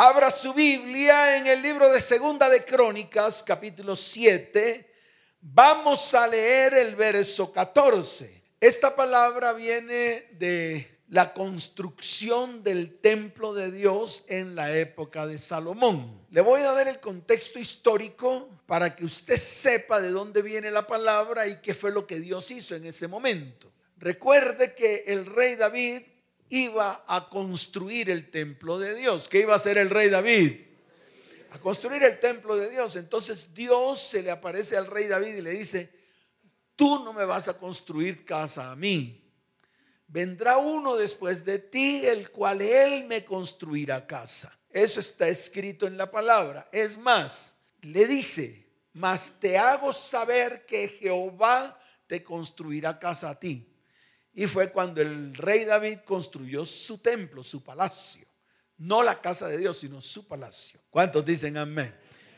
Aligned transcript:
Abra 0.00 0.30
su 0.30 0.54
Biblia 0.54 1.38
en 1.38 1.48
el 1.48 1.60
libro 1.60 1.90
de 1.90 2.00
Segunda 2.00 2.48
de 2.48 2.64
Crónicas, 2.64 3.42
capítulo 3.42 3.96
7. 3.96 4.88
Vamos 5.40 6.14
a 6.14 6.28
leer 6.28 6.72
el 6.74 6.94
verso 6.94 7.50
14. 7.50 8.44
Esta 8.60 8.94
palabra 8.94 9.52
viene 9.54 10.28
de 10.38 11.00
la 11.08 11.34
construcción 11.34 12.62
del 12.62 13.00
templo 13.00 13.52
de 13.52 13.72
Dios 13.72 14.22
en 14.28 14.54
la 14.54 14.72
época 14.72 15.26
de 15.26 15.36
Salomón. 15.36 16.24
Le 16.30 16.42
voy 16.42 16.60
a 16.60 16.70
dar 16.70 16.86
el 16.86 17.00
contexto 17.00 17.58
histórico 17.58 18.48
para 18.66 18.94
que 18.94 19.04
usted 19.04 19.36
sepa 19.36 20.00
de 20.00 20.10
dónde 20.10 20.42
viene 20.42 20.70
la 20.70 20.86
palabra 20.86 21.48
y 21.48 21.56
qué 21.56 21.74
fue 21.74 21.90
lo 21.90 22.06
que 22.06 22.20
Dios 22.20 22.52
hizo 22.52 22.76
en 22.76 22.86
ese 22.86 23.08
momento. 23.08 23.72
Recuerde 23.96 24.74
que 24.74 25.02
el 25.08 25.26
rey 25.26 25.56
David 25.56 26.02
iba 26.50 27.04
a 27.06 27.28
construir 27.28 28.10
el 28.10 28.30
templo 28.30 28.78
de 28.78 28.94
Dios. 28.94 29.28
¿Qué 29.28 29.40
iba 29.40 29.52
a 29.52 29.56
hacer 29.56 29.78
el 29.78 29.90
rey 29.90 30.08
David? 30.08 30.62
A 31.50 31.58
construir 31.58 32.02
el 32.02 32.18
templo 32.20 32.56
de 32.56 32.70
Dios. 32.70 32.96
Entonces 32.96 33.54
Dios 33.54 34.00
se 34.00 34.22
le 34.22 34.30
aparece 34.30 34.76
al 34.76 34.86
rey 34.86 35.06
David 35.06 35.36
y 35.36 35.42
le 35.42 35.50
dice, 35.50 35.90
tú 36.76 37.02
no 37.02 37.12
me 37.12 37.24
vas 37.24 37.48
a 37.48 37.58
construir 37.58 38.24
casa 38.24 38.70
a 38.70 38.76
mí. 38.76 39.24
Vendrá 40.06 40.56
uno 40.56 40.96
después 40.96 41.44
de 41.44 41.58
ti, 41.58 42.06
el 42.06 42.30
cual 42.30 42.62
él 42.62 43.04
me 43.04 43.24
construirá 43.24 44.06
casa. 44.06 44.58
Eso 44.70 45.00
está 45.00 45.28
escrito 45.28 45.86
en 45.86 45.96
la 45.98 46.10
palabra. 46.10 46.68
Es 46.72 46.96
más, 46.96 47.56
le 47.82 48.06
dice, 48.06 48.66
mas 48.92 49.34
te 49.38 49.58
hago 49.58 49.92
saber 49.92 50.64
que 50.66 50.88
Jehová 50.88 51.78
te 52.06 52.22
construirá 52.22 52.98
casa 52.98 53.30
a 53.30 53.38
ti. 53.38 53.66
Y 54.38 54.46
fue 54.46 54.70
cuando 54.70 55.02
el 55.02 55.34
rey 55.34 55.64
David 55.64 55.98
construyó 56.04 56.64
su 56.64 56.98
templo, 56.98 57.42
su 57.42 57.64
palacio. 57.64 58.24
No 58.76 59.02
la 59.02 59.20
casa 59.20 59.48
de 59.48 59.58
Dios, 59.58 59.78
sino 59.78 60.00
su 60.00 60.28
palacio. 60.28 60.78
¿Cuántos 60.90 61.24
dicen 61.24 61.56
amén? 61.56 61.92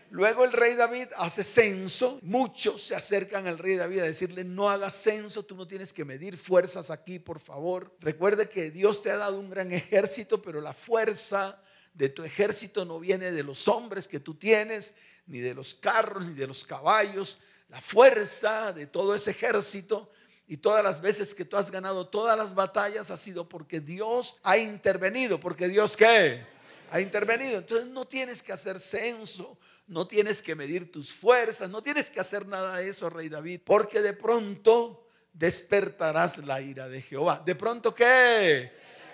Luego 0.09 0.47
el 0.47 0.53
rey 0.53 0.77
David 0.77 1.09
hace 1.19 1.45
censo. 1.45 2.19
Muchos 2.23 2.81
se 2.81 2.95
acercan 2.95 3.47
al 3.47 3.59
rey 3.59 3.77
David 3.77 3.99
a 3.99 4.05
decirle, 4.05 4.45
no 4.45 4.71
hagas 4.71 4.95
censo, 4.95 5.45
tú 5.45 5.55
no 5.55 5.67
tienes 5.67 5.93
que 5.93 6.07
medir 6.07 6.39
fuerzas 6.39 6.91
aquí, 6.91 7.19
por 7.19 7.39
favor. 7.39 7.95
Recuerde 8.01 8.49
que 8.49 8.71
Dios 8.71 9.03
te 9.03 9.11
ha 9.11 9.19
dado 9.19 9.39
un 9.39 9.51
gran 9.51 9.71
ejército, 9.71 10.41
pero 10.41 10.63
la 10.63 10.73
fuerza 10.73 11.63
de 11.93 12.09
tu 12.09 12.25
ejército 12.25 12.87
no 12.87 12.99
viene 12.99 13.31
de 13.31 13.43
los 13.43 13.69
hombres 13.69 14.09
que 14.09 14.21
tú 14.21 14.37
tienes, 14.37 14.95
ni 15.27 15.41
de 15.41 15.53
los 15.53 15.75
carros, 15.75 16.25
ni 16.25 16.33
de 16.33 16.47
los 16.47 16.65
caballos. 16.65 17.39
La 17.69 17.83
fuerza 17.83 18.73
de 18.73 18.87
todo 18.87 19.15
ese 19.15 19.33
ejército 19.33 20.11
y 20.51 20.57
todas 20.57 20.83
las 20.83 21.01
veces 21.01 21.33
que 21.33 21.45
tú 21.45 21.57
has 21.57 21.71
ganado 21.71 22.09
todas 22.09 22.37
las 22.37 22.53
batallas 22.57 23.13
ha 23.13 23.17
sido 23.17 23.49
porque 23.49 23.79
Dios 23.79 24.37
ha 24.43 24.59
intervenido. 24.59 25.39
Porque 25.39 25.69
Dios 25.69 25.97
qué? 25.97 26.45
Ha 26.91 27.01
intervenido. 27.01 27.59
Entonces 27.59 27.87
no 27.87 28.09
tienes 28.09 28.43
que 28.43 28.53
hacer 28.53 28.81
censo, 28.81 29.57
no 29.87 30.09
tienes 30.09 30.43
que 30.43 30.57
medir 30.57 30.91
tus 30.91 31.13
fuerzas, 31.13 31.71
no 31.71 31.85
tienes 31.85 32.11
que 32.11 32.19
hacer 32.19 32.49
nada 32.49 32.79
de 32.79 32.89
eso, 32.89 33.09
rey 33.09 33.29
David. 33.29 33.61
Porque 33.65 34.01
de 34.01 34.13
pronto 34.13 35.07
despertarás 35.33 36.39
la 36.39 36.61
ira 36.61 36.89
de 36.89 37.01
Jehová. 37.01 37.41
¿De 37.47 37.55
pronto 37.55 37.95
qué? 37.95 38.73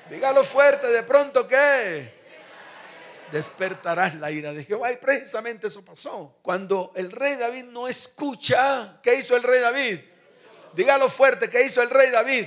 Dígalo 0.09 0.43
fuerte, 0.43 0.87
¿de 0.87 1.03
pronto 1.03 1.47
qué? 1.47 2.15
Despertarás 3.31 4.15
la 4.15 4.31
ira 4.31 4.55
de 4.55 4.65
Jehová. 4.65 4.91
Y 4.91 4.97
precisamente 4.97 5.67
eso 5.67 5.85
pasó. 5.85 6.39
Cuando 6.41 6.93
el 6.97 7.13
rey 7.13 7.37
David 7.37 7.65
no 7.65 7.89
escucha, 7.89 9.01
¿qué 9.03 9.17
hizo 9.17 9.37
el 9.37 9.43
rey 9.43 9.61
David? 9.61 10.16
Dígalo 10.77 11.09
fuerte, 11.09 11.49
¿qué 11.49 11.65
hizo 11.65 11.81
el 11.81 11.89
rey 11.89 12.11
David? 12.11 12.47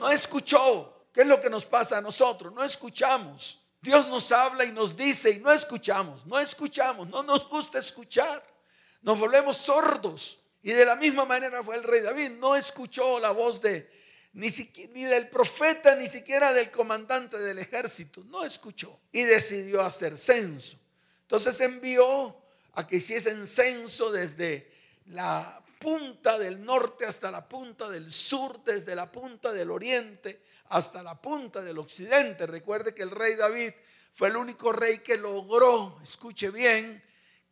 No 0.00 0.10
escuchó. 0.10 0.88
¿Qué 1.12 1.20
es 1.20 1.26
lo 1.26 1.38
que 1.38 1.50
nos 1.50 1.66
pasa 1.66 1.98
a 1.98 2.00
nosotros? 2.00 2.50
No 2.54 2.64
escuchamos. 2.64 3.62
Dios 3.82 4.08
nos 4.08 4.32
habla 4.32 4.64
y 4.64 4.72
nos 4.72 4.96
dice 4.96 5.30
y 5.30 5.40
no 5.40 5.52
escuchamos, 5.52 6.24
no 6.24 6.38
escuchamos, 6.38 7.08
no 7.08 7.22
nos 7.22 7.46
gusta 7.48 7.78
escuchar. 7.78 8.42
Nos 9.02 9.18
volvemos 9.18 9.58
sordos. 9.58 10.38
Y 10.62 10.70
de 10.70 10.86
la 10.86 10.96
misma 10.96 11.26
manera 11.26 11.62
fue 11.62 11.76
el 11.76 11.82
rey 11.82 12.00
David. 12.00 12.30
No 12.30 12.56
escuchó 12.56 13.20
la 13.20 13.32
voz 13.32 13.60
de 13.60 13.90
ni, 14.32 14.48
ni 14.94 15.04
del 15.04 15.28
profeta, 15.28 15.94
ni 15.94 16.06
siquiera 16.06 16.54
del 16.54 16.70
comandante 16.70 17.38
del 17.38 17.58
ejército. 17.58 18.22
No 18.24 18.44
escuchó. 18.44 18.98
Y 19.10 19.24
decidió 19.24 19.82
hacer 19.82 20.16
censo. 20.16 20.78
Entonces 21.22 21.60
envió 21.60 22.34
a 22.72 22.86
que 22.86 22.96
hiciesen 22.96 23.46
censo 23.46 24.10
desde 24.10 24.72
la 25.06 25.61
punta 25.82 26.38
del 26.38 26.64
norte 26.64 27.04
hasta 27.04 27.28
la 27.28 27.48
punta 27.48 27.90
del 27.90 28.12
sur, 28.12 28.62
desde 28.62 28.94
la 28.94 29.10
punta 29.10 29.52
del 29.52 29.68
oriente 29.68 30.44
hasta 30.66 31.02
la 31.02 31.20
punta 31.20 31.60
del 31.60 31.78
occidente. 31.78 32.46
Recuerde 32.46 32.94
que 32.94 33.02
el 33.02 33.10
rey 33.10 33.34
David 33.34 33.72
fue 34.14 34.28
el 34.28 34.36
único 34.36 34.72
rey 34.72 34.98
que 34.98 35.16
logró, 35.16 35.98
escuche 36.04 36.50
bien, 36.50 37.02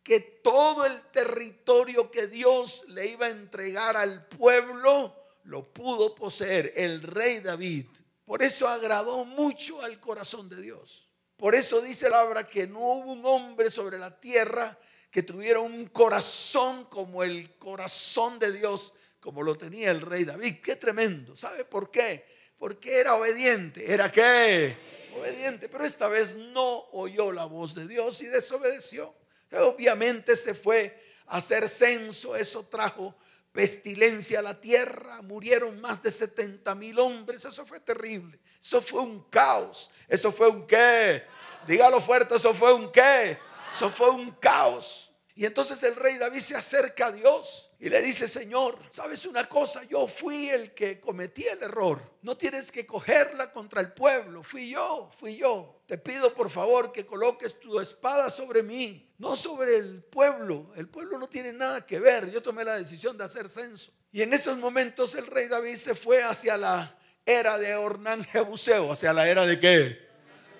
que 0.01 0.21
todo 0.21 0.85
el 0.85 1.01
territorio 1.11 2.09
que 2.09 2.27
Dios 2.27 2.85
le 2.87 3.07
iba 3.07 3.25
a 3.25 3.31
entregar 3.31 3.97
al 3.97 4.25
pueblo 4.27 5.13
lo 5.43 5.71
pudo 5.73 6.15
poseer 6.15 6.71
el 6.77 7.01
rey 7.01 7.41
David. 7.41 7.87
Por 8.23 8.41
eso 8.43 8.67
agradó 8.67 9.25
mucho 9.25 9.81
al 9.81 9.99
corazón 9.99 10.47
de 10.47 10.61
Dios. 10.61 11.09
Por 11.35 11.53
eso 11.53 11.81
dice 11.81 12.09
la 12.09 12.23
obra 12.23 12.47
que 12.47 12.65
no 12.65 12.79
hubo 12.79 13.11
un 13.11 13.25
hombre 13.25 13.69
sobre 13.69 13.99
la 13.99 14.19
tierra 14.19 14.79
que 15.11 15.21
tuviera 15.21 15.59
un 15.59 15.87
corazón 15.87 16.85
como 16.85 17.21
el 17.21 17.57
corazón 17.57 18.39
de 18.39 18.53
Dios, 18.53 18.93
como 19.19 19.43
lo 19.43 19.57
tenía 19.57 19.91
el 19.91 20.01
rey 20.01 20.23
David. 20.23 20.61
Qué 20.63 20.77
tremendo. 20.77 21.35
¿Sabe 21.35 21.65
por 21.65 21.91
qué? 21.91 22.25
Porque 22.57 22.97
era 22.97 23.15
obediente. 23.15 23.91
¿Era 23.91 24.09
qué? 24.09 24.77
Obediente. 25.17 25.67
Pero 25.67 25.83
esta 25.83 26.07
vez 26.07 26.37
no 26.37 26.85
oyó 26.93 27.33
la 27.33 27.43
voz 27.43 27.75
de 27.75 27.87
Dios 27.87 28.21
y 28.21 28.27
desobedeció. 28.27 29.13
Obviamente 29.51 30.37
se 30.37 30.53
fue 30.53 30.97
a 31.27 31.37
hacer 31.37 31.67
censo. 31.67 32.37
Eso 32.37 32.63
trajo 32.63 33.13
pestilencia 33.51 34.39
a 34.39 34.43
la 34.43 34.61
tierra. 34.61 35.21
Murieron 35.21 35.81
más 35.81 36.01
de 36.01 36.09
70 36.09 36.73
mil 36.75 36.97
hombres. 36.99 37.43
Eso 37.43 37.65
fue 37.65 37.81
terrible. 37.81 38.39
Eso 38.61 38.81
fue 38.81 39.01
un 39.01 39.23
caos. 39.29 39.91
Eso 40.07 40.31
fue 40.31 40.47
un 40.47 40.65
qué. 40.65 41.23
Dígalo 41.67 41.99
fuerte. 41.99 42.37
Eso 42.37 42.53
fue 42.53 42.73
un 42.73 42.89
qué 42.93 43.37
eso 43.71 43.89
fue 43.89 44.09
un 44.09 44.31
caos. 44.31 45.11
Y 45.33 45.45
entonces 45.45 45.81
el 45.83 45.95
rey 45.95 46.17
David 46.17 46.41
se 46.41 46.55
acerca 46.55 47.07
a 47.07 47.11
Dios 47.11 47.71
y 47.79 47.89
le 47.89 48.01
dice, 48.01 48.27
Señor, 48.27 48.77
¿sabes 48.89 49.25
una 49.25 49.47
cosa? 49.47 49.83
Yo 49.85 50.07
fui 50.07 50.49
el 50.49 50.73
que 50.73 50.99
cometí 50.99 51.45
el 51.47 51.63
error. 51.63 52.01
No 52.21 52.37
tienes 52.37 52.71
que 52.71 52.85
cogerla 52.85 53.51
contra 53.51 53.81
el 53.81 53.93
pueblo. 53.93 54.43
Fui 54.43 54.69
yo, 54.69 55.09
fui 55.17 55.37
yo. 55.37 55.81
Te 55.87 55.97
pido 55.97 56.33
por 56.33 56.49
favor 56.49 56.91
que 56.91 57.05
coloques 57.05 57.59
tu 57.59 57.79
espada 57.79 58.29
sobre 58.29 58.61
mí, 58.61 59.09
no 59.17 59.37
sobre 59.37 59.77
el 59.77 60.03
pueblo. 60.03 60.73
El 60.75 60.89
pueblo 60.89 61.17
no 61.17 61.27
tiene 61.27 61.53
nada 61.53 61.85
que 61.85 61.99
ver. 61.99 62.29
Yo 62.29 62.43
tomé 62.43 62.65
la 62.65 62.77
decisión 62.77 63.17
de 63.17 63.23
hacer 63.23 63.47
censo. 63.49 63.93
Y 64.11 64.21
en 64.21 64.33
esos 64.33 64.57
momentos 64.57 65.15
el 65.15 65.27
rey 65.27 65.47
David 65.47 65.77
se 65.77 65.95
fue 65.95 66.21
hacia 66.21 66.57
la 66.57 66.99
era 67.25 67.57
de 67.57 67.73
Ornán 67.75 68.25
Jebuseo. 68.25 68.91
¿Hacia 68.91 69.13
la 69.13 69.27
era 69.29 69.45
de 69.45 69.59
qué? 69.59 70.09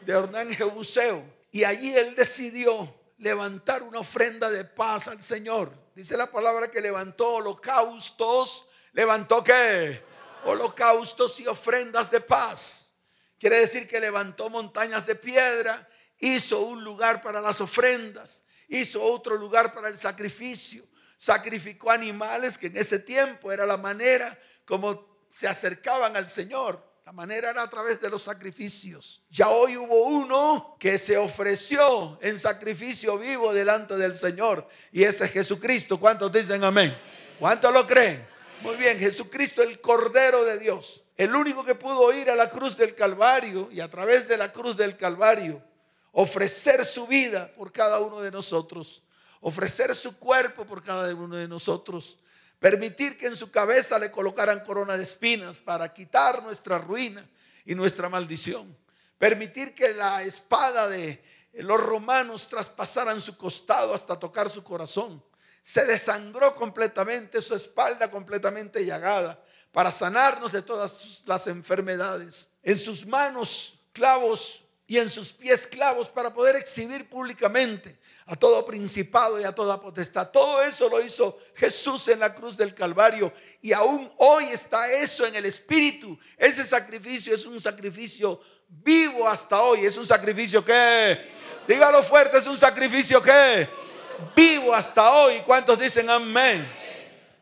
De 0.05 0.15
Ornán 0.15 0.49
Jebuseo. 0.49 1.23
Y 1.51 1.65
allí 1.65 1.93
él 1.93 2.15
decidió 2.15 3.00
levantar 3.21 3.83
una 3.83 3.99
ofrenda 3.99 4.49
de 4.49 4.65
paz 4.65 5.07
al 5.07 5.21
Señor. 5.21 5.71
Dice 5.95 6.17
la 6.17 6.31
palabra 6.31 6.71
que 6.71 6.81
levantó 6.81 7.35
holocaustos. 7.35 8.67
¿Levantó 8.93 9.43
qué? 9.43 10.03
Holocaustos 10.43 11.39
y 11.39 11.45
ofrendas 11.45 12.09
de 12.09 12.19
paz. 12.19 12.91
Quiere 13.39 13.59
decir 13.59 13.87
que 13.87 13.99
levantó 13.99 14.49
montañas 14.49 15.05
de 15.05 15.15
piedra, 15.15 15.87
hizo 16.17 16.61
un 16.61 16.83
lugar 16.83 17.21
para 17.21 17.41
las 17.41 17.61
ofrendas, 17.61 18.43
hizo 18.67 19.01
otro 19.03 19.35
lugar 19.35 19.71
para 19.73 19.87
el 19.87 19.97
sacrificio, 19.97 20.87
sacrificó 21.15 21.91
animales 21.91 22.57
que 22.57 22.67
en 22.67 22.77
ese 22.77 22.99
tiempo 22.99 23.51
era 23.51 23.65
la 23.65 23.77
manera 23.77 24.37
como 24.65 25.25
se 25.29 25.47
acercaban 25.47 26.15
al 26.17 26.27
Señor. 26.27 26.90
La 27.11 27.17
manera 27.17 27.49
era 27.49 27.63
a 27.63 27.69
través 27.69 27.99
de 27.99 28.09
los 28.09 28.23
sacrificios. 28.23 29.21
Ya 29.29 29.49
hoy 29.49 29.75
hubo 29.75 30.03
uno 30.03 30.77
que 30.79 30.97
se 30.97 31.17
ofreció 31.17 32.17
en 32.21 32.39
sacrificio 32.39 33.17
vivo 33.17 33.53
delante 33.53 33.97
del 33.97 34.15
Señor. 34.15 34.65
Y 34.93 35.03
ese 35.03 35.25
es 35.25 35.31
Jesucristo. 35.31 35.99
¿Cuántos 35.99 36.31
dicen 36.31 36.63
amén? 36.63 36.97
¿Cuántos 37.37 37.73
lo 37.73 37.85
creen? 37.85 38.25
Muy 38.61 38.77
bien, 38.77 38.97
Jesucristo 38.97 39.61
el 39.61 39.81
Cordero 39.81 40.45
de 40.45 40.57
Dios. 40.57 41.03
El 41.17 41.35
único 41.35 41.65
que 41.65 41.75
pudo 41.75 42.13
ir 42.13 42.29
a 42.29 42.35
la 42.35 42.49
cruz 42.49 42.77
del 42.77 42.95
Calvario 42.95 43.67
y 43.73 43.81
a 43.81 43.89
través 43.89 44.25
de 44.29 44.37
la 44.37 44.53
cruz 44.53 44.77
del 44.77 44.95
Calvario 44.95 45.61
ofrecer 46.13 46.85
su 46.85 47.07
vida 47.07 47.51
por 47.57 47.73
cada 47.73 47.99
uno 47.99 48.21
de 48.21 48.31
nosotros. 48.31 49.03
Ofrecer 49.41 49.93
su 49.97 50.17
cuerpo 50.17 50.63
por 50.63 50.81
cada 50.81 51.13
uno 51.13 51.35
de 51.35 51.49
nosotros 51.49 52.19
Permitir 52.61 53.17
que 53.17 53.25
en 53.25 53.35
su 53.35 53.49
cabeza 53.49 53.97
le 53.97 54.11
colocaran 54.11 54.59
corona 54.59 54.95
de 54.95 55.01
espinas 55.01 55.59
para 55.59 55.91
quitar 55.91 56.43
nuestra 56.43 56.77
ruina 56.77 57.27
y 57.65 57.73
nuestra 57.73 58.07
maldición. 58.07 58.77
Permitir 59.17 59.73
que 59.73 59.95
la 59.95 60.21
espada 60.21 60.87
de 60.87 61.23
los 61.53 61.81
romanos 61.81 62.47
traspasaran 62.47 63.19
su 63.19 63.35
costado 63.35 63.95
hasta 63.95 64.19
tocar 64.19 64.47
su 64.47 64.63
corazón. 64.63 65.23
Se 65.63 65.85
desangró 65.85 66.53
completamente, 66.53 67.41
su 67.41 67.55
espalda 67.55 68.11
completamente 68.11 68.85
llagada, 68.85 69.43
para 69.71 69.91
sanarnos 69.91 70.51
de 70.51 70.61
todas 70.61 71.23
las 71.25 71.47
enfermedades. 71.47 72.47
En 72.61 72.77
sus 72.77 73.07
manos 73.07 73.79
clavos 73.91 74.65
y 74.91 74.97
en 74.97 75.09
sus 75.09 75.31
pies 75.31 75.65
clavos 75.65 76.09
para 76.09 76.33
poder 76.33 76.57
exhibir 76.57 77.07
públicamente 77.07 77.97
a 78.25 78.35
todo 78.35 78.65
principado 78.65 79.39
y 79.39 79.45
a 79.45 79.55
toda 79.55 79.79
potestad. 79.79 80.31
Todo 80.31 80.61
eso 80.61 80.89
lo 80.89 81.01
hizo 81.01 81.39
Jesús 81.55 82.09
en 82.09 82.19
la 82.19 82.35
cruz 82.35 82.57
del 82.57 82.73
Calvario 82.73 83.31
y 83.61 83.71
aún 83.71 84.11
hoy 84.17 84.47
está 84.47 84.91
eso 84.91 85.25
en 85.25 85.33
el 85.33 85.45
Espíritu. 85.45 86.19
Ese 86.37 86.65
sacrificio 86.65 87.33
es 87.33 87.45
un 87.45 87.61
sacrificio 87.61 88.41
vivo 88.67 89.29
hasta 89.29 89.61
hoy. 89.61 89.85
Es 89.85 89.95
un 89.95 90.05
sacrificio 90.05 90.61
que, 90.61 91.31
dígalo 91.65 92.03
fuerte, 92.03 92.39
es 92.39 92.47
un 92.47 92.57
sacrificio 92.57 93.21
que, 93.21 93.69
vivo 94.35 94.75
hasta 94.75 95.09
hoy. 95.09 95.39
¿Cuántos 95.39 95.79
dicen 95.79 96.09
amén? 96.09 96.69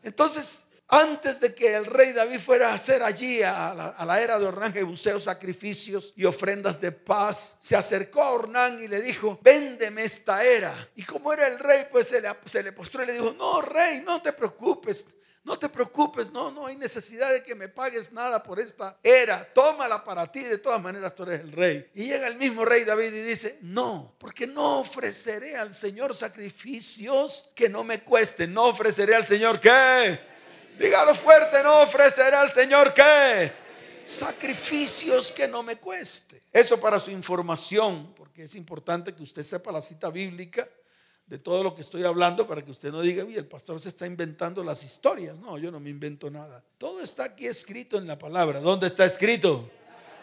Entonces, 0.03 0.63
antes 0.89 1.39
de 1.39 1.53
que 1.53 1.75
el 1.75 1.85
rey 1.85 2.13
David 2.13 2.39
fuera 2.39 2.71
a 2.71 2.73
hacer 2.73 3.03
allí 3.03 3.43
a 3.43 3.95
la, 4.05 4.21
era 4.21 4.39
de 4.39 4.45
Ornán 4.45 4.73
Jebuseo 4.73 5.19
sacrificios 5.19 6.13
y 6.15 6.25
ofrendas 6.25 6.81
de 6.81 6.91
paz, 6.91 7.55
se 7.59 7.75
acercó 7.75 8.23
a 8.23 8.31
Ornán 8.31 8.81
y 8.81 8.87
le 8.87 8.99
dijo, 8.99 9.39
véndeme 9.43 10.03
esta 10.03 10.43
era. 10.43 10.73
Y 10.95 11.03
como 11.03 11.31
era 11.31 11.47
el 11.47 11.59
rey, 11.59 11.85
pues 11.91 12.07
se 12.07 12.19
le, 12.19 12.29
se 12.45 12.63
le 12.63 12.71
postró 12.71 13.03
y 13.03 13.07
le 13.07 13.13
dijo, 13.13 13.35
no, 13.37 13.61
rey, 13.61 14.01
no 14.03 14.19
te 14.21 14.33
preocupes. 14.33 15.05
No 15.41 15.57
te 15.57 15.69
preocupes, 15.69 16.31
no, 16.31 16.51
no 16.51 16.67
hay 16.67 16.75
necesidad 16.75 17.31
de 17.31 17.41
que 17.41 17.55
me 17.55 17.69
pagues 17.69 18.11
nada 18.11 18.43
por 18.43 18.59
esta 18.59 18.97
era. 19.01 19.51
Tómala 19.53 20.03
para 20.03 20.29
ti, 20.29 20.43
de 20.43 20.57
todas 20.57 20.81
maneras 20.81 21.15
tú 21.15 21.23
eres 21.23 21.39
el 21.39 21.51
rey. 21.51 21.89
Y 21.95 22.05
llega 22.05 22.27
el 22.27 22.35
mismo 22.35 22.65
rey 22.65 22.83
David 22.83 23.13
y 23.13 23.21
dice, 23.21 23.57
no, 23.61 24.15
porque 24.19 24.45
no 24.45 24.79
ofreceré 24.79 25.55
al 25.55 25.73
Señor 25.73 26.15
sacrificios 26.15 27.49
que 27.55 27.69
no 27.69 27.83
me 27.83 28.03
cuesten. 28.03 28.53
No 28.53 28.65
ofreceré 28.65 29.15
al 29.15 29.25
Señor 29.25 29.59
qué 29.59 29.69
Dígalo 30.79 31.13
fuerte, 31.13 31.61
no 31.61 31.81
ofreceré 31.81 32.37
al 32.37 32.49
Señor 32.49 32.93
qué? 32.93 33.51
Sacrificios 34.05 35.29
que 35.29 35.45
no 35.45 35.61
me 35.61 35.75
cueste. 35.75 36.43
Eso 36.53 36.79
para 36.79 37.01
su 37.01 37.11
información, 37.11 38.13
porque 38.15 38.43
es 38.43 38.55
importante 38.55 39.13
que 39.13 39.21
usted 39.21 39.43
sepa 39.43 39.73
la 39.73 39.81
cita 39.81 40.09
bíblica 40.09 40.69
de 41.25 41.37
todo 41.37 41.63
lo 41.63 41.75
que 41.75 41.81
estoy 41.81 42.05
hablando 42.05 42.47
para 42.47 42.63
que 42.63 42.71
usted 42.71 42.93
no 42.93 43.01
diga, 43.01 43.23
el 43.23 43.45
pastor 43.45 43.81
se 43.81 43.89
está 43.89 44.05
inventando 44.05 44.63
las 44.63 44.81
historias. 44.81 45.37
No, 45.37 45.57
yo 45.57 45.69
no 45.69 45.81
me 45.81 45.89
invento 45.89 46.31
nada. 46.31 46.63
Todo 46.77 47.01
está 47.01 47.25
aquí 47.25 47.45
escrito 47.45 47.97
en 47.97 48.07
la 48.07 48.17
palabra. 48.17 48.61
¿Dónde 48.61 48.87
está 48.87 49.03
escrito? 49.03 49.69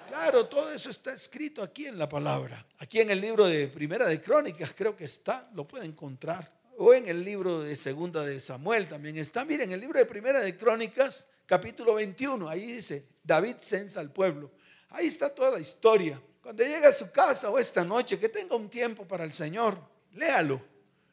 Claro, 0.09 0.47
todo 0.47 0.73
eso 0.73 0.88
está 0.88 1.12
escrito 1.12 1.62
aquí 1.62 1.87
en 1.87 1.99
la 1.99 2.09
palabra. 2.09 2.64
Aquí 2.79 3.00
en 3.00 3.11
el 3.11 3.20
libro 3.20 3.47
de 3.47 3.69
Primera 3.69 4.06
de 4.06 4.23
Crónicas 4.23 4.73
creo 4.75 4.97
que 4.97 5.05
está, 5.05 5.50
lo 5.55 5.69
puede 5.69 5.85
encontrar 5.85 6.56
o 6.78 6.94
en 6.94 7.08
el 7.08 7.25
libro 7.25 7.62
de 7.62 7.76
Segunda 7.76 8.25
de 8.25 8.40
Samuel 8.40 8.88
también 8.88 9.17
está. 9.17 9.44
Miren, 9.44 9.69
en 9.69 9.73
el 9.73 9.81
libro 9.81 9.99
de 9.99 10.05
Primera 10.05 10.43
de 10.43 10.56
Crónicas, 10.56 11.26
capítulo 11.46 11.94
21, 11.94 12.49
ahí 12.49 12.67
dice, 12.67 13.06
David 13.23 13.56
censa 13.61 14.00
al 14.00 14.12
pueblo. 14.12 14.50
Ahí 14.90 15.06
está 15.06 15.34
toda 15.34 15.52
la 15.52 15.61
historia. 15.61 16.20
Cuando 16.43 16.62
llegue 16.62 16.87
a 16.87 16.93
su 16.93 17.11
casa 17.11 17.50
o 17.50 17.58
esta 17.58 17.82
noche, 17.82 18.19
que 18.19 18.28
tenga 18.28 18.56
un 18.56 18.69
tiempo 18.69 19.06
para 19.06 19.25
el 19.25 19.32
Señor, 19.32 19.78
léalo. 20.12 20.61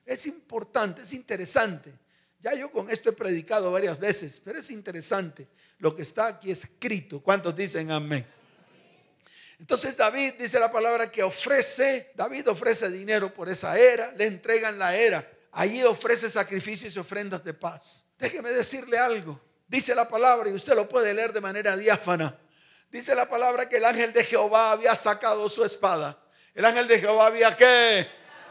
Es 0.05 0.25
importante, 0.27 1.03
es 1.03 1.13
interesante. 1.13 1.93
Ya 2.39 2.53
yo 2.53 2.69
con 2.69 2.89
esto 2.89 3.09
he 3.09 3.13
predicado 3.13 3.71
varias 3.71 3.97
veces, 3.97 4.41
pero 4.43 4.59
es 4.59 4.69
interesante 4.69 5.47
lo 5.79 5.95
que 5.95 6.01
está 6.01 6.27
aquí 6.27 6.51
escrito. 6.51 7.21
¿Cuántos 7.21 7.55
dicen 7.55 7.89
amén? 7.89 8.25
Entonces 9.57 9.95
David 9.95 10.33
dice 10.39 10.59
la 10.59 10.69
palabra 10.69 11.09
que 11.09 11.23
ofrece, 11.23 12.11
David 12.15 12.49
ofrece 12.49 12.89
dinero 12.89 13.33
por 13.33 13.47
esa 13.47 13.79
era, 13.79 14.11
le 14.11 14.25
entregan 14.25 14.77
la 14.77 14.93
era 14.93 15.25
allí 15.53 15.83
ofrece 15.83 16.29
sacrificios 16.29 16.95
y 16.95 16.99
ofrendas 16.99 17.43
de 17.43 17.53
paz. 17.53 18.05
Déjeme 18.17 18.49
decirle 18.49 18.97
algo. 18.97 19.39
Dice 19.67 19.95
la 19.95 20.07
palabra 20.07 20.49
y 20.49 20.53
usted 20.53 20.75
lo 20.75 20.87
puede 20.89 21.13
leer 21.13 21.31
de 21.31 21.41
manera 21.41 21.75
diáfana. 21.75 22.37
Dice 22.91 23.15
la 23.15 23.27
palabra 23.27 23.67
que 23.67 23.77
el 23.77 23.85
ángel 23.85 24.13
de 24.13 24.23
Jehová 24.23 24.71
había 24.71 24.93
sacado 24.95 25.47
su 25.49 25.63
espada. 25.63 26.19
El 26.53 26.65
ángel 26.65 26.87
de 26.87 26.99
Jehová 26.99 27.27
había 27.27 27.55
qué? 27.55 28.07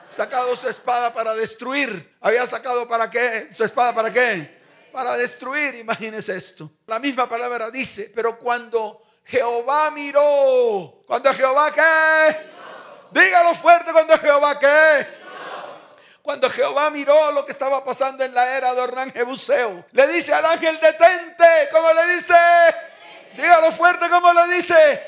Sacado 0.07 0.57
su 0.57 0.69
espada 0.69 1.15
para 1.15 1.35
destruir. 1.35 2.17
Había 2.21 2.47
sacado 2.47 2.89
para 2.89 3.09
qué? 3.09 3.49
Su 3.53 3.63
espada 3.63 3.95
para 3.95 4.13
qué? 4.13 4.61
Para 4.91 5.17
destruir. 5.17 5.77
Imagínese 5.77 6.37
esto. 6.37 6.73
La 6.87 6.99
misma 6.99 7.29
palabra 7.29 7.71
dice, 7.71 8.11
pero 8.13 8.37
cuando 8.37 9.03
Jehová 9.25 9.91
miró, 9.93 11.05
cuando 11.07 11.33
Jehová 11.33 11.73
qué? 11.73 12.37
Dígalo 13.13 13.55
fuerte 13.55 13.93
cuando 13.93 14.19
Jehová 14.19 14.59
qué? 14.59 15.22
Cuando 16.23 16.49
Jehová 16.49 16.89
miró 16.91 17.33
lo 17.33 17.45
que 17.45 17.53
estaba 17.53 17.85
pasando 17.85 18.25
en 18.25 18.33
la 18.33 18.57
era 18.57 18.75
de 18.75 18.81
Ornán 18.81 19.13
Jebuseo, 19.13 19.85
le 19.91 20.09
dice 20.09 20.33
al 20.33 20.47
ángel, 20.47 20.79
detente, 20.81 21.69
como 21.73 21.93
le 21.93 22.15
dice, 22.15 22.35
dígalo 23.37 23.73
fuerte 23.73 24.09
como 24.09 24.33
le 24.33 24.55
dice, 24.55 25.03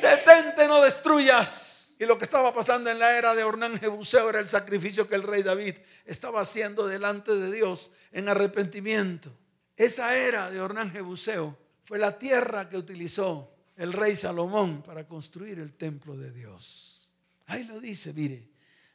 detente, 0.00 0.68
no 0.68 0.82
destruyas. 0.82 1.88
Y 1.98 2.06
lo 2.06 2.16
que 2.16 2.24
estaba 2.24 2.52
pasando 2.52 2.90
en 2.90 2.98
la 2.98 3.16
era 3.16 3.34
de 3.34 3.42
Ornán 3.42 3.78
Jebuseo 3.78 4.28
era 4.28 4.38
el 4.38 4.48
sacrificio 4.48 5.08
que 5.08 5.16
el 5.16 5.24
rey 5.24 5.42
David 5.42 5.74
estaba 6.04 6.42
haciendo 6.42 6.86
delante 6.86 7.34
de 7.34 7.50
Dios 7.50 7.90
en 8.12 8.28
arrepentimiento. 8.28 9.32
Esa 9.76 10.14
era 10.14 10.50
de 10.50 10.60
Ornán 10.60 10.92
Jebuseo 10.92 11.56
fue 11.84 11.98
la 11.98 12.18
tierra 12.18 12.68
que 12.68 12.76
utilizó 12.76 13.50
el 13.76 13.92
rey 13.92 14.14
Salomón 14.14 14.82
para 14.82 15.08
construir 15.08 15.58
el 15.58 15.72
templo 15.72 16.16
de 16.16 16.30
Dios. 16.30 17.10
Ahí 17.46 17.64
lo 17.64 17.80
dice, 17.80 18.12
mire, 18.12 18.48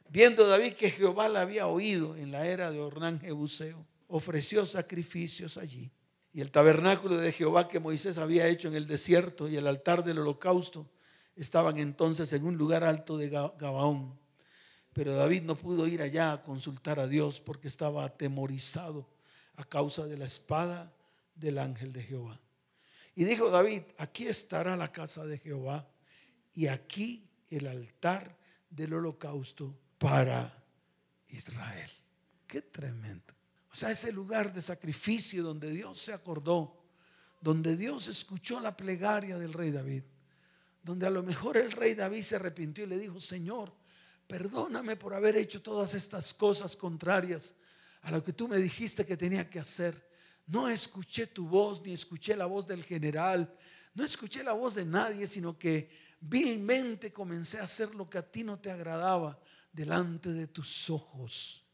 Viendo 0.08 0.46
David 0.46 0.74
que 0.74 0.90
Jehová 0.90 1.28
la 1.28 1.40
había 1.40 1.66
oído 1.66 2.16
en 2.16 2.30
la 2.30 2.46
era 2.46 2.70
de 2.70 2.80
Ornán 2.80 3.20
Jebuseo, 3.20 3.84
ofreció 4.08 4.64
sacrificios 4.66 5.56
allí. 5.56 5.90
Y 6.32 6.40
el 6.40 6.50
tabernáculo 6.50 7.16
de 7.16 7.32
Jehová 7.32 7.68
que 7.68 7.80
Moisés 7.80 8.18
había 8.18 8.48
hecho 8.48 8.68
en 8.68 8.74
el 8.74 8.86
desierto 8.86 9.48
y 9.48 9.56
el 9.56 9.66
altar 9.66 10.04
del 10.04 10.18
holocausto 10.18 10.90
estaban 11.36 11.78
entonces 11.78 12.32
en 12.32 12.44
un 12.44 12.56
lugar 12.56 12.84
alto 12.84 13.16
de 13.16 13.28
Gabaón. 13.28 14.18
Pero 14.92 15.14
David 15.14 15.42
no 15.42 15.56
pudo 15.56 15.86
ir 15.86 16.02
allá 16.02 16.32
a 16.32 16.42
consultar 16.42 17.00
a 17.00 17.08
Dios 17.08 17.40
porque 17.40 17.68
estaba 17.68 18.04
atemorizado 18.04 19.08
a 19.56 19.64
causa 19.64 20.06
de 20.06 20.16
la 20.16 20.24
espada 20.24 20.92
del 21.34 21.58
ángel 21.58 21.92
de 21.92 22.02
Jehová. 22.02 22.40
Y 23.16 23.24
dijo 23.24 23.50
David, 23.50 23.82
aquí 23.98 24.26
estará 24.26 24.76
la 24.76 24.90
casa 24.90 25.24
de 25.24 25.38
Jehová 25.38 25.88
y 26.52 26.66
aquí 26.66 27.28
el 27.50 27.66
altar 27.66 28.36
del 28.70 28.94
holocausto 28.94 29.74
para 30.04 30.62
Israel. 31.28 31.90
Qué 32.46 32.60
tremendo. 32.60 33.32
O 33.72 33.74
sea, 33.74 33.90
ese 33.90 34.12
lugar 34.12 34.52
de 34.52 34.60
sacrificio 34.60 35.42
donde 35.42 35.70
Dios 35.70 35.98
se 35.98 36.12
acordó, 36.12 36.84
donde 37.40 37.74
Dios 37.74 38.08
escuchó 38.08 38.60
la 38.60 38.76
plegaria 38.76 39.38
del 39.38 39.54
rey 39.54 39.70
David, 39.70 40.02
donde 40.82 41.06
a 41.06 41.10
lo 41.10 41.22
mejor 41.22 41.56
el 41.56 41.72
rey 41.72 41.94
David 41.94 42.20
se 42.20 42.36
arrepintió 42.36 42.84
y 42.84 42.88
le 42.88 42.98
dijo, 42.98 43.18
Señor, 43.18 43.72
perdóname 44.26 44.96
por 44.96 45.14
haber 45.14 45.36
hecho 45.36 45.62
todas 45.62 45.94
estas 45.94 46.34
cosas 46.34 46.76
contrarias 46.76 47.54
a 48.02 48.10
lo 48.10 48.22
que 48.22 48.34
tú 48.34 48.46
me 48.46 48.58
dijiste 48.58 49.06
que 49.06 49.16
tenía 49.16 49.48
que 49.48 49.58
hacer. 49.58 50.06
No 50.46 50.68
escuché 50.68 51.28
tu 51.28 51.48
voz, 51.48 51.80
ni 51.80 51.94
escuché 51.94 52.36
la 52.36 52.44
voz 52.44 52.66
del 52.66 52.84
general, 52.84 53.56
no 53.94 54.04
escuché 54.04 54.44
la 54.44 54.52
voz 54.52 54.74
de 54.74 54.84
nadie, 54.84 55.26
sino 55.26 55.58
que 55.58 55.88
vilmente 56.20 57.10
comencé 57.10 57.58
a 57.58 57.64
hacer 57.64 57.94
lo 57.94 58.10
que 58.10 58.18
a 58.18 58.30
ti 58.30 58.44
no 58.44 58.58
te 58.58 58.70
agradaba 58.70 59.40
delante 59.74 60.32
de 60.32 60.46
tus 60.46 60.88
ojos. 60.88 61.64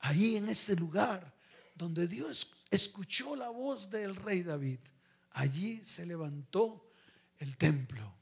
Ahí 0.00 0.36
en 0.36 0.48
ese 0.48 0.76
lugar 0.76 1.34
donde 1.74 2.06
Dios 2.06 2.54
escuchó 2.70 3.34
la 3.34 3.48
voz 3.48 3.90
del 3.90 4.14
rey 4.14 4.42
David, 4.42 4.80
allí 5.30 5.82
se 5.84 6.04
levantó 6.06 6.90
el 7.38 7.56
templo. 7.56 8.14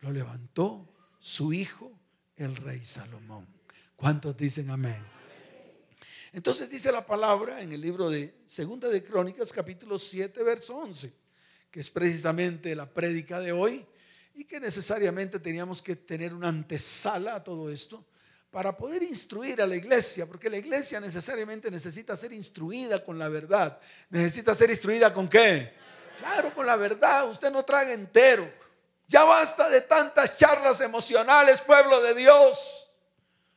Lo 0.00 0.10
levantó 0.10 0.92
su 1.18 1.52
hijo, 1.52 1.92
el 2.36 2.56
rey 2.56 2.84
Salomón. 2.84 3.46
¿Cuántos 3.96 4.36
dicen 4.36 4.70
amén? 4.70 5.02
Entonces 6.32 6.68
dice 6.68 6.90
la 6.90 7.06
palabra 7.06 7.60
en 7.60 7.72
el 7.72 7.80
libro 7.80 8.10
de 8.10 8.42
Segunda 8.46 8.88
de 8.88 9.04
Crónicas, 9.04 9.52
capítulo 9.52 9.98
7, 9.98 10.42
verso 10.42 10.76
11, 10.76 11.14
que 11.70 11.80
es 11.80 11.90
precisamente 11.90 12.74
la 12.74 12.92
prédica 12.92 13.38
de 13.38 13.52
hoy 13.52 13.86
y 14.34 14.44
que 14.44 14.58
necesariamente 14.58 15.38
teníamos 15.38 15.80
que 15.80 15.94
tener 15.94 16.34
una 16.34 16.48
antesala 16.48 17.36
a 17.36 17.44
todo 17.44 17.70
esto 17.70 18.04
para 18.54 18.76
poder 18.76 19.02
instruir 19.02 19.60
a 19.60 19.66
la 19.66 19.74
iglesia, 19.74 20.26
porque 20.26 20.48
la 20.48 20.56
iglesia 20.56 21.00
necesariamente 21.00 21.72
necesita 21.72 22.16
ser 22.16 22.32
instruida 22.32 23.04
con 23.04 23.18
la 23.18 23.28
verdad. 23.28 23.80
Necesita 24.10 24.54
ser 24.54 24.70
instruida 24.70 25.12
con 25.12 25.28
qué? 25.28 25.74
Claro, 26.20 26.54
con 26.54 26.64
la 26.64 26.76
verdad. 26.76 27.28
Usted 27.28 27.50
no 27.50 27.64
traga 27.64 27.92
entero. 27.92 28.48
Ya 29.08 29.24
basta 29.24 29.68
de 29.68 29.80
tantas 29.80 30.36
charlas 30.36 30.80
emocionales, 30.80 31.62
pueblo 31.62 32.00
de 32.00 32.14
Dios. 32.14 32.92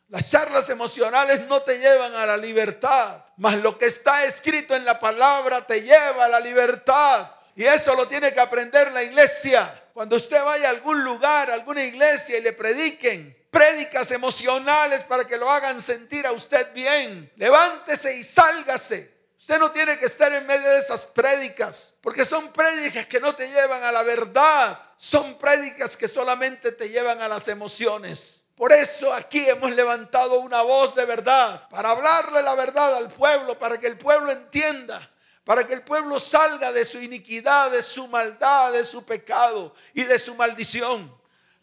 Las 0.10 0.32
charlas 0.32 0.68
emocionales 0.72 1.46
no 1.46 1.62
te 1.62 1.78
llevan 1.78 2.16
a 2.16 2.26
la 2.26 2.36
libertad, 2.36 3.24
mas 3.38 3.58
lo 3.58 3.78
que 3.78 3.86
está 3.86 4.26
escrito 4.26 4.74
en 4.74 4.84
la 4.84 5.00
palabra 5.00 5.68
te 5.68 5.84
lleva 5.84 6.26
a 6.26 6.30
la 6.30 6.40
libertad. 6.40 7.30
Y 7.56 7.66
eso 7.66 7.94
lo 7.94 8.08
tiene 8.08 8.34
que 8.34 8.40
aprender 8.40 8.92
la 8.92 9.04
iglesia. 9.04 9.90
Cuando 9.94 10.16
usted 10.16 10.44
vaya 10.44 10.70
a 10.70 10.72
algún 10.72 11.04
lugar, 11.04 11.52
a 11.52 11.54
alguna 11.54 11.84
iglesia 11.84 12.40
y 12.40 12.42
le 12.42 12.54
prediquen, 12.54 13.37
prédicas 13.50 14.12
emocionales 14.12 15.04
para 15.04 15.26
que 15.26 15.38
lo 15.38 15.50
hagan 15.50 15.82
sentir 15.82 16.26
a 16.28 16.32
usted 16.32 16.74
bien. 16.74 17.32
Levántese 17.36 18.16
y 18.16 18.24
sálgase. 18.24 19.16
Usted 19.38 19.60
no 19.60 19.72
tiene 19.72 19.98
que 19.98 20.06
estar 20.06 20.34
en 20.34 20.46
medio 20.46 20.68
de 20.68 20.80
esas 20.80 21.06
prédicas, 21.06 21.96
porque 22.02 22.26
son 22.26 22.52
prédicas 22.52 23.06
que 23.06 23.20
no 23.20 23.36
te 23.36 23.50
llevan 23.50 23.84
a 23.84 23.92
la 23.92 24.02
verdad, 24.02 24.82
son 24.98 25.38
prédicas 25.38 25.96
que 25.96 26.08
solamente 26.08 26.72
te 26.72 26.90
llevan 26.90 27.22
a 27.22 27.28
las 27.28 27.48
emociones. 27.48 28.44
Por 28.56 28.74
eso 28.74 29.14
aquí 29.14 29.48
hemos 29.48 29.72
levantado 29.72 30.40
una 30.40 30.64
voz 30.64 30.96
de 30.96 31.06
verdad, 31.06 31.70
para 31.70 31.92
hablarle 31.92 32.42
la 32.42 32.56
verdad 32.56 32.96
al 32.96 33.10
pueblo, 33.10 33.58
para 33.60 33.78
que 33.78 33.86
el 33.86 33.98
pueblo 33.98 34.32
entienda, 34.32 35.08
para 35.44 35.68
que 35.68 35.76
el 35.76 35.84
pueblo 35.84 36.20
salga 36.20 36.72
de 36.72 36.84
su 36.84 37.00
iniquidad, 37.00 37.70
de 37.70 37.84
su 37.84 38.08
maldad, 38.08 38.74
de 38.74 38.84
su 38.84 39.06
pecado 39.06 39.74
y 39.94 40.04
de 40.04 40.18
su 40.18 40.34
maldición 40.34 41.16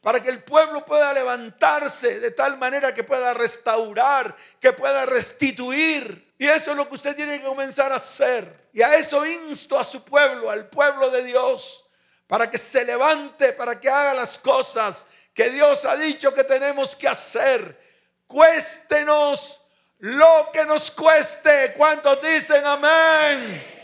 para 0.04 0.22
que 0.22 0.28
el 0.28 0.44
pueblo 0.44 0.84
pueda 0.84 1.14
levantarse 1.14 2.20
de 2.20 2.30
tal 2.30 2.58
manera 2.58 2.92
que 2.92 3.04
pueda 3.04 3.32
restaurar, 3.32 4.36
que 4.60 4.74
pueda 4.74 5.06
restituir. 5.06 6.34
Y 6.36 6.46
eso 6.46 6.72
es 6.72 6.76
lo 6.76 6.86
que 6.86 6.96
usted 6.96 7.16
tiene 7.16 7.38
que 7.40 7.46
comenzar 7.46 7.90
a 7.90 7.96
hacer. 7.96 8.68
Y 8.74 8.82
a 8.82 8.96
eso 8.96 9.24
insto 9.24 9.78
a 9.78 9.82
su 9.82 10.04
pueblo, 10.04 10.50
al 10.50 10.68
pueblo 10.68 11.08
de 11.08 11.24
Dios, 11.24 11.86
para 12.26 12.50
que 12.50 12.58
se 12.58 12.84
levante, 12.84 13.54
para 13.54 13.80
que 13.80 13.88
haga 13.88 14.12
las 14.12 14.38
cosas 14.38 15.06
que 15.32 15.48
Dios 15.48 15.86
ha 15.86 15.96
dicho 15.96 16.34
que 16.34 16.44
tenemos 16.44 16.94
que 16.94 17.08
hacer. 17.08 17.80
Cuéstenos 18.26 19.58
lo 20.00 20.50
que 20.52 20.66
nos 20.66 20.90
cueste. 20.90 21.72
¿Cuántos 21.78 22.20
dicen 22.20 22.62
amén? 22.66 23.74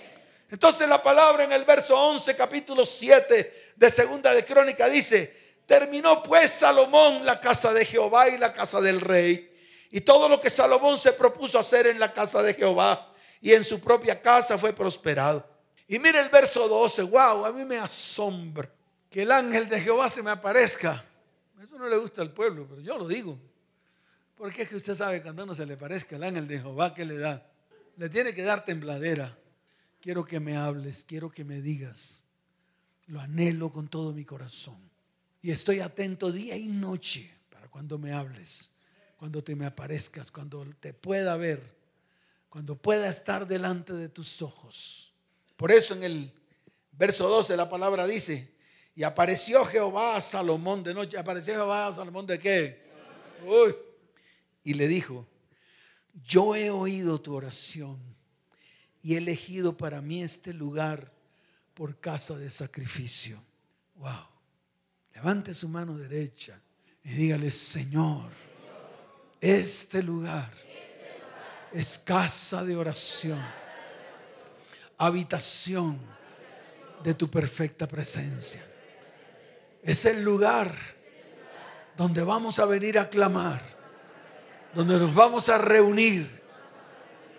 Entonces 0.50 0.86
la 0.86 1.02
palabra 1.02 1.44
en 1.44 1.52
el 1.52 1.64
verso 1.64 1.98
11, 1.98 2.36
capítulo 2.36 2.84
7 2.84 3.72
de 3.74 3.90
Segunda 3.90 4.34
de 4.34 4.44
Crónica 4.44 4.86
dice, 4.86 5.49
Terminó 5.70 6.20
pues 6.20 6.50
Salomón 6.50 7.24
la 7.24 7.38
casa 7.38 7.72
de 7.72 7.84
Jehová 7.84 8.28
y 8.28 8.36
la 8.36 8.52
casa 8.52 8.80
del 8.80 9.00
rey. 9.00 9.56
Y 9.92 10.00
todo 10.00 10.28
lo 10.28 10.40
que 10.40 10.50
Salomón 10.50 10.98
se 10.98 11.12
propuso 11.12 11.60
hacer 11.60 11.86
en 11.86 12.00
la 12.00 12.12
casa 12.12 12.42
de 12.42 12.54
Jehová 12.54 13.14
y 13.40 13.52
en 13.52 13.62
su 13.62 13.78
propia 13.78 14.20
casa 14.20 14.58
fue 14.58 14.72
prosperado. 14.72 15.48
Y 15.86 16.00
mire 16.00 16.18
el 16.18 16.28
verso 16.28 16.66
12, 16.66 17.02
wow, 17.02 17.46
a 17.46 17.52
mí 17.52 17.64
me 17.64 17.76
asombra 17.76 18.68
que 19.08 19.22
el 19.22 19.30
ángel 19.30 19.68
de 19.68 19.80
Jehová 19.80 20.10
se 20.10 20.24
me 20.24 20.32
aparezca. 20.32 21.04
Eso 21.62 21.78
no 21.78 21.86
le 21.86 21.98
gusta 21.98 22.20
al 22.20 22.32
pueblo, 22.32 22.66
pero 22.68 22.80
yo 22.80 22.98
lo 22.98 23.06
digo. 23.06 23.38
Porque 24.34 24.62
es 24.62 24.68
que 24.70 24.74
usted 24.74 24.96
sabe 24.96 25.22
cuando 25.22 25.46
no 25.46 25.54
se 25.54 25.66
le 25.66 25.76
parezca 25.76 26.16
el 26.16 26.24
ángel 26.24 26.48
de 26.48 26.58
Jehová, 26.58 26.92
¿qué 26.92 27.04
le 27.04 27.16
da? 27.16 27.46
Le 27.96 28.08
tiene 28.08 28.34
que 28.34 28.42
dar 28.42 28.64
tembladera. 28.64 29.38
Quiero 30.00 30.24
que 30.24 30.40
me 30.40 30.56
hables, 30.56 31.04
quiero 31.04 31.30
que 31.30 31.44
me 31.44 31.60
digas. 31.60 32.24
Lo 33.06 33.20
anhelo 33.20 33.70
con 33.70 33.86
todo 33.86 34.12
mi 34.12 34.24
corazón. 34.24 34.89
Y 35.42 35.50
estoy 35.50 35.80
atento 35.80 36.30
día 36.30 36.56
y 36.56 36.68
noche 36.68 37.32
para 37.50 37.68
cuando 37.68 37.98
me 37.98 38.12
hables, 38.12 38.70
cuando 39.16 39.42
te 39.42 39.56
me 39.56 39.66
aparezcas, 39.66 40.30
cuando 40.30 40.64
te 40.80 40.92
pueda 40.92 41.36
ver, 41.36 41.62
cuando 42.48 42.76
pueda 42.76 43.08
estar 43.08 43.46
delante 43.46 43.92
de 43.92 44.08
tus 44.08 44.42
ojos. 44.42 45.12
Por 45.56 45.70
eso 45.70 45.94
en 45.94 46.02
el 46.02 46.32
verso 46.92 47.28
12 47.28 47.56
la 47.56 47.68
palabra 47.68 48.06
dice, 48.06 48.54
y 48.94 49.02
apareció 49.02 49.64
Jehová 49.64 50.16
a 50.16 50.20
Salomón 50.20 50.82
de 50.82 50.92
noche. 50.92 51.16
¿Apareció 51.16 51.54
Jehová 51.54 51.86
a 51.86 51.94
Salomón 51.94 52.26
de 52.26 52.38
qué? 52.38 52.82
Uy. 53.46 53.74
Y 54.64 54.74
le 54.74 54.86
dijo, 54.88 55.26
yo 56.22 56.54
he 56.54 56.70
oído 56.70 57.20
tu 57.20 57.34
oración 57.34 57.98
y 59.02 59.14
he 59.14 59.18
elegido 59.18 59.76
para 59.76 60.02
mí 60.02 60.22
este 60.22 60.52
lugar 60.52 61.12
por 61.74 61.98
casa 61.98 62.36
de 62.36 62.50
sacrificio. 62.50 63.42
Wow. 63.94 64.29
Levante 65.14 65.52
su 65.54 65.68
mano 65.68 65.96
derecha 65.96 66.60
y 67.04 67.10
dígale, 67.10 67.50
Señor, 67.50 68.30
este 69.40 70.02
lugar 70.02 70.50
es 71.72 71.98
casa 71.98 72.64
de 72.64 72.76
oración, 72.76 73.40
habitación 74.98 75.98
de 77.02 77.14
tu 77.14 77.30
perfecta 77.30 77.86
presencia. 77.86 78.64
Es 79.82 80.04
el 80.04 80.22
lugar 80.22 80.74
donde 81.96 82.22
vamos 82.22 82.58
a 82.58 82.66
venir 82.66 82.98
a 82.98 83.08
clamar, 83.08 83.62
donde 84.74 84.98
nos 84.98 85.14
vamos 85.14 85.48
a 85.48 85.58
reunir, 85.58 86.40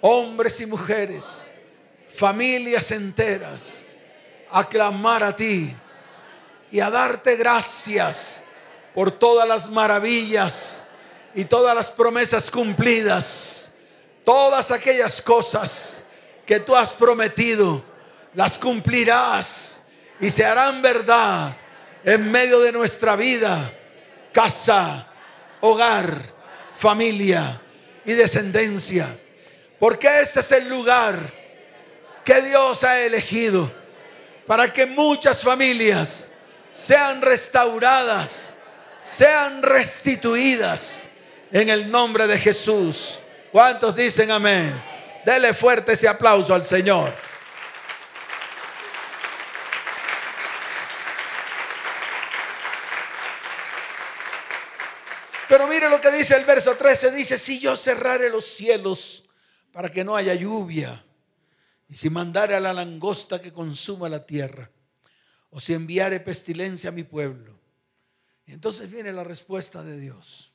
hombres 0.01 0.60
y 0.62 0.66
mujeres, 0.66 1.46
familias 2.13 2.92
enteras, 2.92 3.84
a 4.50 4.68
clamar 4.68 5.24
a 5.24 5.36
ti 5.36 5.74
y 6.72 6.80
a 6.80 6.90
darte 6.90 7.36
gracias 7.36 8.42
por 8.96 9.12
todas 9.12 9.48
las 9.48 9.70
maravillas 9.70 10.82
y 11.36 11.46
todas 11.46 11.75
las 11.75 11.92
promesas 11.92 12.50
cumplidas. 12.50 13.70
Todas 14.24 14.72
aquellas 14.72 15.22
cosas 15.22 16.01
que 16.46 16.60
tú 16.60 16.75
has 16.75 16.94
prometido, 16.94 17.84
las 18.34 18.58
cumplirás 18.58 19.82
y 20.20 20.30
se 20.30 20.46
harán 20.46 20.82
verdad 20.82 21.56
en 22.04 22.32
medio 22.32 22.60
de 22.60 22.72
nuestra 22.72 23.16
vida, 23.16 23.74
casa, 24.32 25.08
hogar, 25.60 26.34
familia 26.78 27.62
y 28.06 28.13
descendencia. 28.13 29.18
Porque 29.80 30.22
este 30.22 30.42
es 30.42 30.51
el 30.51 30.70
lugar 30.70 31.34
que 32.24 32.42
Dios 32.42 32.84
ha 32.84 33.01
elegido 33.01 33.72
para 34.46 34.72
que 34.72 34.86
muchas 34.86 35.42
familias 35.42 36.31
sean 36.72 37.22
restauradas, 37.22 38.56
sean 39.01 39.62
restituidas 39.62 41.08
en 41.51 41.70
el 41.70 41.90
nombre 41.92 42.28
de 42.28 42.38
Jesús. 42.38 43.20
¿Cuántos 43.51 43.96
dicen 43.96 44.32
amén? 44.32 44.82
Dele 45.25 45.54
fuerte 45.54 45.94
ese 45.94 46.08
aplauso 46.08 46.54
al 46.54 46.63
Señor. 46.63 47.13
Pero 55.51 55.68
mire 55.68 55.90
lo 55.90 56.00
que 56.00 56.10
dice 56.12 56.34
el 56.38 56.46
verso 56.46 56.78
13. 56.78 57.12
Dice, 57.12 57.38
si 57.38 57.60
yo 57.60 57.75
cerrare 57.75 58.30
los 58.30 58.46
cielos 58.46 59.25
para 59.74 59.90
que 59.90 60.01
no 60.01 60.16
haya 60.16 60.34
lluvia, 60.34 61.04
y 61.90 61.96
si 61.96 62.10
mandare 62.10 62.56
a 62.56 62.62
la 62.62 62.72
langosta 62.72 63.42
que 63.42 63.51
consuma 63.51 64.08
la 64.08 64.25
tierra, 64.25 64.72
o 65.51 65.60
si 65.60 65.74
enviare 65.74 66.20
pestilencia 66.20 66.89
a 66.89 66.93
mi 66.93 67.03
pueblo. 67.03 67.53
Entonces 68.48 68.89
viene 68.89 69.13
la 69.13 69.24
respuesta 69.24 69.84
de 69.84 70.00
Dios. 70.00 70.51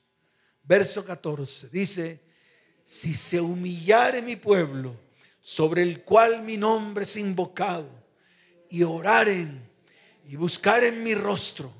Verso 0.63 1.05
14 1.05 1.69
dice, 1.69 2.19
si 2.83 3.13
se 3.13 3.39
humillare 3.39 4.21
mi 4.21 4.35
pueblo, 4.35 4.95
sobre 5.39 5.81
el 5.81 6.03
cual 6.03 6.43
mi 6.43 6.57
nombre 6.57 7.05
es 7.05 7.15
invocado, 7.15 7.89
y 8.69 8.83
oraren 8.83 9.61
y 10.27 10.35
buscaren 10.35 11.01
mi 11.01 11.15
rostro, 11.15 11.71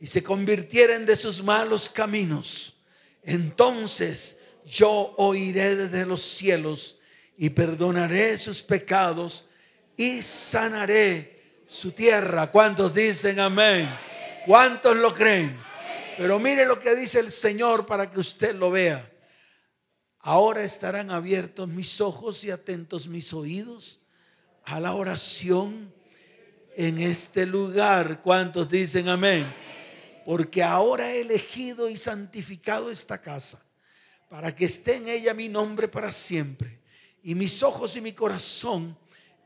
y 0.00 0.06
se 0.06 0.22
convirtieren 0.22 1.04
de 1.04 1.16
sus 1.16 1.42
malos 1.42 1.90
caminos, 1.90 2.76
entonces 3.22 4.36
yo 4.64 5.14
oiré 5.16 5.74
desde 5.74 6.06
los 6.06 6.22
cielos 6.22 6.98
y 7.36 7.50
perdonaré 7.50 8.38
sus 8.38 8.62
pecados 8.62 9.46
y 9.96 10.22
sanaré 10.22 11.31
su 11.72 11.92
tierra. 11.92 12.50
¿Cuántos 12.50 12.92
dicen 12.92 13.40
amén? 13.40 13.88
¿Cuántos 14.44 14.94
lo 14.94 15.12
creen? 15.12 15.58
Pero 16.18 16.38
mire 16.38 16.66
lo 16.66 16.78
que 16.78 16.94
dice 16.94 17.18
el 17.18 17.30
Señor 17.30 17.86
para 17.86 18.10
que 18.10 18.20
usted 18.20 18.54
lo 18.54 18.70
vea. 18.70 19.10
Ahora 20.18 20.62
estarán 20.62 21.10
abiertos 21.10 21.66
mis 21.68 22.00
ojos 22.00 22.44
y 22.44 22.50
atentos 22.50 23.08
mis 23.08 23.32
oídos 23.32 24.00
a 24.64 24.80
la 24.80 24.94
oración 24.94 25.92
en 26.76 26.98
este 26.98 27.46
lugar. 27.46 28.20
¿Cuántos 28.20 28.68
dicen 28.68 29.08
amén? 29.08 29.50
Porque 30.26 30.62
ahora 30.62 31.10
he 31.10 31.22
elegido 31.22 31.88
y 31.88 31.96
santificado 31.96 32.90
esta 32.90 33.18
casa 33.18 33.64
para 34.28 34.54
que 34.54 34.66
esté 34.66 34.96
en 34.96 35.08
ella 35.08 35.32
mi 35.32 35.48
nombre 35.48 35.88
para 35.88 36.12
siempre. 36.12 36.80
Y 37.22 37.34
mis 37.34 37.62
ojos 37.62 37.96
y 37.96 38.02
mi 38.02 38.12
corazón 38.12 38.96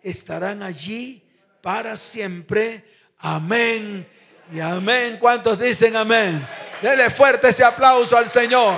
estarán 0.02 0.64
allí 0.64 1.25
para 1.66 1.96
siempre. 1.96 2.84
Amén 3.18 4.08
y 4.52 4.60
amén. 4.60 5.16
¿Cuántos 5.18 5.58
dicen 5.58 5.96
amén? 5.96 6.46
Dele 6.80 7.10
fuerte 7.10 7.48
ese 7.48 7.64
aplauso 7.64 8.16
al 8.16 8.30
Señor. 8.30 8.76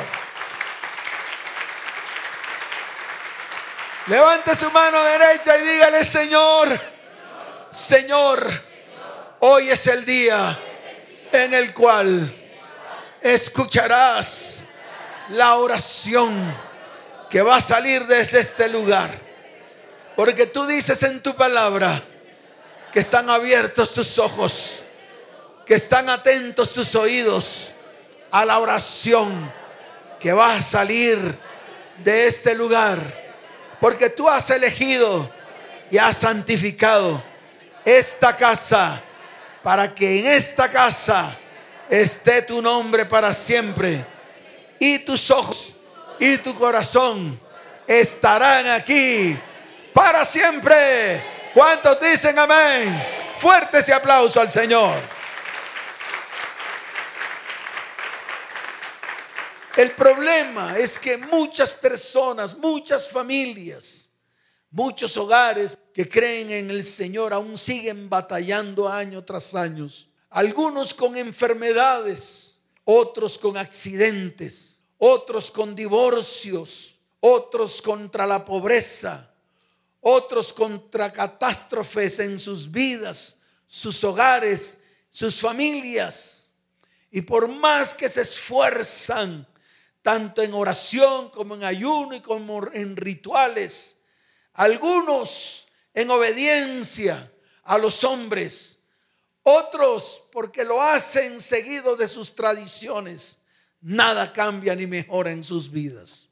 Levante 4.07 4.57
su 4.57 4.71
mano 4.71 5.05
derecha 5.05 5.59
y 5.59 5.69
dígale, 5.69 6.03
Señor, 6.03 6.81
Señor, 7.69 8.51
hoy 9.41 9.69
es 9.69 9.87
el 9.87 10.07
día 10.07 10.59
en 11.31 11.53
el 11.53 11.75
cual 11.75 12.35
escucharás 13.21 14.65
la 15.29 15.57
oración 15.57 16.57
que 17.29 17.43
va 17.43 17.57
a 17.57 17.61
salir 17.61 18.07
desde 18.07 18.41
este 18.41 18.67
lugar. 18.67 19.11
Porque 20.17 20.47
tú 20.47 20.67
dices 20.67 21.03
en 21.03 21.23
tu 21.23 21.37
palabra, 21.37 22.03
que 22.99 23.03
están 23.03 23.31
abiertos 23.31 23.95
tus 23.95 24.19
ojos, 24.19 24.83
que 25.65 25.75
están 25.75 26.11
atentos 26.11 26.73
tus 26.73 26.97
oídos 26.97 27.73
a 28.29 28.45
la 28.45 28.59
oración 28.59 29.53
que 30.19 30.33
va 30.33 30.57
a 30.57 30.63
salir 30.63 31.39
de 31.99 32.27
este 32.27 32.57
lugar 32.57 32.99
Porque 33.81 34.11
tú 34.11 34.29
has 34.29 34.51
elegido 34.51 35.31
y 35.93 35.97
has 35.97 36.17
santificado 36.17 37.23
esta 37.85 38.35
casa 38.35 39.01
para 39.63 39.95
que 39.95 40.19
en 40.19 40.27
esta 40.27 40.69
casa 40.69 41.39
esté 41.89 42.43
tu 42.43 42.61
nombre 42.61 43.07
para 43.07 43.33
siempre. 43.33 44.05
Y 44.81 44.99
tus 44.99 45.31
ojos 45.31 45.73
y 46.19 46.37
tu 46.39 46.53
corazón 46.53 47.39
estarán 47.87 48.67
aquí 48.67 49.39
para 49.95 50.25
siempre. 50.25 51.38
¿Cuántos 51.59 51.99
dicen 51.99 52.39
amén? 52.39 53.03
Fuerte 53.37 53.79
ese 53.79 53.93
aplauso 53.93 54.41
al 54.41 54.49
Señor. 54.49 54.97
El 59.77 59.91
problema 59.91 60.79
es 60.79 60.97
que 60.97 61.17
muchas 61.17 61.75
personas, 61.75 62.57
muchas 62.57 63.11
familias, 63.11 64.13
muchos 64.71 65.17
hogares 65.17 65.77
que 65.93 66.09
creen 66.09 66.53
en 66.53 66.71
el 66.71 66.85
Señor 66.85 67.33
aún 67.33 67.59
siguen 67.59 68.09
batallando 68.09 68.89
año 68.89 69.25
tras 69.25 69.53
año. 69.53 69.89
Algunos 70.31 70.95
con 70.95 71.17
enfermedades, 71.17 72.55
otros 72.85 73.37
con 73.37 73.57
accidentes, 73.57 74.79
otros 74.97 75.51
con 75.51 75.75
divorcios, 75.75 76.95
otros 77.19 77.83
contra 77.83 78.29
la 78.29 78.45
pobreza, 78.45 79.35
otros 80.01 80.53
contra 80.53 81.13
catástrofes 81.13 82.19
en 82.19 82.39
sus 82.39 82.71
vidas, 82.71 83.39
sus 83.67 84.03
hogares, 84.05 84.79
sus 85.11 85.41
familias. 85.41 86.49
Y 87.11 87.23
por 87.23 87.49
más 87.49 87.95
que 87.95 88.09
se 88.09 88.23
esfuerzan, 88.23 89.47
tanto 90.03 90.43
en 90.43 90.55
oración 90.55 91.31
como 91.31 91.55
en 91.55 91.65
ayuno 91.65 92.15
y 92.15 92.21
como 92.21 92.73
en 92.73 92.97
rituales, 92.97 93.99
algunos 94.53 95.67
en 95.95 96.11
obediencia 96.11 97.33
a 97.63 97.79
los 97.79 98.05
hombres, 98.05 98.79
otros 99.43 100.23
porque 100.33 100.65
lo 100.65 100.83
hacen 100.83 101.41
seguido 101.41 101.97
de 101.97 102.09
sus 102.09 102.35
tradiciones, 102.35 103.39
nada 103.81 104.33
cambia 104.33 104.75
ni 104.75 104.87
mejora 104.87 105.31
en 105.31 105.43
sus 105.43 105.71
vidas. 105.71 106.29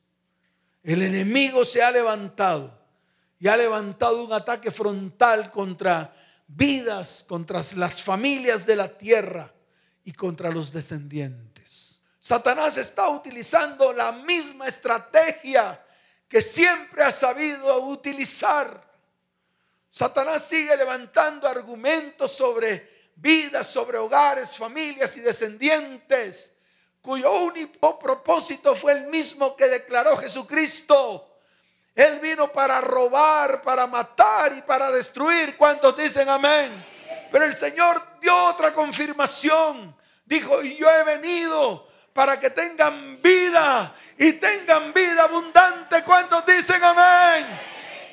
El 0.83 1.03
enemigo 1.03 1.65
se 1.65 1.83
ha 1.83 1.91
levantado 1.91 2.86
y 3.39 3.49
ha 3.49 3.57
levantado 3.57 4.25
un 4.25 4.33
ataque 4.33 4.71
frontal 4.71 5.51
contra 5.51 6.15
vidas, 6.47 7.25
contra 7.27 7.63
las 7.77 8.03
familias 8.03 8.65
de 8.65 8.77
la 8.77 8.97
tierra 8.97 9.53
y 10.05 10.13
contra 10.13 10.51
los 10.51 10.73
descendientes. 10.73 12.01
Satanás 12.21 12.77
está 12.77 13.09
utilizando 13.09 13.93
la 13.93 14.13
misma 14.13 14.67
estrategia 14.67 15.83
que 16.29 16.43
siempre 16.43 17.03
ha 17.03 17.13
sabido 17.13 17.81
utilizar. 17.83 18.85
Satanás 19.91 20.47
sigue 20.47 20.77
levantando 20.77 21.47
argumentos 21.47 22.33
sobre 22.33 23.11
vidas, 23.15 23.69
sobre 23.69 23.99
hogares, 23.99 24.57
familias 24.57 25.17
y 25.17 25.21
descendientes, 25.21 26.53
cuyo 27.01 27.33
único 27.45 27.99
propósito 27.99 28.75
fue 28.75 28.93
el 28.93 29.07
mismo 29.07 29.55
que 29.55 29.69
declaró 29.69 30.17
Jesucristo 30.17 31.36
él 31.97 32.21
vino 32.21 32.53
para 32.53 32.79
robar, 32.83 33.63
para 33.63 33.87
matar 33.87 34.53
y 34.53 34.61
para 34.61 34.91
destruir. 34.91 35.57
¿Cuántos 35.57 35.97
dicen 35.97 36.29
amén? 36.29 36.85
Pero 37.33 37.47
el 37.47 37.57
Señor 37.57 38.19
dio 38.21 38.37
otra 38.45 38.75
confirmación. 38.75 39.97
Dijo, 40.27 40.61
yo 40.61 40.91
he 40.91 41.05
venido 41.05 41.89
para 42.13 42.39
que 42.39 42.51
tengan 42.51 43.21
vida 43.23 43.95
y 44.19 44.35
tengan 44.35 44.93
vida 44.93 45.25
abundante. 45.25 46.05
¿Cuántos 46.05 46.45
dicen 46.45 46.85
amén? 46.85 47.59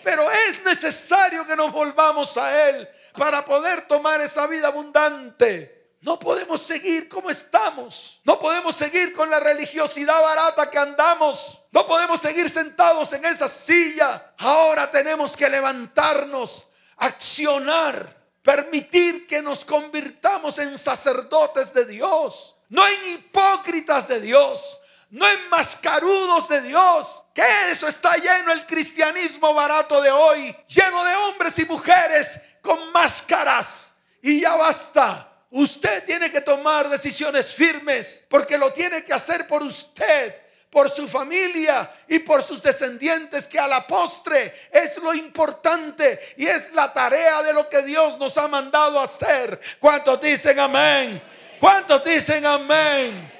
Pero 0.01 0.31
es 0.31 0.63
necesario 0.63 1.45
que 1.45 1.57
nos 1.57 1.69
volvamos 1.73 2.37
a 2.37 2.69
Él 2.69 2.87
para 3.17 3.43
poder 3.43 3.81
tomar 3.81 4.21
esa 4.21 4.47
vida 4.47 4.69
abundante. 4.69 5.82
No 6.03 6.19
podemos 6.19 6.61
seguir 6.61 7.07
como 7.07 7.29
estamos. 7.29 8.19
No 8.25 8.37
podemos 8.37 8.75
seguir 8.75 9.13
con 9.13 9.29
la 9.29 9.39
religiosidad 9.39 10.21
barata 10.21 10.69
que 10.69 10.77
andamos. 10.77 11.61
No 11.71 11.85
podemos 11.85 12.19
seguir 12.19 12.49
sentados 12.49 13.13
en 13.13 13.23
esa 13.23 13.47
silla. 13.47 14.33
Ahora 14.39 14.91
tenemos 14.91 15.37
que 15.37 15.49
levantarnos, 15.49 16.67
accionar, 16.97 18.17
permitir 18.41 19.25
que 19.25 19.41
nos 19.41 19.63
convirtamos 19.63 20.59
en 20.59 20.77
sacerdotes 20.77 21.73
de 21.73 21.85
Dios, 21.85 22.57
no 22.67 22.85
en 22.85 23.13
hipócritas 23.13 24.05
de 24.05 24.19
Dios, 24.19 24.81
no 25.09 25.25
en 25.25 25.47
mascarudos 25.47 26.49
de 26.49 26.63
Dios. 26.63 27.23
Que 27.33 27.71
eso 27.71 27.87
está 27.87 28.17
lleno 28.17 28.51
el 28.51 28.65
cristianismo 28.65 29.53
barato 29.53 30.01
de 30.01 30.11
hoy, 30.11 30.53
lleno 30.67 31.01
de 31.05 31.15
hombres 31.15 31.57
y 31.59 31.65
mujeres 31.65 32.41
con 32.61 32.91
máscaras. 32.91 33.93
Y 34.21 34.41
ya 34.41 34.57
basta. 34.57 35.32
Usted 35.55 36.03
tiene 36.03 36.31
que 36.31 36.41
tomar 36.41 36.89
decisiones 36.89 37.53
firmes 37.53 38.23
porque 38.27 38.57
lo 38.57 38.73
tiene 38.73 39.03
que 39.03 39.13
hacer 39.13 39.45
por 39.45 39.61
usted, 39.61 40.33
por 40.71 40.89
su 40.89 41.07
familia 41.07 41.91
y 42.07 42.17
por 42.17 42.41
sus 42.41 42.59
descendientes, 42.59 43.47
que 43.47 43.59
a 43.59 43.67
la 43.67 43.85
postre 43.85 44.51
es 44.71 44.97
lo 44.97 45.13
importante 45.13 46.19
y 46.37 46.47
es 46.47 46.73
la 46.73 46.91
tarea 46.91 47.43
de 47.43 47.53
lo 47.53 47.69
que 47.69 47.83
Dios 47.83 48.17
nos 48.17 48.35
ha 48.39 48.47
mandado 48.47 48.99
hacer. 48.99 49.61
¿Cuántos 49.79 50.19
dicen 50.19 50.59
amén? 50.59 51.21
¿Cuántos 51.59 52.03
dicen 52.03 52.43
amén? 52.47 53.31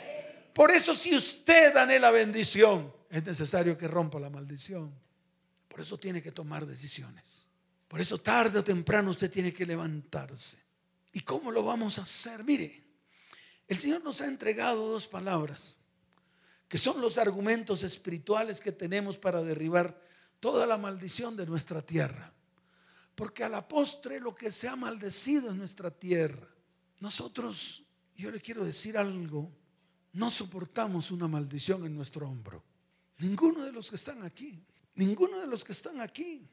Por 0.54 0.69
eso 0.69 0.95
si 0.95 1.15
usted 1.15 1.73
la 1.99 2.12
bendición, 2.12 2.93
es 3.10 3.23
necesario 3.23 3.76
que 3.76 3.88
rompa 3.88 4.19
la 4.19 4.30
maldición. 4.30 4.93
Por 5.67 5.82
eso 5.82 5.97
tiene 5.97 6.21
que 6.21 6.32
tomar 6.32 6.67
decisiones. 6.67 7.47
Por 7.88 7.99
eso 7.99 8.19
tarde 8.19 8.60
o 8.60 8.63
temprano 8.63 9.10
usted 9.10 9.32
tiene 9.32 9.52
que 9.52 9.65
levantarse. 9.65 10.62
¿Y 11.13 11.21
cómo 11.21 11.52
lo 11.52 11.63
vamos 11.63 11.99
a 11.99 12.02
hacer? 12.02 12.43
Mire, 12.43 12.84
el 13.67 13.78
Señor 13.78 14.04
nos 14.04 14.19
ha 14.19 14.28
entregado 14.28 14.89
dos 14.89 15.08
palabras, 15.08 15.78
que 16.67 16.80
son 16.80 16.99
los 16.99 17.19
argumentos 17.19 17.84
espirituales 17.84 18.60
que 18.60 18.71
tenemos 18.71 19.19
para 19.19 19.43
derribar 19.43 20.02
toda 20.39 20.65
la 20.65 20.78
maldición 20.78 21.38
de 21.38 21.45
nuestra 21.45 21.84
tierra. 21.84 22.34
Porque 23.13 23.43
a 23.43 23.49
la 23.49 23.67
postre 23.67 24.19
lo 24.19 24.34
que 24.34 24.52
se 24.52 24.67
ha 24.67 24.76
maldecido 24.76 25.52
en 25.52 25.60
nuestra 25.60 25.91
tierra. 25.91 26.47
Nosotros, 26.99 27.84
yo 28.15 28.32
le 28.32 28.41
quiero 28.41 28.65
decir 28.65 28.97
algo, 28.97 29.52
no 30.13 30.32
soportamos 30.32 31.12
una 31.12 31.28
maldición 31.28 31.86
en 31.86 31.95
nuestro 31.95 32.28
hombro. 32.28 32.63
Ninguno 33.19 33.63
de 33.63 33.71
los 33.71 33.91
que 33.91 33.97
están 33.97 34.23
aquí, 34.23 34.65
ninguno 34.95 35.39
de 35.39 35.45
los 35.45 35.63
que 35.63 35.73
están 35.73 36.02
aquí 36.02 36.49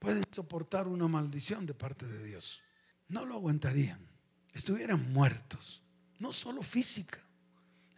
puede 0.00 0.24
soportar 0.32 0.88
una 0.88 1.06
maldición 1.06 1.64
de 1.64 1.74
parte 1.74 2.04
de 2.04 2.24
Dios 2.24 2.65
no 3.08 3.24
lo 3.24 3.34
aguantarían. 3.34 4.00
Estuvieran 4.52 5.12
muertos, 5.12 5.82
no 6.18 6.32
solo 6.32 6.62
física, 6.62 7.20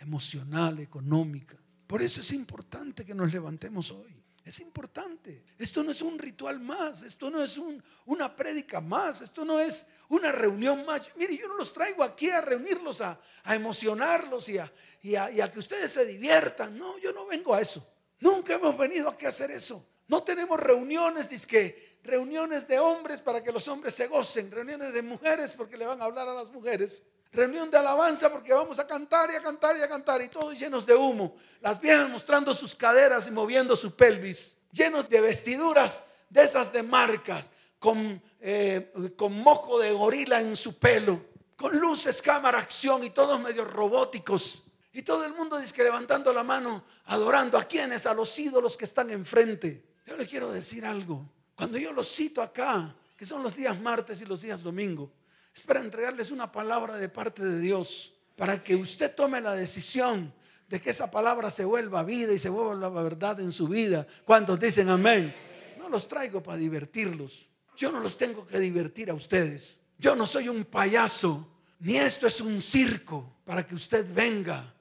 emocional, 0.01 0.81
económica. 0.81 1.57
Por 1.87 2.03
eso 2.03 2.21
es 2.21 2.33
importante 2.33 3.05
que 3.05 3.15
nos 3.15 3.33
levantemos 3.33 3.91
hoy. 3.91 4.19
Es 4.49 4.61
importante. 4.61 5.45
Esto 5.59 5.85
no 5.85 5.91
es 5.91 6.01
un 6.01 6.19
ritual 6.19 6.59
más, 6.59 7.03
esto 7.03 7.31
no 7.31 7.43
es 7.43 7.61
una 8.07 8.35
prédica 8.35 8.81
más, 8.81 9.21
esto 9.21 9.45
no 9.45 9.61
es 9.61 9.87
una 10.09 10.33
reunión 10.33 10.87
más. 10.87 11.11
Mire, 11.17 11.37
yo 11.37 11.49
no 11.49 11.57
los 11.57 11.71
traigo 11.73 12.03
aquí 12.03 12.31
a 12.31 12.41
reunirlos, 12.41 13.03
a, 13.03 13.21
emocionarlos 13.45 14.49
y 14.49 14.57
a, 14.57 14.73
y 15.03 15.15
a, 15.15 15.53
que 15.53 15.59
ustedes 15.59 15.93
se 15.93 16.07
diviertan. 16.07 16.79
No, 16.79 16.99
yo 16.99 17.13
no 17.13 17.27
vengo 17.27 17.55
a 17.55 17.61
eso. 17.61 17.87
Nunca 18.21 18.55
hemos 18.55 18.77
venido 18.79 19.11
aquí 19.11 19.27
a 19.27 19.29
hacer 19.29 19.51
eso. 19.51 19.87
No 20.09 20.23
tenemos 20.23 20.59
reuniones, 20.59 21.29
que 21.47 21.88
reuniones 22.03 22.67
de 22.67 22.79
hombres 22.79 23.21
para 23.21 23.43
que 23.43 23.53
los 23.53 23.67
hombres 23.69 23.95
se 23.95 24.07
gocen, 24.07 24.51
reuniones 24.51 24.93
de 24.93 25.03
mujeres 25.03 25.55
porque 25.55 25.77
le 25.77 25.87
van 25.87 26.01
a 26.01 26.05
hablar 26.05 26.29
a 26.29 26.35
las 26.35 26.51
mujeres, 26.51 27.03
reunión 27.33 27.71
de 27.71 27.79
alabanza 27.79 28.31
porque 28.31 28.53
vamos 28.53 28.79
a 28.79 28.87
cantar 28.87 29.31
y 29.31 29.37
a 29.37 29.43
cantar 29.43 29.77
y 29.77 29.83
a 29.83 29.89
cantar 29.89 30.23
y 30.23 30.29
todos 30.29 30.59
llenos 30.59 30.87
de 30.87 30.95
humo, 30.95 31.37
las 31.61 31.81
viejas 31.81 32.09
mostrando 32.09 32.55
sus 32.55 32.75
caderas 32.75 33.27
y 33.27 33.31
moviendo 33.31 33.77
su 33.77 33.95
pelvis, 33.95 34.57
llenos 34.73 35.09
de 35.09 35.21
vestiduras 35.21 36.03
de 36.31 36.43
esas 36.43 36.73
de 36.73 36.83
marcas, 36.83 37.45
con, 37.79 38.21
eh, 38.41 38.93
con 39.17 39.33
moco 39.33 39.79
de 39.79 39.93
gorila 39.93 40.41
en 40.41 40.57
su 40.57 40.79
pelo, 40.79 41.25
con 41.57 41.79
luces, 41.79 42.23
cámara, 42.23 42.59
acción 42.59 43.05
y 43.05 43.11
todos 43.11 43.41
medio 43.41 43.65
robóticos. 43.65 44.63
Y 44.93 45.03
todo 45.03 45.25
el 45.25 45.33
mundo 45.33 45.59
dice 45.59 45.75
que 45.75 45.85
levantando 45.85 46.33
la 46.33 46.43
mano, 46.43 46.85
adorando 47.07 47.59
a 47.59 47.65
quienes, 47.65 48.07
a 48.07 48.15
los 48.15 48.37
ídolos 48.39 48.77
que 48.77 48.85
están 48.85 49.11
enfrente. 49.11 49.85
Yo 50.07 50.17
le 50.17 50.27
quiero 50.27 50.51
decir 50.51 50.85
algo. 50.85 51.25
Cuando 51.59 51.77
yo 51.77 51.93
los 51.93 52.15
cito 52.15 52.41
acá, 52.41 52.95
que 53.17 53.27
son 53.27 53.43
los 53.43 53.57
días 53.57 53.77
martes 53.81 54.23
y 54.23 54.25
los 54.25 54.43
días 54.43 54.63
domingo, 54.63 55.11
es 55.53 55.61
para 55.63 55.81
entregarles 55.81 56.31
una 56.31 56.53
palabra 56.53 56.97
de 56.97 57.09
parte 57.09 57.45
de 57.45 57.59
Dios, 57.59 58.15
para 58.37 58.63
que 58.63 58.77
usted 58.77 59.13
tome 59.13 59.41
la 59.41 59.55
decisión 59.55 60.33
de 60.69 60.81
que 60.81 60.91
esa 60.91 61.11
palabra 61.11 61.51
se 61.51 61.65
vuelva 61.65 62.05
vida 62.05 62.33
y 62.33 62.39
se 62.39 62.49
vuelva 62.49 62.77
la 62.77 63.03
verdad 63.03 63.41
en 63.41 63.51
su 63.51 63.67
vida. 63.67 64.07
¿Cuántos 64.25 64.61
dicen 64.61 64.89
amén? 64.89 65.35
No 65.81 65.89
los 65.89 66.07
traigo 66.07 66.41
para 66.45 66.59
divertirlos. 66.59 67.49
Yo 67.77 67.91
no 67.91 67.99
los 67.99 68.17
tengo 68.17 68.47
que 68.47 68.61
divertir 68.61 69.11
a 69.11 69.15
ustedes. 69.15 69.79
Yo 69.99 70.15
no 70.15 70.29
soy 70.29 70.49
un 70.49 70.65
payaso, 70.65 71.45
ni 71.81 71.97
esto 71.97 72.29
es 72.29 72.41
un 72.41 72.61
circo 72.61 73.39
para 73.45 73.67
que 73.67 73.75
usted 73.75 74.07
venga 74.15 74.73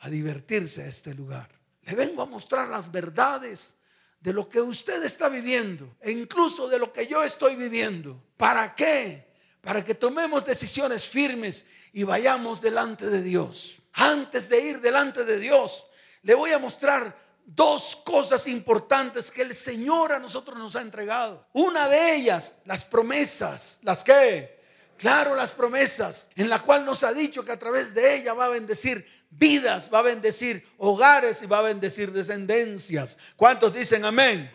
a 0.00 0.10
divertirse 0.10 0.82
a 0.82 0.86
este 0.86 1.14
lugar. 1.14 1.48
Le 1.82 1.94
vengo 1.94 2.22
a 2.22 2.26
mostrar 2.26 2.68
las 2.68 2.90
verdades 2.90 3.76
de 4.24 4.32
lo 4.32 4.48
que 4.48 4.58
usted 4.58 5.04
está 5.04 5.28
viviendo 5.28 5.98
e 6.00 6.10
incluso 6.10 6.66
de 6.66 6.78
lo 6.78 6.90
que 6.90 7.06
yo 7.06 7.22
estoy 7.22 7.56
viviendo. 7.56 8.24
¿Para 8.38 8.74
qué? 8.74 9.28
Para 9.60 9.84
que 9.84 9.94
tomemos 9.94 10.46
decisiones 10.46 11.06
firmes 11.06 11.66
y 11.92 12.04
vayamos 12.04 12.62
delante 12.62 13.06
de 13.10 13.22
Dios. 13.22 13.82
Antes 13.92 14.48
de 14.48 14.62
ir 14.62 14.80
delante 14.80 15.26
de 15.26 15.38
Dios, 15.38 15.84
le 16.22 16.34
voy 16.34 16.52
a 16.52 16.58
mostrar 16.58 17.14
dos 17.44 17.96
cosas 18.02 18.46
importantes 18.46 19.30
que 19.30 19.42
el 19.42 19.54
Señor 19.54 20.10
a 20.10 20.18
nosotros 20.18 20.58
nos 20.58 20.74
ha 20.74 20.80
entregado. 20.80 21.46
Una 21.52 21.86
de 21.86 22.16
ellas, 22.16 22.54
las 22.64 22.82
promesas. 22.82 23.78
¿Las 23.82 24.02
que 24.02 24.54
Claro, 24.96 25.34
las 25.34 25.52
promesas, 25.52 26.28
en 26.36 26.48
la 26.48 26.62
cual 26.62 26.84
nos 26.84 27.02
ha 27.02 27.12
dicho 27.12 27.44
que 27.44 27.52
a 27.52 27.58
través 27.58 27.92
de 27.94 28.16
ella 28.16 28.32
va 28.32 28.46
a 28.46 28.50
bendecir 28.50 29.06
vidas, 29.38 29.90
va 29.92 29.98
a 30.00 30.02
bendecir 30.02 30.66
hogares 30.78 31.42
y 31.42 31.46
va 31.46 31.58
a 31.58 31.62
bendecir 31.62 32.12
descendencias. 32.12 33.18
¿Cuántos 33.36 33.74
dicen 33.74 34.04
amén? 34.04 34.50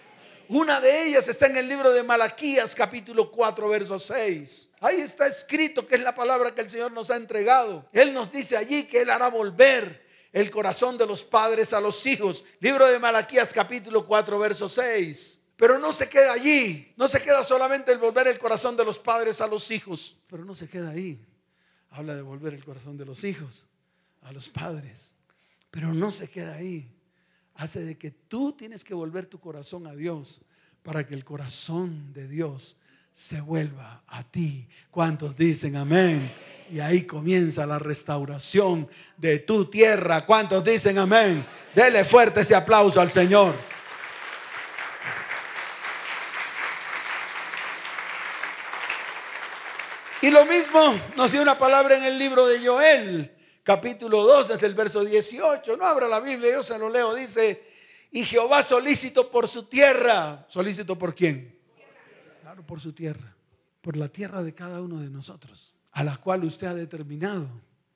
Una 0.48 0.82
de 0.82 1.08
ellas 1.08 1.28
está 1.28 1.46
en 1.46 1.58
el 1.58 1.68
libro 1.68 1.92
de 1.92 2.02
Malaquías 2.02 2.74
capítulo 2.74 3.30
4 3.30 3.70
verso 3.70 4.00
6. 4.00 4.72
Ahí 4.80 5.00
está 5.00 5.28
escrito 5.28 5.86
que 5.86 5.96
es 5.96 6.02
la 6.02 6.16
palabra 6.16 6.56
que 6.56 6.62
el 6.62 6.70
Señor 6.70 6.92
nos 6.92 7.12
ha 7.12 7.18
entregado. 7.18 7.88
Él 7.94 8.14
nos 8.14 8.32
dice 8.32 8.58
allí 8.58 8.86
que 8.86 9.02
Él 9.02 9.12
hará 9.12 9.30
volver 9.30 10.08
el 10.32 10.50
corazón 10.50 10.98
de 10.98 11.06
los 11.06 11.24
padres 11.24 11.72
a 11.74 11.82
los 11.82 12.04
hijos. 12.08 12.44
Libro 12.60 12.88
de 12.88 12.98
Malaquías 12.98 13.54
capítulo 13.54 14.04
4 14.04 14.40
verso 14.40 14.68
6. 14.68 15.38
Pero 15.56 15.78
no 15.78 15.94
se 15.94 16.10
queda 16.10 16.34
allí. 16.34 16.94
No 16.96 17.08
se 17.08 17.22
queda 17.22 17.44
solamente 17.44 17.92
el 17.92 18.00
volver 18.00 18.28
el 18.28 18.40
corazón 18.40 18.76
de 18.76 18.86
los 18.86 18.98
padres 18.98 19.42
a 19.42 19.48
los 19.48 19.70
hijos. 19.70 20.18
Pero 20.28 20.46
no 20.46 20.56
se 20.56 20.68
queda 20.68 20.90
ahí. 20.90 21.24
Habla 21.92 22.16
de 22.16 22.22
volver 22.24 22.56
el 22.56 22.64
corazón 22.64 22.98
de 22.98 23.06
los 23.06 23.24
hijos 23.24 23.69
a 24.22 24.32
los 24.32 24.50
padres. 24.50 25.14
Pero 25.72 25.94
no 25.94 26.12
se 26.12 26.30
queda 26.30 26.56
ahí. 26.56 26.92
Hace 27.56 27.84
de 27.84 27.98
que 27.98 28.12
tú 28.12 28.54
tienes 28.54 28.84
que 28.84 28.94
volver 28.94 29.26
tu 29.26 29.40
corazón 29.40 29.88
a 29.88 29.96
Dios 29.96 30.42
para 30.84 31.06
que 31.06 31.14
el 31.14 31.26
corazón 31.26 32.14
de 32.14 32.28
Dios 32.28 32.78
se 33.12 33.42
vuelva 33.42 34.04
a 34.08 34.24
ti. 34.24 34.68
¿Cuántos 34.90 35.36
dicen 35.36 35.76
amén? 35.76 36.32
Y 36.72 36.80
ahí 36.80 37.04
comienza 37.04 37.66
la 37.66 37.80
restauración 37.80 38.88
de 39.18 39.40
tu 39.40 39.66
tierra. 39.66 40.26
¿Cuántos 40.26 40.64
dicen 40.64 40.98
amén? 41.00 41.46
Dele 41.76 42.06
fuerte 42.06 42.42
ese 42.42 42.56
aplauso 42.56 43.02
al 43.02 43.10
Señor. 43.10 43.56
Y 50.22 50.32
lo 50.32 50.46
mismo 50.46 51.00
nos 51.16 51.32
dio 51.32 51.42
una 51.42 51.58
palabra 51.58 51.98
en 51.98 52.04
el 52.04 52.20
libro 52.20 52.46
de 52.46 52.66
Joel, 52.66 53.32
capítulo 53.64 54.24
2, 54.24 54.50
desde 54.50 54.68
el 54.68 54.74
verso 54.74 55.04
18. 55.04 55.78
No 55.78 55.86
abra 55.86 56.08
la 56.08 56.20
Biblia, 56.20 56.52
yo 56.54 56.64
se 56.64 56.78
lo 56.78 56.90
leo. 56.90 57.14
Dice, 57.14 57.64
y 58.12 58.24
Jehová 58.24 58.64
solícito 58.64 59.30
por 59.30 59.48
su 59.48 59.64
tierra. 59.64 60.46
¿Solícito 60.48 60.98
por 60.98 61.16
quién? 61.16 61.60
Claro, 62.42 62.66
por 62.66 62.80
su 62.80 62.94
tierra. 62.94 63.36
Por 63.82 63.98
la 63.98 64.10
tierra 64.10 64.44
de 64.44 64.54
cada 64.54 64.82
uno 64.82 65.00
de 65.00 65.10
nosotros, 65.10 65.74
a 65.92 66.04
la 66.04 66.18
cual 66.18 66.44
usted 66.44 66.68
ha 66.68 66.74
determinado 66.74 67.50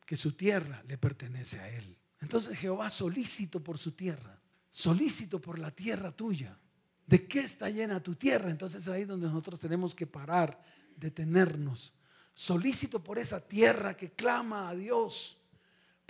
que 0.06 0.16
su 0.16 0.32
tierra 0.34 0.82
le 0.88 0.98
pertenece 0.98 1.60
a 1.60 1.70
él. 1.70 1.98
Entonces 2.22 2.58
Jehová 2.58 2.90
solícito 2.90 3.62
por 3.62 3.78
su 3.78 3.92
tierra, 3.92 4.40
solícito 4.70 5.42
por 5.42 5.60
la 5.60 5.72
tierra 5.72 6.12
tuya. 6.12 6.58
¿De 7.06 7.28
qué 7.28 7.42
está 7.42 7.70
llena 7.70 8.02
tu 8.02 8.16
tierra? 8.16 8.50
Entonces 8.50 8.88
ahí 8.88 9.04
donde 9.04 9.28
nosotros 9.28 9.60
tenemos 9.60 9.94
que 9.94 10.08
parar, 10.08 10.62
detenernos 10.96 11.94
solícito 12.34 13.04
por 13.04 13.20
esa 13.20 13.40
tierra 13.40 13.96
que 13.96 14.12
clama 14.12 14.70
a 14.70 14.76
Dios, 14.76 15.40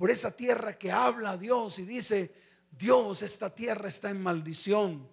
por 0.04 0.12
esa 0.12 0.36
tierra 0.36 0.78
que 0.78 0.92
habla 0.92 1.30
a 1.30 1.38
Dios 1.38 1.80
y 1.80 1.86
dice, 1.86 2.30
Dios, 2.70 3.22
esta 3.22 3.56
tierra 3.56 3.88
está 3.88 4.10
en 4.10 4.22
maldición. 4.22 5.08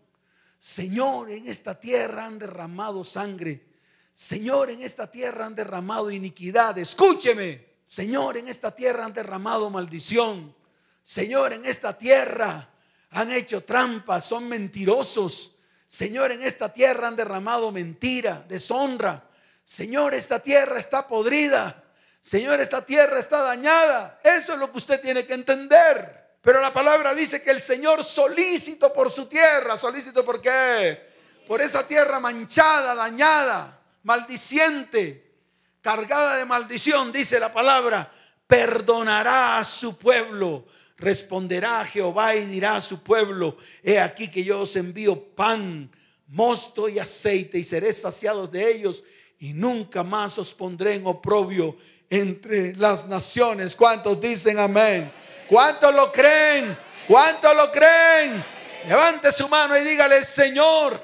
Señor, 0.59 1.31
en 1.31 1.47
esta 1.47 1.79
tierra 1.79 2.27
han 2.27 2.41
derramado 2.41 3.05
sangre. 3.05 3.69
Señor, 4.13 4.69
en 4.69 4.83
esta 4.83 5.09
tierra 5.09 5.47
han 5.47 5.55
derramado 5.55 6.11
iniquidad. 6.11 6.77
Escúcheme. 6.77 7.67
Señor, 7.87 8.37
en 8.37 8.49
esta 8.49 8.75
tierra 8.75 9.05
han 9.05 9.13
derramado 9.13 9.71
maldición. 9.71 10.57
Señor, 11.05 11.53
en 11.53 11.67
esta 11.67 11.97
tierra 11.97 12.69
han 13.11 13.31
hecho 13.31 13.63
trampas, 13.63 14.25
son 14.25 14.49
mentirosos. 14.49 15.55
Señor, 15.87 16.33
en 16.33 16.43
esta 16.43 16.73
tierra 16.73 17.07
han 17.07 17.15
derramado 17.15 17.71
mentira, 17.71 18.45
deshonra. 18.49 19.31
Señor, 19.65 20.15
esta 20.15 20.41
tierra 20.41 20.81
está 20.81 21.07
podrida. 21.07 21.90
Señor, 22.23 22.61
esta 22.61 22.85
tierra 22.85 23.19
está 23.19 23.43
dañada. 23.43 24.21
Eso 24.23 24.53
es 24.53 24.59
lo 24.59 24.71
que 24.71 24.79
usted 24.79 25.01
tiene 25.01 25.25
que 25.25 25.35
entender. 25.35 26.37
Pero 26.41 26.61
la 26.61 26.73
palabra 26.73 27.15
dice 27.15 27.43
que 27.43 27.51
el 27.51 27.61
Señor 27.61 28.05
solícito 28.05 28.93
por 28.93 29.11
su 29.11 29.27
tierra. 29.27 29.77
¿Solícito 29.77 30.25
por 30.25 30.41
qué? 30.41 31.11
Por 31.47 31.61
esa 31.61 31.87
tierra 31.87 32.21
manchada, 32.21 32.95
dañada, 32.95 33.81
maldiciente, 34.03 35.33
cargada 35.81 36.37
de 36.37 36.45
maldición, 36.45 37.13
dice 37.13 37.41
la 37.41 37.53
palabra. 37.53 38.11
Perdonará 38.47 39.59
a 39.59 39.65
su 39.65 39.99
pueblo. 39.99 40.67
Responderá 41.01 41.81
a 41.81 41.87
Jehová 41.87 42.37
y 42.37 42.45
dirá 42.45 42.77
a 42.77 42.83
su 42.83 43.03
pueblo, 43.03 43.57
he 43.83 43.99
aquí 43.99 44.31
que 44.31 44.45
yo 44.45 44.61
os 44.61 44.77
envío 44.77 45.35
pan, 45.35 45.91
mosto 46.27 46.91
y 46.91 46.99
aceite 46.99 47.57
y 47.57 47.65
seré 47.65 47.95
saciados 47.95 48.51
de 48.51 48.71
ellos 48.71 49.03
y 49.39 49.55
nunca 49.55 50.05
más 50.05 50.37
os 50.37 50.53
pondré 50.53 50.97
en 50.97 51.07
oprobio 51.07 51.79
entre 52.11 52.75
las 52.75 53.07
naciones. 53.07 53.77
¿Cuántos 53.77 54.21
dicen 54.21 54.59
amén? 54.59 55.11
¿Cuántos 55.49 55.95
lo 55.95 56.11
creen? 56.11 56.77
¿Cuántos 57.07 57.55
lo 57.55 57.71
creen? 57.71 58.45
Levante 58.87 59.31
su 59.31 59.49
mano 59.49 59.77
y 59.79 59.85
dígale, 59.85 60.25
Señor, 60.25 61.01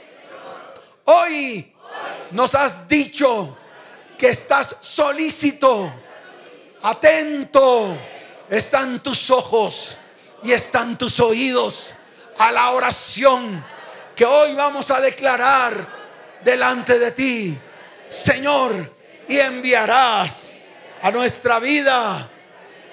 hoy 1.04 1.72
nos 2.32 2.54
has 2.54 2.88
dicho 2.88 3.56
que 4.18 4.30
estás 4.30 4.76
solícito, 4.80 5.92
atento, 6.82 7.96
están 8.48 9.02
tus 9.02 9.30
ojos 9.30 9.96
y 10.42 10.52
están 10.52 10.96
tus 10.96 11.20
oídos 11.20 11.92
a 12.38 12.50
la 12.50 12.70
oración 12.70 13.64
que 14.14 14.24
hoy 14.24 14.54
vamos 14.54 14.90
a 14.90 15.00
declarar 15.00 15.86
delante 16.42 16.98
de 16.98 17.10
ti. 17.12 17.58
Señor, 18.08 18.94
y 19.28 19.38
enviarás 19.38 20.56
a 21.06 21.12
nuestra 21.12 21.60
vida, 21.60 22.28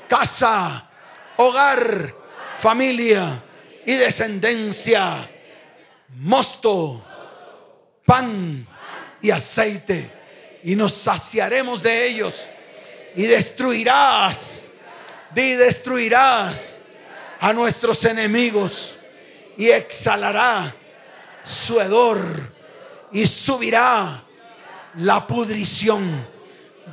casa, 0.08 0.88
hogar, 1.38 2.14
familia 2.60 3.44
y 3.88 3.96
descendencia, 3.96 5.28
mosto, 6.18 7.04
pan 8.06 8.68
y 9.20 9.32
aceite, 9.32 10.12
y 10.64 10.76
nos 10.76 10.94
saciaremos 10.94 11.82
de 11.82 12.06
ellos, 12.06 12.48
y 13.16 13.24
destruirás, 13.24 14.68
y 15.36 15.54
destruirás 15.54 16.78
a 17.40 17.52
nuestros 17.52 18.06
enemigos, 18.06 18.96
y 19.58 19.72
exhalará 19.72 20.72
su 21.44 21.82
hedor, 21.82 22.54
y 23.12 23.26
subirá 23.26 24.24
la 24.98 25.26
pudrición 25.26 26.32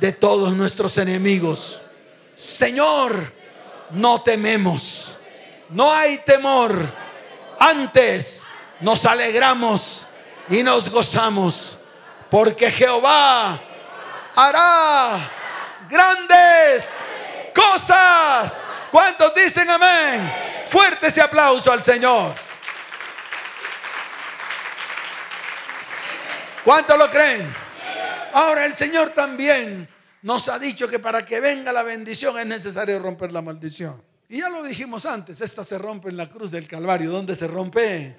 de 0.01 0.11
todos 0.11 0.53
nuestros 0.53 0.97
enemigos. 0.97 1.83
Señor, 2.35 3.31
no 3.91 4.21
tememos, 4.23 5.15
no 5.69 5.93
hay 5.93 6.17
temor. 6.17 6.91
Antes 7.59 8.41
nos 8.79 9.05
alegramos 9.05 10.07
y 10.49 10.63
nos 10.63 10.89
gozamos, 10.89 11.77
porque 12.31 12.71
Jehová 12.71 13.61
hará 14.35 15.19
grandes 15.87 16.95
cosas. 17.53 18.59
¿Cuántos 18.89 19.35
dicen 19.35 19.69
amén? 19.69 20.33
Fuerte 20.67 21.07
ese 21.07 21.21
aplauso 21.21 21.71
al 21.71 21.83
Señor. 21.83 22.33
¿Cuántos 26.63 26.97
lo 26.97 27.07
creen? 27.07 27.70
Ahora 28.33 28.65
el 28.65 28.75
Señor 28.75 29.11
también 29.11 29.87
nos 30.21 30.47
ha 30.47 30.59
dicho 30.59 30.87
que 30.87 30.99
para 30.99 31.25
que 31.25 31.39
venga 31.39 31.73
la 31.73 31.83
bendición 31.83 32.37
es 32.39 32.45
necesario 32.45 32.99
romper 32.99 33.31
la 33.31 33.41
maldición. 33.41 34.01
Y 34.29 34.39
ya 34.39 34.49
lo 34.49 34.63
dijimos 34.63 35.05
antes, 35.05 35.41
esta 35.41 35.65
se 35.65 35.77
rompe 35.77 36.09
en 36.09 36.17
la 36.17 36.29
cruz 36.29 36.51
del 36.51 36.67
Calvario. 36.67 37.11
¿Dónde 37.11 37.35
se 37.35 37.47
rompe? 37.47 38.15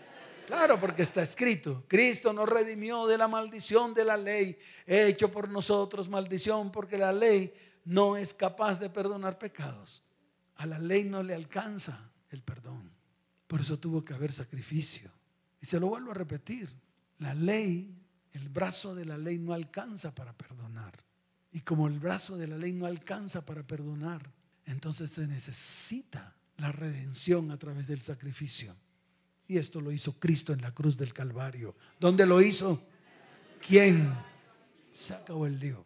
Claro, 0.47 0.79
porque 0.79 1.03
está 1.03 1.23
escrito, 1.23 1.85
Cristo 1.88 2.33
nos 2.33 2.49
redimió 2.49 3.07
de 3.07 3.16
la 3.16 3.29
maldición 3.29 3.95
de 3.95 4.05
la 4.05 4.18
ley, 4.18 4.59
hecho 4.87 5.31
por 5.31 5.49
nosotros 5.49 6.09
maldición, 6.11 6.71
porque 6.71 6.99
la 6.99 7.12
ley 7.12 7.55
no 7.85 8.16
es 8.16 8.35
capaz 8.35 8.79
de 8.79 8.90
perdonar 8.90 9.38
pecados. 9.38 10.03
A 10.57 10.66
la 10.66 10.79
ley 10.79 11.05
no 11.05 11.23
le 11.23 11.35
alcanza 11.35 12.11
el 12.31 12.42
perdón. 12.42 12.90
Por 13.47 13.61
eso 13.61 13.79
tuvo 13.79 14.05
que 14.05 14.12
haber 14.12 14.33
sacrificio. 14.33 15.11
Y 15.61 15.66
se 15.66 15.81
lo 15.81 15.87
vuelvo 15.87 16.11
a 16.11 16.14
repetir, 16.14 16.68
la 17.18 17.35
ley 17.35 18.02
el 18.33 18.49
brazo 18.49 18.95
de 18.95 19.05
la 19.05 19.18
ley 19.18 19.38
no 19.38 19.53
alcanza 19.53 20.14
para 20.14 20.33
perdonar. 20.33 20.92
Y 21.53 21.61
como 21.61 21.87
el 21.87 21.99
brazo 21.99 22.37
de 22.37 22.47
la 22.47 22.57
ley 22.57 22.73
no 22.73 22.87
alcanza 22.87 23.45
para 23.45 23.62
perdonar, 23.62 24.31
entonces 24.64 25.11
se 25.11 25.27
necesita 25.27 26.35
la 26.57 26.73
redención 26.73 27.51
a 27.51 27.59
través 27.59 27.87
del 27.87 28.01
sacrificio. 28.01 28.75
Y 29.49 29.59
esto 29.59 29.81
lo 29.81 29.92
hizo 29.92 30.18
Cristo 30.18 30.53
en 30.53 30.62
la 30.62 30.73
cruz 30.73 30.97
del 30.97 31.12
Calvario. 31.12 31.77
¿Dónde 32.01 32.25
lo 32.25 32.40
hizo? 32.40 32.83
¿Quién? 33.66 34.14
Se 34.92 35.14
acabó 35.14 35.47
el 35.47 35.59
lío. 35.59 35.85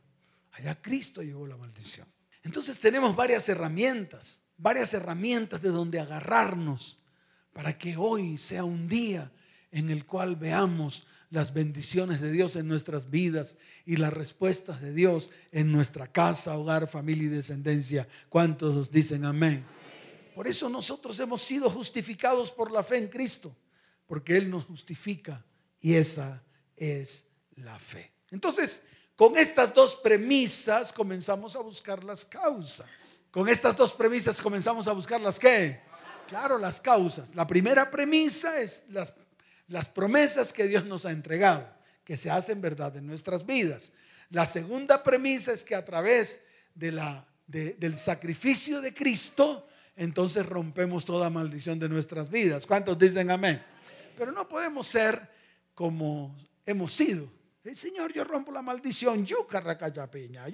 Allá 0.53 0.81
Cristo 0.81 1.23
llevó 1.23 1.47
la 1.47 1.57
maldición. 1.57 2.07
Entonces 2.43 2.79
tenemos 2.79 3.17
varias 3.17 3.49
herramientas, 3.49 4.41
varias 4.57 4.95
herramientas 4.95 5.61
de 5.61 5.71
donde 5.71 5.99
agarrarnos 5.99 6.99
para 7.53 7.77
que 7.77 7.97
hoy 7.97 8.39
sea 8.39 8.65
un 8.65 8.87
día 8.87 9.33
en 9.73 9.91
el 9.91 10.07
cual 10.07 10.37
veamos 10.37 11.07
las 11.31 11.53
bendiciones 11.53 12.21
de 12.21 12.31
Dios 12.31 12.57
en 12.57 12.69
nuestras 12.69 13.11
vidas 13.11 13.57
y 13.85 13.97
las 13.97 14.13
respuestas 14.13 14.81
de 14.81 14.93
Dios 14.93 15.31
en 15.53 15.73
nuestra 15.73 16.07
casa, 16.07 16.57
hogar, 16.57 16.89
familia 16.89 17.25
y 17.25 17.31
descendencia. 17.31 18.09
¿Cuántos 18.29 18.91
dicen 18.91 19.25
amén? 19.25 19.65
Por 20.35 20.47
eso 20.47 20.69
nosotros 20.69 21.19
hemos 21.19 21.43
sido 21.43 21.71
justificados 21.71 22.53
por 22.53 22.71
la 22.71 22.85
fe 22.85 22.99
en 22.99 23.09
Cristo, 23.09 23.57
porque 24.07 24.37
Él 24.37 24.51
nos 24.51 24.65
justifica 24.67 25.45
y 25.81 25.95
esa 25.95 26.43
es 26.77 27.29
la 27.57 27.79
fe. 27.79 28.13
Entonces, 28.31 28.83
con 29.17 29.37
estas 29.37 29.73
dos 29.73 29.97
premisas 29.97 30.93
comenzamos 30.93 31.57
a 31.57 31.61
buscar 31.61 32.05
las 32.05 32.27
causas. 32.27 33.23
Con 33.31 33.49
estas 33.49 33.75
dos 33.75 33.93
premisas 33.95 34.41
comenzamos 34.41 34.87
a 34.87 34.93
buscar 34.93 35.21
las 35.21 35.39
qué? 35.39 35.81
Claro, 36.29 36.59
las 36.59 36.81
causas. 36.81 37.35
La 37.35 37.47
primera 37.47 37.91
premisa 37.91 38.61
es 38.61 38.85
las 38.91 39.13
las 39.69 39.89
promesas 39.89 40.53
que 40.53 40.69
Dios 40.69 40.85
nos 40.85 41.07
ha 41.07 41.13
entregado, 41.13 41.69
que 42.05 42.17
se 42.17 42.31
hacen 42.31 42.61
verdad 42.61 42.97
en 42.97 43.07
nuestras 43.07 43.45
vidas. 43.45 43.93
La 44.31 44.47
segunda 44.47 45.03
premisa 45.03 45.53
es 45.53 45.65
que 45.65 45.75
a 45.75 45.85
través 45.85 46.41
de 46.75 46.93
la, 46.93 47.27
del 47.47 47.97
sacrificio 47.97 48.81
de 48.81 48.93
Cristo, 48.95 49.69
entonces 49.97 50.45
rompemos 50.47 51.05
toda 51.05 51.31
maldición 51.31 51.79
de 51.79 51.89
nuestras 51.89 52.31
vidas. 52.31 52.67
¿Cuántos 52.67 52.99
dicen 52.99 53.31
amén? 53.31 53.63
Pero 54.17 54.33
no 54.33 54.49
podemos 54.49 54.87
ser 54.87 55.29
como 55.75 56.37
hemos 56.65 56.93
sido. 56.93 57.31
El 57.65 57.75
Señor, 57.75 58.13
yo 58.13 58.23
rompo 58.23 58.53
la 58.53 58.63
maldición. 58.63 59.27
piña, 60.11 60.47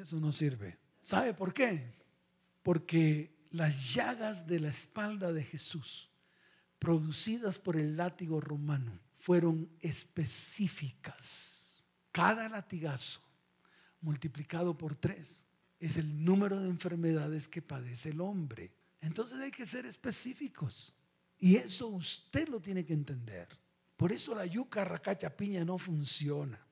Eso 0.00 0.20
no 0.20 0.30
sirve. 0.30 0.78
¿Sabe 1.02 1.34
por 1.34 1.52
qué? 1.52 1.94
Porque 2.62 3.34
las 3.50 3.92
llagas 3.92 4.46
de 4.46 4.60
la 4.60 4.68
espalda 4.68 5.32
de 5.32 5.42
Jesús 5.42 6.11
producidas 6.82 7.60
por 7.60 7.76
el 7.76 7.96
látigo 7.96 8.40
romano 8.40 8.98
fueron 9.16 9.70
específicas. 9.78 11.84
Cada 12.10 12.48
latigazo 12.48 13.22
multiplicado 14.00 14.76
por 14.76 14.96
tres 14.96 15.44
es 15.78 15.96
el 15.96 16.24
número 16.24 16.58
de 16.58 16.68
enfermedades 16.68 17.46
que 17.46 17.62
padece 17.62 18.08
el 18.08 18.20
hombre. 18.20 18.72
Entonces 19.00 19.38
hay 19.38 19.52
que 19.52 19.64
ser 19.64 19.86
específicos. 19.86 20.92
Y 21.38 21.54
eso 21.54 21.86
usted 21.86 22.48
lo 22.48 22.60
tiene 22.60 22.84
que 22.84 22.94
entender. 22.94 23.46
Por 23.96 24.10
eso 24.10 24.34
la 24.34 24.44
yuca 24.44 24.84
racacha 24.84 25.36
piña 25.36 25.64
no 25.64 25.78
funciona. 25.78 26.66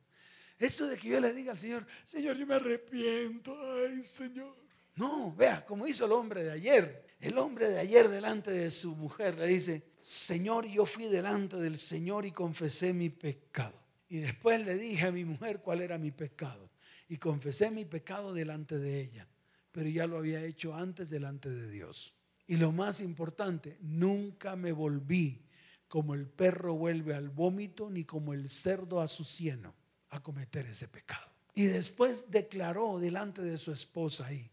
Esto 0.59 0.88
de 0.88 0.99
que 0.99 1.09
yo 1.09 1.20
le 1.20 1.33
diga 1.33 1.53
al 1.53 1.59
Señor, 1.59 1.87
Señor, 2.05 2.37
yo 2.37 2.49
me 2.49 2.57
arrepiento, 2.57 3.57
ay 3.77 4.03
Señor. 4.03 4.57
No, 4.96 5.33
vea, 5.37 5.64
como 5.64 5.87
hizo 5.87 6.05
el 6.05 6.11
hombre 6.11 6.42
de 6.42 6.51
ayer. 6.51 7.10
El 7.20 7.37
hombre 7.37 7.68
de 7.68 7.78
ayer 7.78 8.09
delante 8.09 8.50
de 8.50 8.70
su 8.70 8.96
mujer 8.96 9.38
le 9.38 9.46
dice, 9.46 9.83
Señor, 10.00 10.66
yo 10.66 10.87
fui 10.87 11.06
delante 11.06 11.56
del 11.56 11.76
Señor 11.76 12.24
y 12.24 12.33
confesé 12.33 12.94
mi 12.94 13.11
pecado. 13.11 13.78
Y 14.09 14.18
después 14.18 14.64
le 14.64 14.74
dije 14.76 15.06
a 15.06 15.12
mi 15.12 15.26
mujer 15.26 15.61
cuál 15.61 15.83
era 15.83 15.98
mi 15.98 16.11
pecado. 16.11 16.70
Y 17.09 17.18
confesé 17.18 17.70
mi 17.70 17.85
pecado 17.85 18.33
delante 18.33 18.78
de 18.78 19.02
ella. 19.02 19.28
Pero 19.70 19.88
ya 19.90 20.06
lo 20.06 20.16
había 20.16 20.42
hecho 20.42 20.74
antes 20.74 21.11
delante 21.11 21.50
de 21.50 21.70
Dios. 21.70 22.14
Y 22.46 22.56
lo 22.56 22.72
más 22.72 23.00
importante, 23.00 23.76
nunca 23.80 24.56
me 24.56 24.72
volví 24.72 25.44
como 25.87 26.14
el 26.14 26.26
perro 26.26 26.74
vuelve 26.74 27.14
al 27.14 27.28
vómito, 27.28 27.90
ni 27.90 28.04
como 28.04 28.33
el 28.33 28.48
cerdo 28.48 29.00
a 29.00 29.09
su 29.09 29.24
cieno, 29.24 29.74
a 30.11 30.22
cometer 30.22 30.66
ese 30.66 30.88
pecado. 30.88 31.26
Y 31.54 31.64
después 31.64 32.30
declaró 32.30 32.98
delante 32.98 33.42
de 33.42 33.59
su 33.59 33.72
esposa 33.72 34.26
ahí, 34.26 34.50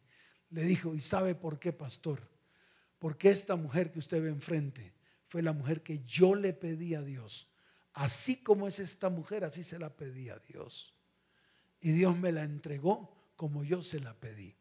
le 0.49 0.63
dijo, 0.63 0.95
¿y 0.95 0.99
sabe 0.99 1.35
por 1.35 1.59
qué, 1.59 1.71
pastor? 1.71 2.36
Porque 2.99 3.29
esta 3.29 3.55
mujer 3.55 3.91
que 3.91 3.99
usted 3.99 4.21
ve 4.21 4.29
enfrente 4.29 4.93
fue 5.27 5.41
la 5.41 5.53
mujer 5.53 5.83
que 5.83 6.03
yo 6.05 6.35
le 6.35 6.53
pedí 6.53 6.95
a 6.95 7.01
Dios. 7.01 7.47
Así 7.93 8.37
como 8.37 8.67
es 8.67 8.79
esta 8.79 9.09
mujer, 9.09 9.43
así 9.43 9.63
se 9.63 9.79
la 9.79 9.89
pedí 9.89 10.29
a 10.29 10.39
Dios. 10.39 10.93
Y 11.81 11.91
Dios 11.91 12.17
me 12.17 12.31
la 12.31 12.43
entregó 12.43 13.31
como 13.35 13.63
yo 13.63 13.81
se 13.83 13.99
la 13.99 14.13
pedí. 14.13 14.55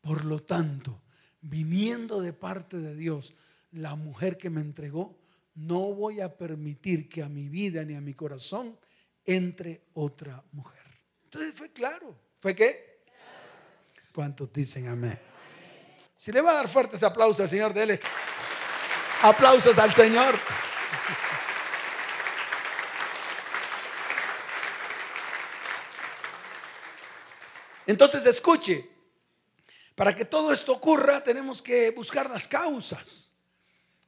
Por 0.00 0.24
lo 0.24 0.42
tanto, 0.42 1.02
viniendo 1.40 2.20
de 2.20 2.32
parte 2.32 2.78
de 2.78 2.94
Dios, 2.96 3.34
la 3.72 3.94
mujer 3.94 4.36
que 4.36 4.50
me 4.50 4.60
entregó, 4.60 5.18
no 5.54 5.92
voy 5.94 6.20
a 6.20 6.36
permitir 6.36 7.08
que 7.08 7.22
a 7.22 7.28
mi 7.28 7.48
vida 7.48 7.84
ni 7.84 7.94
a 7.94 8.00
mi 8.00 8.14
corazón 8.14 8.76
entre 9.24 9.82
otra 9.94 10.42
mujer. 10.52 10.82
Entonces 11.24 11.54
fue 11.54 11.72
claro. 11.72 12.16
¿Fue 12.38 12.54
qué? 12.54 13.02
¿Cuántos 14.12 14.52
dicen 14.52 14.88
amén? 14.88 15.18
Si 16.22 16.30
le 16.30 16.40
va 16.40 16.52
a 16.52 16.54
dar 16.54 16.68
fuertes 16.68 17.02
aplausos 17.02 17.40
al 17.40 17.48
Señor, 17.48 17.74
dele. 17.74 18.00
Aplausos 19.22 19.76
al 19.76 19.92
Señor. 19.92 20.38
Entonces 27.88 28.24
escuche, 28.24 28.88
para 29.96 30.14
que 30.14 30.24
todo 30.24 30.52
esto 30.52 30.70
ocurra 30.74 31.24
tenemos 31.24 31.60
que 31.60 31.90
buscar 31.90 32.30
las 32.30 32.46
causas, 32.46 33.32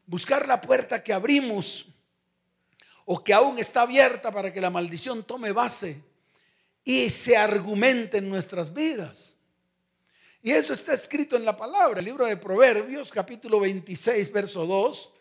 buscar 0.07 0.46
la 0.46 0.61
puerta 0.61 1.03
que 1.03 1.12
abrimos 1.12 1.87
o 3.07 3.24
que 3.24 3.35
aún 3.35 3.59
está 3.59 3.83
abierta 3.83 4.31
para 4.31 4.53
que 4.53 4.61
la 4.61 4.70
maldición 4.70 5.24
tome 5.24 5.50
base 5.50 6.00
y 6.85 7.11
se 7.11 7.37
argumente 7.37 8.18
en 8.18 8.31
nuestras 8.31 8.72
vidas. 8.72 9.35
Y 10.44 10.52
eso 10.52 10.74
está 10.74 10.92
escrito 10.92 11.37
en 11.37 11.44
la 11.46 11.57
palabra, 11.57 12.00
el 12.00 12.04
libro 12.04 12.26
de 12.26 12.37
Proverbios, 12.37 13.11
capítulo 13.11 13.61
26, 13.61 14.30
verso 14.30 14.66
2, 14.66 15.12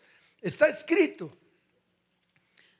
está 0.42 0.68
escrito. 0.68 1.34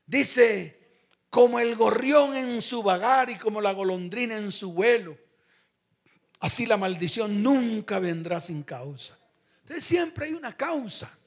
Dice, 0.05 1.07
como 1.31 1.59
el 1.59 1.75
gorrión 1.75 2.37
en 2.37 2.61
su 2.61 2.83
vagar 2.83 3.31
y 3.31 3.39
como 3.39 3.63
la 3.63 3.73
golondrina 3.73 4.37
en 4.37 4.53
su 4.53 4.75
vuelo, 4.75 5.17
así 6.41 6.67
la 6.67 6.77
maldición 6.77 7.43
nunca 7.43 7.99
vendrá 7.99 8.43
sin 8.43 8.63
causa. 8.63 9.19
Entonces 9.63 9.83
siempre 9.83 10.27
hay 10.27 10.35
una 10.35 10.55
causa. 10.55 11.19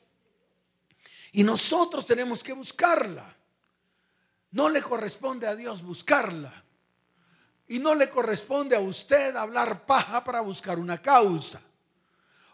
Y 1.32 1.43
nosotros 1.43 2.06
tenemos 2.06 2.43
que 2.43 2.53
buscarla. 2.53 3.36
No 4.51 4.69
le 4.69 4.84
corresponde 4.84 5.47
a 5.47 5.56
Dios 5.56 5.82
buscarla. 5.82 6.63
Y 7.67 7.80
no 7.80 7.95
le 7.95 8.08
corresponde 8.08 8.75
a 8.75 8.80
usted 8.80 9.36
hablar 9.36 9.86
paja 9.86 10.23
para 10.23 10.41
buscar 10.41 10.80
una 10.80 11.01
causa. 11.01 11.62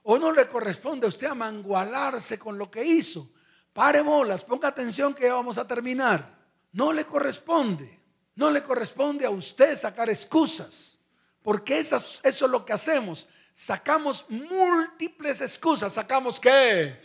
O 0.03 0.17
no 0.17 0.31
le 0.31 0.47
corresponde 0.47 1.05
a 1.05 1.09
usted 1.09 1.27
amangualarse 1.27 2.39
con 2.39 2.57
lo 2.57 2.69
que 2.69 2.83
hizo. 2.83 3.29
Pare 3.71 4.01
bolas, 4.01 4.43
ponga 4.43 4.67
atención 4.67 5.13
que 5.13 5.25
ya 5.25 5.33
vamos 5.33 5.57
a 5.57 5.67
terminar. 5.67 6.37
No 6.71 6.91
le 6.91 7.05
corresponde. 7.05 8.01
No 8.35 8.49
le 8.49 8.63
corresponde 8.63 9.25
a 9.25 9.29
usted 9.29 9.77
sacar 9.77 10.09
excusas. 10.09 10.97
Porque 11.41 11.79
eso 11.79 12.19
es 12.23 12.41
lo 12.41 12.65
que 12.65 12.73
hacemos. 12.73 13.27
Sacamos 13.53 14.25
múltiples 14.29 15.41
excusas. 15.41 15.93
¿Sacamos 15.93 16.39
qué? 16.39 16.99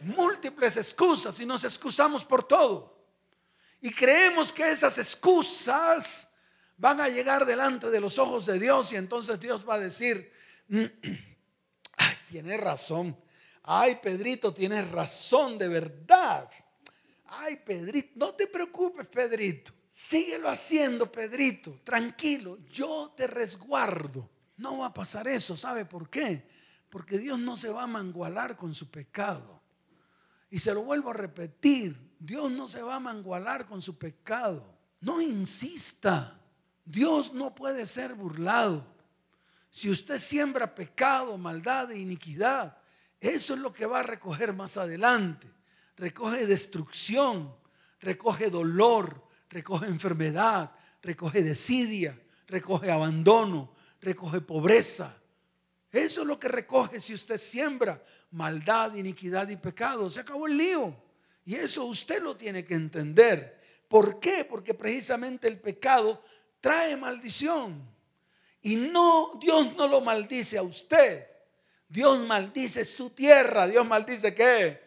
Múltiples 0.00 0.76
excusas 0.78 1.38
y 1.38 1.46
nos 1.46 1.64
excusamos 1.64 2.24
por 2.24 2.42
todo. 2.42 2.96
Y 3.80 3.90
creemos 3.90 4.52
que 4.52 4.70
esas 4.70 4.96
excusas 4.98 6.28
van 6.82 7.00
a 7.00 7.08
llegar 7.08 7.46
delante 7.46 7.90
de 7.90 8.00
los 8.00 8.18
ojos 8.18 8.44
de 8.44 8.58
Dios 8.58 8.92
y 8.92 8.96
entonces 8.96 9.38
Dios 9.38 9.64
va 9.66 9.74
a 9.74 9.78
decir, 9.78 10.32
mm, 10.66 10.80
ay, 11.96 12.16
tiene 12.28 12.56
razón. 12.56 13.16
Ay, 13.62 14.00
Pedrito, 14.02 14.52
tienes 14.52 14.90
razón 14.90 15.56
de 15.58 15.68
verdad. 15.68 16.50
Ay, 17.26 17.60
Pedrito, 17.64 18.10
no 18.16 18.34
te 18.34 18.48
preocupes, 18.48 19.06
Pedrito. 19.06 19.72
Síguelo 19.88 20.48
haciendo, 20.48 21.10
Pedrito. 21.12 21.78
Tranquilo, 21.84 22.58
yo 22.68 23.14
te 23.16 23.28
resguardo. 23.28 24.28
No 24.56 24.78
va 24.78 24.86
a 24.86 24.94
pasar 24.94 25.28
eso, 25.28 25.56
¿sabe 25.56 25.84
por 25.84 26.10
qué? 26.10 26.48
Porque 26.90 27.16
Dios 27.16 27.38
no 27.38 27.56
se 27.56 27.68
va 27.68 27.84
a 27.84 27.86
mangualar 27.86 28.56
con 28.56 28.74
su 28.74 28.90
pecado. 28.90 29.62
Y 30.50 30.58
se 30.58 30.74
lo 30.74 30.82
vuelvo 30.82 31.10
a 31.10 31.14
repetir, 31.14 32.16
Dios 32.18 32.50
no 32.50 32.66
se 32.66 32.82
va 32.82 32.96
a 32.96 33.00
mangualar 33.00 33.66
con 33.66 33.80
su 33.80 33.96
pecado. 33.96 34.76
No 35.00 35.20
insista. 35.20 36.40
Dios 36.84 37.32
no 37.32 37.54
puede 37.54 37.86
ser 37.86 38.14
burlado. 38.14 38.84
Si 39.70 39.88
usted 39.90 40.18
siembra 40.18 40.74
pecado, 40.74 41.38
maldad 41.38 41.90
e 41.90 41.98
iniquidad, 41.98 42.76
eso 43.20 43.54
es 43.54 43.60
lo 43.60 43.72
que 43.72 43.86
va 43.86 44.00
a 44.00 44.02
recoger 44.02 44.52
más 44.52 44.76
adelante. 44.76 45.48
Recoge 45.96 46.46
destrucción, 46.46 47.54
recoge 48.00 48.50
dolor, 48.50 49.26
recoge 49.48 49.86
enfermedad, 49.86 50.72
recoge 51.00 51.42
desidia, 51.42 52.18
recoge 52.46 52.90
abandono, 52.90 53.74
recoge 54.00 54.40
pobreza. 54.40 55.16
Eso 55.90 56.22
es 56.22 56.26
lo 56.26 56.38
que 56.38 56.48
recoge 56.48 57.00
si 57.00 57.14
usted 57.14 57.38
siembra 57.38 58.02
maldad, 58.32 58.94
iniquidad 58.94 59.48
y 59.48 59.56
pecado. 59.56 60.10
Se 60.10 60.20
acabó 60.20 60.46
el 60.46 60.56
lío. 60.56 60.96
Y 61.44 61.54
eso 61.54 61.84
usted 61.84 62.22
lo 62.22 62.36
tiene 62.36 62.64
que 62.64 62.74
entender. 62.74 63.60
¿Por 63.88 64.18
qué? 64.18 64.44
Porque 64.44 64.74
precisamente 64.74 65.48
el 65.48 65.60
pecado 65.60 66.22
trae 66.62 66.96
maldición. 66.96 67.82
Y 68.62 68.76
no, 68.76 69.38
Dios 69.38 69.74
no 69.76 69.86
lo 69.86 70.00
maldice 70.00 70.56
a 70.56 70.62
usted. 70.62 71.26
Dios 71.88 72.18
maldice 72.20 72.86
su 72.86 73.10
tierra. 73.10 73.66
Dios 73.66 73.84
maldice 73.84 74.32
qué? 74.32 74.80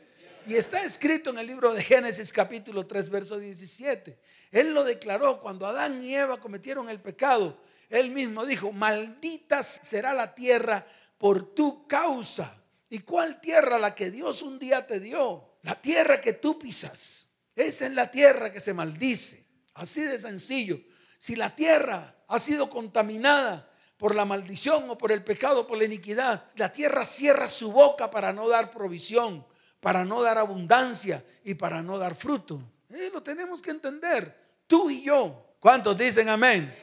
Y 0.48 0.56
está 0.56 0.84
escrito 0.84 1.32
en 1.32 1.40
el 1.40 1.48
libro 1.48 1.74
de 1.74 1.84
Génesis 1.84 2.32
capítulo 2.32 2.88
3, 2.88 3.10
verso 3.10 3.38
17. 3.38 4.18
Él 4.52 4.74
lo 4.74 4.84
declaró 4.84 5.40
cuando 5.40 5.68
Adán 5.68 6.02
y 6.02 6.16
Eva 6.16 6.40
cometieron 6.40 6.90
el 6.90 7.02
pecado. 7.02 7.62
Él 7.90 8.10
mismo 8.10 8.46
dijo, 8.46 8.72
maldita 8.72 9.62
será 9.62 10.14
la 10.14 10.34
tierra 10.34 10.88
por 11.18 11.54
tu 11.54 11.86
causa. 11.88 12.64
¿Y 12.90 13.00
cuál 13.00 13.42
tierra? 13.42 13.78
La 13.78 13.94
que 13.94 14.12
Dios 14.12 14.42
un 14.42 14.58
día 14.58 14.88
te 14.88 15.00
dio. 15.02 15.58
La 15.64 15.80
tierra 15.82 16.22
que 16.22 16.34
tú 16.34 16.58
pisas. 16.58 17.28
Esa 17.54 17.88
es 17.88 17.92
la 17.92 18.10
tierra 18.10 18.52
que 18.52 18.62
se 18.62 18.74
maldice. 18.74 19.44
Así 19.74 20.02
de 20.02 20.18
sencillo. 20.20 20.80
Si 21.18 21.36
la 21.36 21.56
tierra 21.56 22.16
ha 22.28 22.40
sido 22.40 22.70
contaminada 22.70 23.70
por 23.98 24.16
la 24.16 24.26
maldición 24.26 24.90
o 24.90 24.98
por 24.98 25.12
el 25.12 25.24
pecado, 25.24 25.66
por 25.66 25.78
la 25.78 25.86
iniquidad, 25.86 26.46
la 26.56 26.72
tierra 26.72 27.06
cierra 27.06 27.48
su 27.48 27.72
boca 27.72 28.10
para 28.10 28.34
no 28.34 28.48
dar 28.50 28.72
provisión, 28.72 29.46
para 29.80 30.04
no 30.04 30.22
dar 30.22 30.38
abundancia 30.38 31.24
y 31.44 31.54
para 31.54 31.82
no 31.82 31.98
dar 31.98 32.16
fruto. 32.16 32.62
Eh, 32.90 33.10
lo 33.14 33.24
tenemos 33.24 33.62
que 33.62 33.72
entender, 33.72 34.36
tú 34.68 34.90
y 34.90 35.04
yo. 35.04 35.56
¿Cuántos 35.60 35.98
dicen 35.98 36.30
amén? 36.30 36.74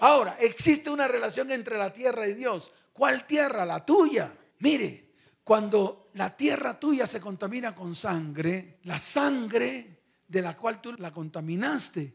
Ahora, 0.00 0.36
existe 0.40 0.90
una 0.90 1.08
relación 1.08 1.50
entre 1.50 1.78
la 1.78 1.92
tierra 1.92 2.26
y 2.26 2.34
Dios. 2.34 2.70
¿Cuál 2.92 3.26
tierra? 3.26 3.64
La 3.64 3.84
tuya. 3.84 4.32
Mire, 4.58 5.12
cuando 5.42 6.10
la 6.14 6.36
tierra 6.36 6.78
tuya 6.78 7.06
se 7.06 7.20
contamina 7.20 7.74
con 7.74 7.94
sangre, 7.94 8.80
la 8.84 9.00
sangre 9.00 10.02
de 10.26 10.42
la 10.42 10.56
cual 10.56 10.80
tú 10.80 10.92
la 10.92 11.10
contaminaste, 11.10 12.14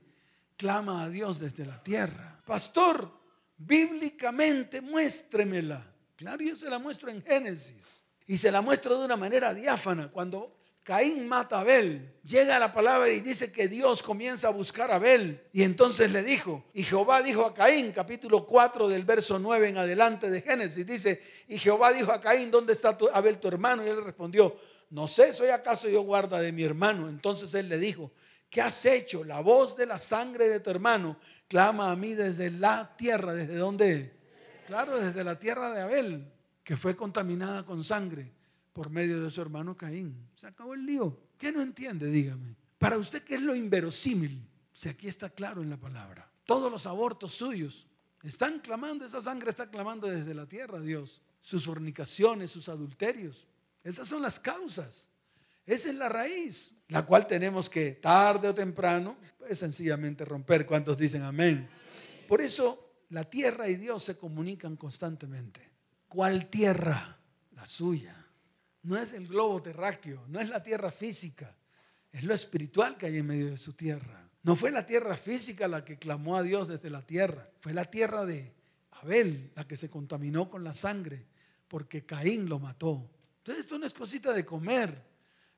clama 0.57 1.03
a 1.03 1.09
Dios 1.09 1.39
desde 1.39 1.65
la 1.65 1.81
tierra. 1.81 2.41
Pastor, 2.45 3.11
bíblicamente 3.57 4.81
muéstremela. 4.81 5.93
Claro, 6.15 6.43
yo 6.43 6.55
se 6.55 6.69
la 6.69 6.79
muestro 6.79 7.09
en 7.09 7.21
Génesis. 7.21 8.03
Y 8.25 8.37
se 8.37 8.51
la 8.51 8.61
muestro 8.61 8.97
de 8.97 9.05
una 9.05 9.17
manera 9.17 9.53
diáfana. 9.53 10.09
Cuando 10.09 10.57
Caín 10.83 11.29
mata 11.29 11.57
a 11.57 11.61
Abel. 11.61 12.13
Llega 12.23 12.59
la 12.59 12.73
palabra 12.73 13.09
y 13.09 13.21
dice 13.21 13.53
que 13.53 13.69
Dios 13.69 14.03
comienza 14.03 14.49
a 14.49 14.51
buscar 14.51 14.91
a 14.91 14.95
Abel. 14.95 15.41
Y 15.53 15.63
entonces 15.63 16.11
le 16.11 16.23
dijo, 16.23 16.65
y 16.73 16.83
Jehová 16.83 17.21
dijo 17.21 17.45
a 17.45 17.53
Caín, 17.53 17.93
capítulo 17.93 18.45
4 18.45 18.89
del 18.89 19.05
verso 19.05 19.39
9 19.39 19.69
en 19.69 19.77
adelante 19.77 20.29
de 20.29 20.41
Génesis, 20.41 20.85
dice, 20.85 21.21
y 21.47 21.57
Jehová 21.57 21.93
dijo 21.93 22.11
a 22.11 22.19
Caín, 22.19 22.51
¿dónde 22.51 22.73
está 22.73 22.97
Abel 23.13 23.39
tu 23.39 23.47
hermano? 23.47 23.85
Y 23.85 23.89
él 23.89 24.03
respondió, 24.03 24.57
no 24.89 25.07
sé, 25.07 25.31
soy 25.31 25.49
acaso 25.49 25.87
yo 25.87 26.01
guarda 26.01 26.41
de 26.41 26.51
mi 26.51 26.63
hermano. 26.63 27.07
Entonces 27.07 27.53
él 27.53 27.69
le 27.69 27.79
dijo, 27.79 28.11
¿qué 28.53 28.61
has 28.61 28.85
hecho? 28.85 29.23
La 29.23 29.41
voz 29.41 29.75
de 29.75 29.87
la 29.87 29.97
sangre 29.97 30.47
de 30.47 30.59
tu 30.59 30.69
hermano 30.69 31.17
clama 31.47 31.91
a 31.91 31.95
mí 31.95 32.13
desde 32.13 32.51
la 32.51 32.95
tierra, 32.95 33.33
¿desde 33.33 33.55
dónde? 33.55 34.15
Claro, 34.67 34.99
desde 34.99 35.23
la 35.23 35.39
tierra 35.39 35.73
de 35.73 35.81
Abel, 35.81 36.31
que 36.63 36.77
fue 36.77 36.95
contaminada 36.95 37.65
con 37.65 37.83
sangre 37.83 38.31
por 38.71 38.91
medio 38.91 39.23
de 39.23 39.31
su 39.31 39.41
hermano 39.41 39.75
Caín. 39.75 40.29
Se 40.35 40.45
acabó 40.45 40.75
el 40.75 40.85
lío. 40.85 41.19
¿Qué 41.35 41.51
no 41.51 41.63
entiende? 41.63 42.11
Dígame. 42.11 42.55
Para 42.77 42.99
usted, 42.99 43.23
¿qué 43.23 43.35
es 43.35 43.41
lo 43.41 43.55
inverosímil? 43.55 44.47
Si 44.71 44.87
aquí 44.87 45.07
está 45.07 45.31
claro 45.31 45.63
en 45.63 45.71
la 45.71 45.77
palabra. 45.77 46.29
Todos 46.45 46.71
los 46.71 46.85
abortos 46.85 47.33
suyos 47.33 47.87
están 48.21 48.59
clamando, 48.59 49.03
esa 49.03 49.21
sangre 49.21 49.49
está 49.49 49.67
clamando 49.71 50.07
desde 50.07 50.35
la 50.35 50.45
tierra, 50.45 50.79
Dios. 50.79 51.23
Sus 51.41 51.65
fornicaciones, 51.65 52.51
sus 52.51 52.69
adulterios. 52.69 53.47
Esas 53.83 54.07
son 54.07 54.21
las 54.21 54.39
causas. 54.39 55.09
Esa 55.65 55.89
es 55.89 55.95
la 55.95 56.09
raíz, 56.09 56.75
la 56.93 57.05
cual 57.05 57.27
tenemos 57.27 57.69
que 57.69 57.93
tarde 57.93 58.47
o 58.47 58.53
temprano, 58.53 59.17
pues 59.37 59.59
sencillamente 59.59 60.23
romper. 60.23 60.65
¿Cuántos 60.65 60.97
dicen 60.97 61.23
amén? 61.23 61.67
Por 62.27 62.39
eso 62.39 63.03
la 63.09 63.23
tierra 63.23 63.67
y 63.67 63.75
Dios 63.75 64.03
se 64.03 64.15
comunican 64.15 64.77
constantemente. 64.77 65.61
¿Cuál 66.07 66.47
tierra? 66.47 67.17
La 67.51 67.65
suya 67.65 68.23
no 68.83 68.97
es 68.97 69.13
el 69.13 69.27
globo 69.27 69.61
terráqueo, 69.61 70.25
no 70.27 70.39
es 70.39 70.49
la 70.49 70.61
tierra 70.61 70.91
física, 70.91 71.55
es 72.11 72.23
lo 72.23 72.33
espiritual 72.33 72.97
que 72.97 73.07
hay 73.07 73.17
en 73.17 73.25
medio 73.25 73.49
de 73.49 73.57
su 73.57 73.73
tierra. 73.73 74.29
No 74.43 74.55
fue 74.55 74.71
la 74.71 74.85
tierra 74.85 75.15
física 75.15 75.67
la 75.67 75.85
que 75.85 75.97
clamó 75.97 76.35
a 76.35 76.43
Dios 76.43 76.67
desde 76.67 76.89
la 76.89 77.01
tierra, 77.01 77.49
fue 77.59 77.73
la 77.73 77.85
tierra 77.85 78.25
de 78.25 78.53
Abel 79.01 79.51
la 79.55 79.65
que 79.65 79.77
se 79.77 79.89
contaminó 79.89 80.49
con 80.49 80.63
la 80.63 80.73
sangre 80.73 81.25
porque 81.67 82.05
Caín 82.05 82.47
lo 82.47 82.59
mató. 82.59 83.09
Entonces 83.37 83.63
esto 83.63 83.79
no 83.79 83.87
es 83.87 83.93
cosita 83.93 84.33
de 84.33 84.45
comer, 84.45 85.01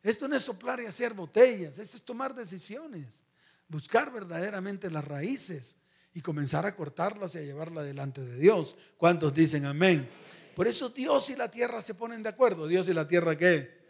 esto 0.06 0.28
no 0.28 0.36
es 0.36 0.44
soplar 0.44 0.80
y 0.80 0.86
hacer 0.86 1.16
botellas, 1.16 1.80
esto 1.80 1.98
es 1.98 2.04
tomar 2.04 2.36
decisiones, 2.36 3.26
buscar 3.68 4.14
verdaderamente 4.14 4.92
las 4.92 5.04
raíces 5.04 5.76
y 6.14 6.22
comenzar 6.22 6.64
a 6.68 6.76
cortarlas 6.76 7.34
y 7.34 7.40
a 7.40 7.42
llevarlas 7.42 7.86
delante 7.86 8.22
de 8.22 8.38
Dios. 8.38 8.76
¿Cuántos 8.98 9.34
dicen 9.34 9.66
amén? 9.66 10.08
Por 10.56 10.68
eso 10.68 10.90
Dios 10.90 11.32
y 11.32 11.36
la 11.36 11.50
tierra 11.50 11.82
se 11.82 11.96
ponen 11.96 12.22
de 12.22 12.30
acuerdo. 12.30 12.68
Dios 12.68 12.88
y 12.88 12.94
la 12.94 13.08
tierra 13.08 13.36
qué? 13.36 13.84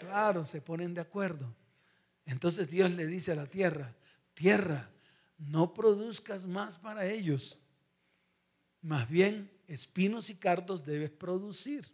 Claro, 0.00 0.44
se 0.44 0.60
ponen 0.60 0.92
de 0.92 1.00
acuerdo. 1.00 1.56
Entonces 2.26 2.68
Dios 2.68 2.90
le 2.90 3.06
dice 3.06 3.32
a 3.32 3.36
la 3.36 3.46
tierra, 3.46 3.96
tierra, 4.34 4.90
no 5.38 5.72
produzcas 5.72 6.46
más 6.46 6.76
para 6.76 7.06
ellos. 7.06 7.58
Más 8.82 9.08
bien, 9.08 9.50
espinos 9.68 10.28
y 10.28 10.34
cardos 10.34 10.84
debes 10.84 11.10
producir. 11.10 11.90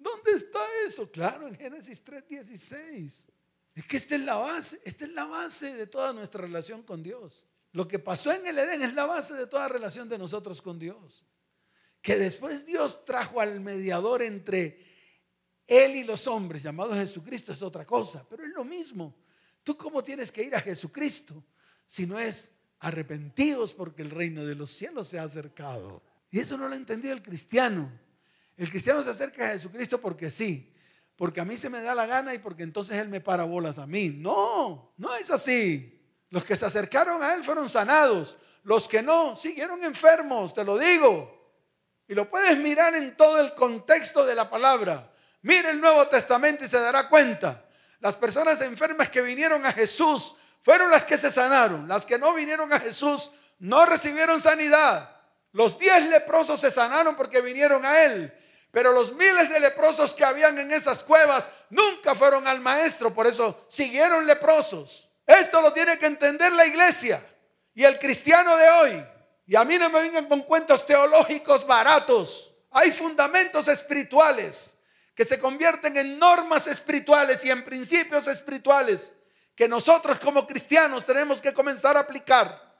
¿Dónde 0.00 0.32
está 0.32 0.60
eso? 0.84 1.08
Claro, 1.10 1.46
en 1.46 1.54
Génesis 1.54 2.02
3:16. 2.04 3.28
Es 3.74 3.86
que 3.86 3.96
esta 3.96 4.16
es 4.16 4.22
la 4.22 4.34
base, 4.34 4.80
esta 4.84 5.04
es 5.04 5.12
la 5.12 5.26
base 5.26 5.74
de 5.74 5.86
toda 5.86 6.12
nuestra 6.12 6.40
relación 6.40 6.82
con 6.82 7.02
Dios. 7.02 7.46
Lo 7.72 7.86
que 7.86 8.00
pasó 8.00 8.32
en 8.32 8.44
el 8.46 8.58
Edén 8.58 8.82
es 8.82 8.94
la 8.94 9.06
base 9.06 9.34
de 9.34 9.46
toda 9.46 9.68
relación 9.68 10.08
de 10.08 10.18
nosotros 10.18 10.60
con 10.60 10.78
Dios 10.78 11.24
que 12.02 12.16
después 12.16 12.64
Dios 12.64 13.04
trajo 13.04 13.40
al 13.40 13.60
mediador 13.60 14.22
entre 14.22 14.86
él 15.66 15.96
y 15.96 16.04
los 16.04 16.26
hombres, 16.26 16.62
llamado 16.62 16.94
Jesucristo, 16.94 17.52
es 17.52 17.62
otra 17.62 17.84
cosa, 17.86 18.26
pero 18.28 18.44
es 18.44 18.50
lo 18.50 18.64
mismo. 18.64 19.14
¿Tú 19.62 19.76
cómo 19.76 20.02
tienes 20.02 20.32
que 20.32 20.42
ir 20.42 20.54
a 20.54 20.60
Jesucristo 20.60 21.44
si 21.86 22.06
no 22.06 22.18
es 22.18 22.50
arrepentidos 22.80 23.74
porque 23.74 24.02
el 24.02 24.10
reino 24.10 24.44
de 24.44 24.54
los 24.54 24.72
cielos 24.72 25.08
se 25.08 25.18
ha 25.18 25.24
acercado? 25.24 26.02
Y 26.30 26.40
eso 26.40 26.56
no 26.56 26.66
lo 26.66 26.74
ha 26.74 26.78
entendido 26.78 27.12
el 27.12 27.22
cristiano. 27.22 27.92
El 28.60 28.68
cristiano 28.68 29.02
se 29.02 29.08
acerca 29.08 29.46
a 29.46 29.52
Jesucristo 29.52 29.98
porque 29.98 30.30
sí, 30.30 30.70
porque 31.16 31.40
a 31.40 31.46
mí 31.46 31.56
se 31.56 31.70
me 31.70 31.80
da 31.80 31.94
la 31.94 32.04
gana 32.04 32.34
y 32.34 32.38
porque 32.38 32.62
entonces 32.62 32.94
Él 32.98 33.08
me 33.08 33.22
para 33.22 33.44
bolas 33.44 33.78
a 33.78 33.86
mí. 33.86 34.10
No, 34.10 34.92
no 34.98 35.14
es 35.14 35.30
así. 35.30 35.98
Los 36.28 36.44
que 36.44 36.54
se 36.54 36.66
acercaron 36.66 37.22
a 37.22 37.32
Él 37.32 37.42
fueron 37.42 37.70
sanados. 37.70 38.36
Los 38.64 38.86
que 38.86 39.02
no, 39.02 39.34
siguieron 39.34 39.82
enfermos, 39.82 40.52
te 40.52 40.62
lo 40.62 40.76
digo. 40.76 41.54
Y 42.06 42.12
lo 42.14 42.28
puedes 42.28 42.58
mirar 42.58 42.94
en 42.94 43.16
todo 43.16 43.40
el 43.40 43.54
contexto 43.54 44.26
de 44.26 44.34
la 44.34 44.50
palabra. 44.50 45.10
Mire 45.40 45.70
el 45.70 45.80
Nuevo 45.80 46.06
Testamento 46.08 46.62
y 46.62 46.68
se 46.68 46.78
dará 46.78 47.08
cuenta. 47.08 47.64
Las 48.00 48.14
personas 48.14 48.60
enfermas 48.60 49.08
que 49.08 49.22
vinieron 49.22 49.64
a 49.64 49.72
Jesús 49.72 50.34
fueron 50.60 50.90
las 50.90 51.06
que 51.06 51.16
se 51.16 51.30
sanaron. 51.30 51.88
Las 51.88 52.04
que 52.04 52.18
no 52.18 52.34
vinieron 52.34 52.70
a 52.74 52.78
Jesús 52.78 53.30
no 53.58 53.86
recibieron 53.86 54.38
sanidad. 54.38 55.16
Los 55.52 55.78
diez 55.78 56.06
leprosos 56.10 56.60
se 56.60 56.70
sanaron 56.70 57.16
porque 57.16 57.40
vinieron 57.40 57.86
a 57.86 58.04
Él. 58.04 58.34
Pero 58.70 58.92
los 58.92 59.12
miles 59.12 59.50
de 59.50 59.58
leprosos 59.58 60.14
que 60.14 60.24
habían 60.24 60.58
en 60.58 60.70
esas 60.70 61.02
cuevas 61.02 61.48
nunca 61.70 62.14
fueron 62.14 62.46
al 62.46 62.60
maestro. 62.60 63.12
Por 63.12 63.26
eso 63.26 63.66
siguieron 63.68 64.26
leprosos. 64.26 65.08
Esto 65.26 65.60
lo 65.60 65.72
tiene 65.72 65.98
que 65.98 66.06
entender 66.06 66.52
la 66.52 66.66
iglesia 66.66 67.24
y 67.74 67.84
el 67.84 67.98
cristiano 67.98 68.56
de 68.56 68.68
hoy. 68.68 69.06
Y 69.46 69.56
a 69.56 69.64
mí 69.64 69.76
no 69.78 69.90
me 69.90 70.00
vengan 70.00 70.28
con 70.28 70.42
cuentos 70.42 70.86
teológicos 70.86 71.66
baratos. 71.66 72.52
Hay 72.70 72.92
fundamentos 72.92 73.66
espirituales 73.66 74.74
que 75.14 75.24
se 75.24 75.40
convierten 75.40 75.96
en 75.96 76.18
normas 76.18 76.68
espirituales 76.68 77.44
y 77.44 77.50
en 77.50 77.64
principios 77.64 78.28
espirituales 78.28 79.12
que 79.56 79.68
nosotros 79.68 80.18
como 80.20 80.46
cristianos 80.46 81.04
tenemos 81.04 81.42
que 81.42 81.52
comenzar 81.52 81.96
a 81.96 82.00
aplicar. 82.00 82.70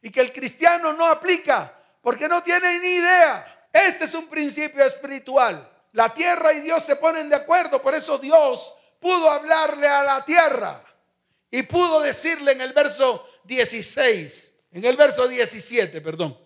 Y 0.00 0.10
que 0.10 0.20
el 0.20 0.32
cristiano 0.32 0.92
no 0.92 1.06
aplica 1.06 1.76
porque 2.00 2.28
no 2.28 2.42
tiene 2.42 2.78
ni 2.78 2.94
idea. 2.94 3.59
Este 3.72 4.04
es 4.04 4.14
un 4.14 4.28
principio 4.28 4.84
espiritual. 4.84 5.70
La 5.92 6.12
tierra 6.12 6.52
y 6.52 6.60
Dios 6.60 6.84
se 6.84 6.96
ponen 6.96 7.28
de 7.28 7.36
acuerdo. 7.36 7.82
Por 7.82 7.94
eso 7.94 8.18
Dios 8.18 8.72
pudo 8.98 9.30
hablarle 9.30 9.86
a 9.88 10.02
la 10.02 10.24
tierra 10.24 10.82
y 11.50 11.62
pudo 11.62 12.00
decirle 12.00 12.52
en 12.52 12.60
el 12.60 12.72
verso 12.72 13.24
16 13.44 14.50
en 14.72 14.84
el 14.84 14.96
verso 14.96 15.26
17, 15.26 16.00
perdón. 16.00 16.38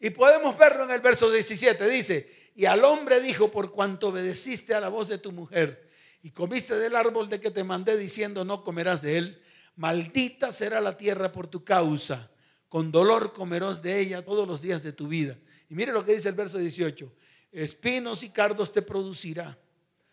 Y 0.00 0.10
podemos 0.10 0.56
verlo 0.56 0.84
en 0.84 0.90
el 0.90 1.00
verso 1.00 1.30
17. 1.30 1.88
Dice, 1.88 2.50
y 2.54 2.66
al 2.66 2.84
hombre 2.84 3.20
dijo, 3.20 3.50
por 3.50 3.72
cuanto 3.72 4.08
obedeciste 4.08 4.74
a 4.74 4.80
la 4.80 4.88
voz 4.88 5.08
de 5.08 5.18
tu 5.18 5.32
mujer 5.32 5.90
y 6.22 6.30
comiste 6.30 6.76
del 6.76 6.94
árbol 6.94 7.28
de 7.28 7.40
que 7.40 7.50
te 7.50 7.64
mandé 7.64 7.96
diciendo, 7.96 8.44
no 8.44 8.62
comerás 8.62 9.02
de 9.02 9.18
él, 9.18 9.42
maldita 9.76 10.52
será 10.52 10.80
la 10.80 10.96
tierra 10.96 11.32
por 11.32 11.48
tu 11.48 11.64
causa. 11.64 12.30
Con 12.72 12.90
dolor 12.90 13.34
comerás 13.34 13.82
de 13.82 14.00
ella 14.00 14.24
todos 14.24 14.48
los 14.48 14.62
días 14.62 14.82
de 14.82 14.94
tu 14.94 15.06
vida. 15.06 15.36
Y 15.68 15.74
mire 15.74 15.92
lo 15.92 16.02
que 16.02 16.14
dice 16.14 16.30
el 16.30 16.34
verso 16.34 16.56
18. 16.56 17.12
espinos 17.52 18.22
y 18.22 18.30
cardos 18.30 18.72
te 18.72 18.80
producirá. 18.80 19.58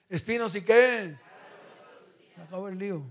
¿Espinos 0.09 0.53
y 0.57 0.61
qué? 0.61 1.15
Se 2.35 2.41
acabó 2.41 2.67
el 2.67 2.77
lío. 2.77 3.01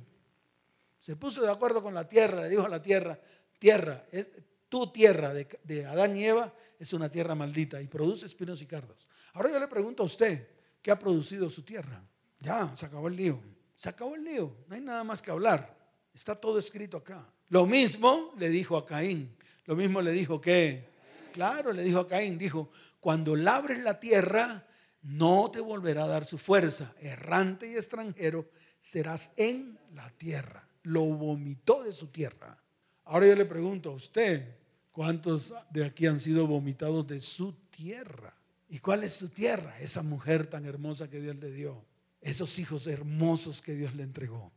Se 1.00 1.16
puso 1.16 1.40
de 1.40 1.50
acuerdo 1.50 1.82
con 1.82 1.94
la 1.94 2.06
tierra, 2.06 2.42
le 2.42 2.50
dijo 2.50 2.66
a 2.66 2.68
la 2.68 2.82
tierra, 2.82 3.18
tierra, 3.58 4.04
es, 4.12 4.30
tu 4.68 4.92
tierra 4.92 5.32
de, 5.32 5.48
de 5.64 5.86
Adán 5.86 6.14
y 6.14 6.26
Eva 6.26 6.52
es 6.78 6.92
una 6.92 7.10
tierra 7.10 7.34
maldita 7.34 7.80
y 7.80 7.86
produce 7.86 8.26
espinos 8.26 8.60
y 8.60 8.66
cardos. 8.66 9.08
Ahora 9.32 9.50
yo 9.50 9.58
le 9.58 9.68
pregunto 9.68 10.02
a 10.02 10.06
usted, 10.06 10.46
¿qué 10.82 10.90
ha 10.90 10.98
producido 10.98 11.48
su 11.48 11.62
tierra? 11.62 12.04
Ya, 12.40 12.76
se 12.76 12.84
acabó 12.84 13.08
el 13.08 13.16
lío. 13.16 13.40
Se 13.74 13.88
acabó 13.88 14.14
el 14.14 14.24
lío, 14.24 14.54
no 14.66 14.74
hay 14.74 14.82
nada 14.82 15.04
más 15.04 15.22
que 15.22 15.30
hablar. 15.30 15.74
Está 16.12 16.34
todo 16.34 16.58
escrito 16.58 16.98
acá. 16.98 17.32
Lo 17.48 17.64
mismo 17.64 18.34
le 18.36 18.50
dijo 18.50 18.76
a 18.76 18.84
Caín. 18.84 19.37
Lo 19.68 19.76
mismo 19.76 20.00
le 20.00 20.12
dijo 20.12 20.40
que, 20.40 20.88
claro, 21.30 21.72
le 21.74 21.84
dijo 21.84 22.00
a 22.00 22.08
Caín, 22.08 22.38
dijo, 22.38 22.70
cuando 23.00 23.36
labres 23.36 23.78
la 23.80 24.00
tierra, 24.00 24.66
no 25.02 25.50
te 25.50 25.60
volverá 25.60 26.04
a 26.04 26.08
dar 26.08 26.24
su 26.24 26.38
fuerza. 26.38 26.94
Errante 27.02 27.70
y 27.70 27.74
extranjero 27.74 28.48
serás 28.80 29.30
en 29.36 29.78
la 29.94 30.08
tierra. 30.08 30.66
Lo 30.84 31.02
vomitó 31.02 31.82
de 31.82 31.92
su 31.92 32.06
tierra. 32.06 32.58
Ahora 33.04 33.26
yo 33.26 33.36
le 33.36 33.44
pregunto 33.44 33.90
a 33.90 33.94
usted, 33.94 34.56
¿cuántos 34.90 35.52
de 35.68 35.84
aquí 35.84 36.06
han 36.06 36.18
sido 36.18 36.46
vomitados 36.46 37.06
de 37.06 37.20
su 37.20 37.52
tierra? 37.68 38.34
¿Y 38.70 38.78
cuál 38.78 39.04
es 39.04 39.12
su 39.12 39.28
tierra? 39.28 39.78
Esa 39.80 40.02
mujer 40.02 40.46
tan 40.46 40.64
hermosa 40.64 41.10
que 41.10 41.20
Dios 41.20 41.36
le 41.36 41.52
dio 41.52 41.84
esos 42.22 42.58
hijos 42.58 42.86
hermosos 42.86 43.60
que 43.60 43.74
Dios 43.74 43.94
le 43.94 44.02
entregó. 44.02 44.50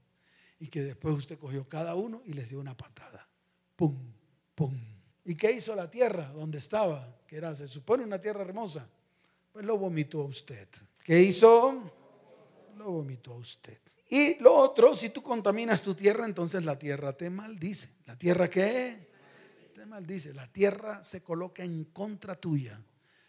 Y 0.58 0.68
que 0.68 0.82
después 0.84 1.16
usted 1.16 1.38
cogió 1.38 1.68
cada 1.68 1.96
uno 1.96 2.22
y 2.24 2.32
les 2.32 2.48
dio 2.48 2.62
una 2.62 2.78
patada. 2.78 3.28
Pum, 3.76 3.98
pum. 4.56 5.01
¿Y 5.26 5.36
qué 5.36 5.52
hizo 5.52 5.76
la 5.76 5.90
tierra 5.90 6.32
donde 6.32 6.58
estaba? 6.58 7.16
Que 7.28 7.38
era, 7.38 7.56
se 7.56 7.68
supone, 7.68 8.04
una 8.04 8.20
tierra 8.20 8.42
hermosa. 8.42 8.88
Pues 9.52 9.66
lo 9.66 9.78
vomitó 9.78 10.22
a 10.22 10.26
usted. 10.26 10.68
¿Qué 11.04 11.20
hizo? 11.20 11.92
Lo 12.78 12.92
vomitó 12.92 13.34
a 13.34 13.38
usted. 13.38 13.78
Y 14.10 14.40
lo 14.42 14.54
otro, 14.54 14.96
si 14.96 15.10
tú 15.10 15.22
contaminas 15.22 15.82
tu 15.82 15.96
tierra, 15.96 16.26
entonces 16.26 16.66
la 16.66 16.78
tierra 16.78 17.14
te 17.14 17.30
maldice. 17.30 17.90
¿La 18.06 18.18
tierra 18.18 18.50
qué? 18.50 19.10
Te 19.74 19.86
maldice. 19.86 20.34
La 20.34 20.48
tierra 20.52 21.04
se 21.04 21.22
coloca 21.22 21.64
en 21.64 21.86
contra 21.86 22.36
tuya. 22.36 22.82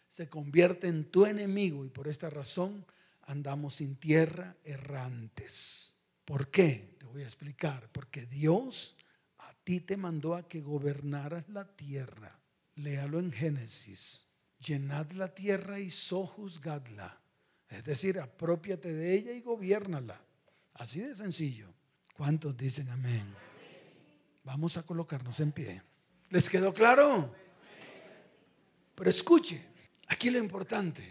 Se 0.09 0.29
convierte 0.29 0.89
en 0.89 1.11
tu 1.11 1.25
enemigo 1.25 1.85
y 1.85 1.89
por 1.89 2.09
esta 2.09 2.31
razón 2.31 2.85
andamos 3.23 3.77
sin 3.77 3.97
tierra 3.97 4.57
errantes. 4.65 5.95
¿Por 6.25 6.49
qué? 6.49 6.97
Te 6.99 7.07
voy 7.07 7.23
a 7.23 7.27
explicar. 7.27 7.89
Porque 7.93 8.27
Dios 8.27 8.97
ti 9.65 9.81
te 9.81 9.97
mandó 9.97 10.35
a 10.35 10.49
que 10.49 10.61
gobernaras 10.61 11.49
la 11.49 11.65
tierra. 11.77 12.39
Léalo 12.75 13.19
en 13.19 13.33
Génesis. 13.33 14.27
Llenad 14.59 15.11
la 15.13 15.35
tierra 15.35 15.81
y 15.81 15.91
sojuzgadla. 15.91 17.21
Es 17.69 17.85
decir, 17.85 18.21
apropiate 18.21 18.93
de 18.93 19.15
ella 19.15 19.33
y 19.33 19.41
gobiernala. 19.41 20.21
Así 20.75 21.01
de 21.01 21.15
sencillo. 21.15 21.73
¿Cuántos 22.15 22.57
dicen 22.57 22.89
amén? 22.91 23.35
Vamos 24.45 24.77
a 24.77 24.83
colocarnos 24.83 25.41
en 25.41 25.53
pie. 25.53 25.83
¿Les 26.31 26.49
quedó 26.49 26.73
claro? 26.73 27.35
Pero 28.95 29.11
escuche, 29.11 29.61
aquí 30.09 30.31
lo 30.31 30.39
importante 30.39 31.03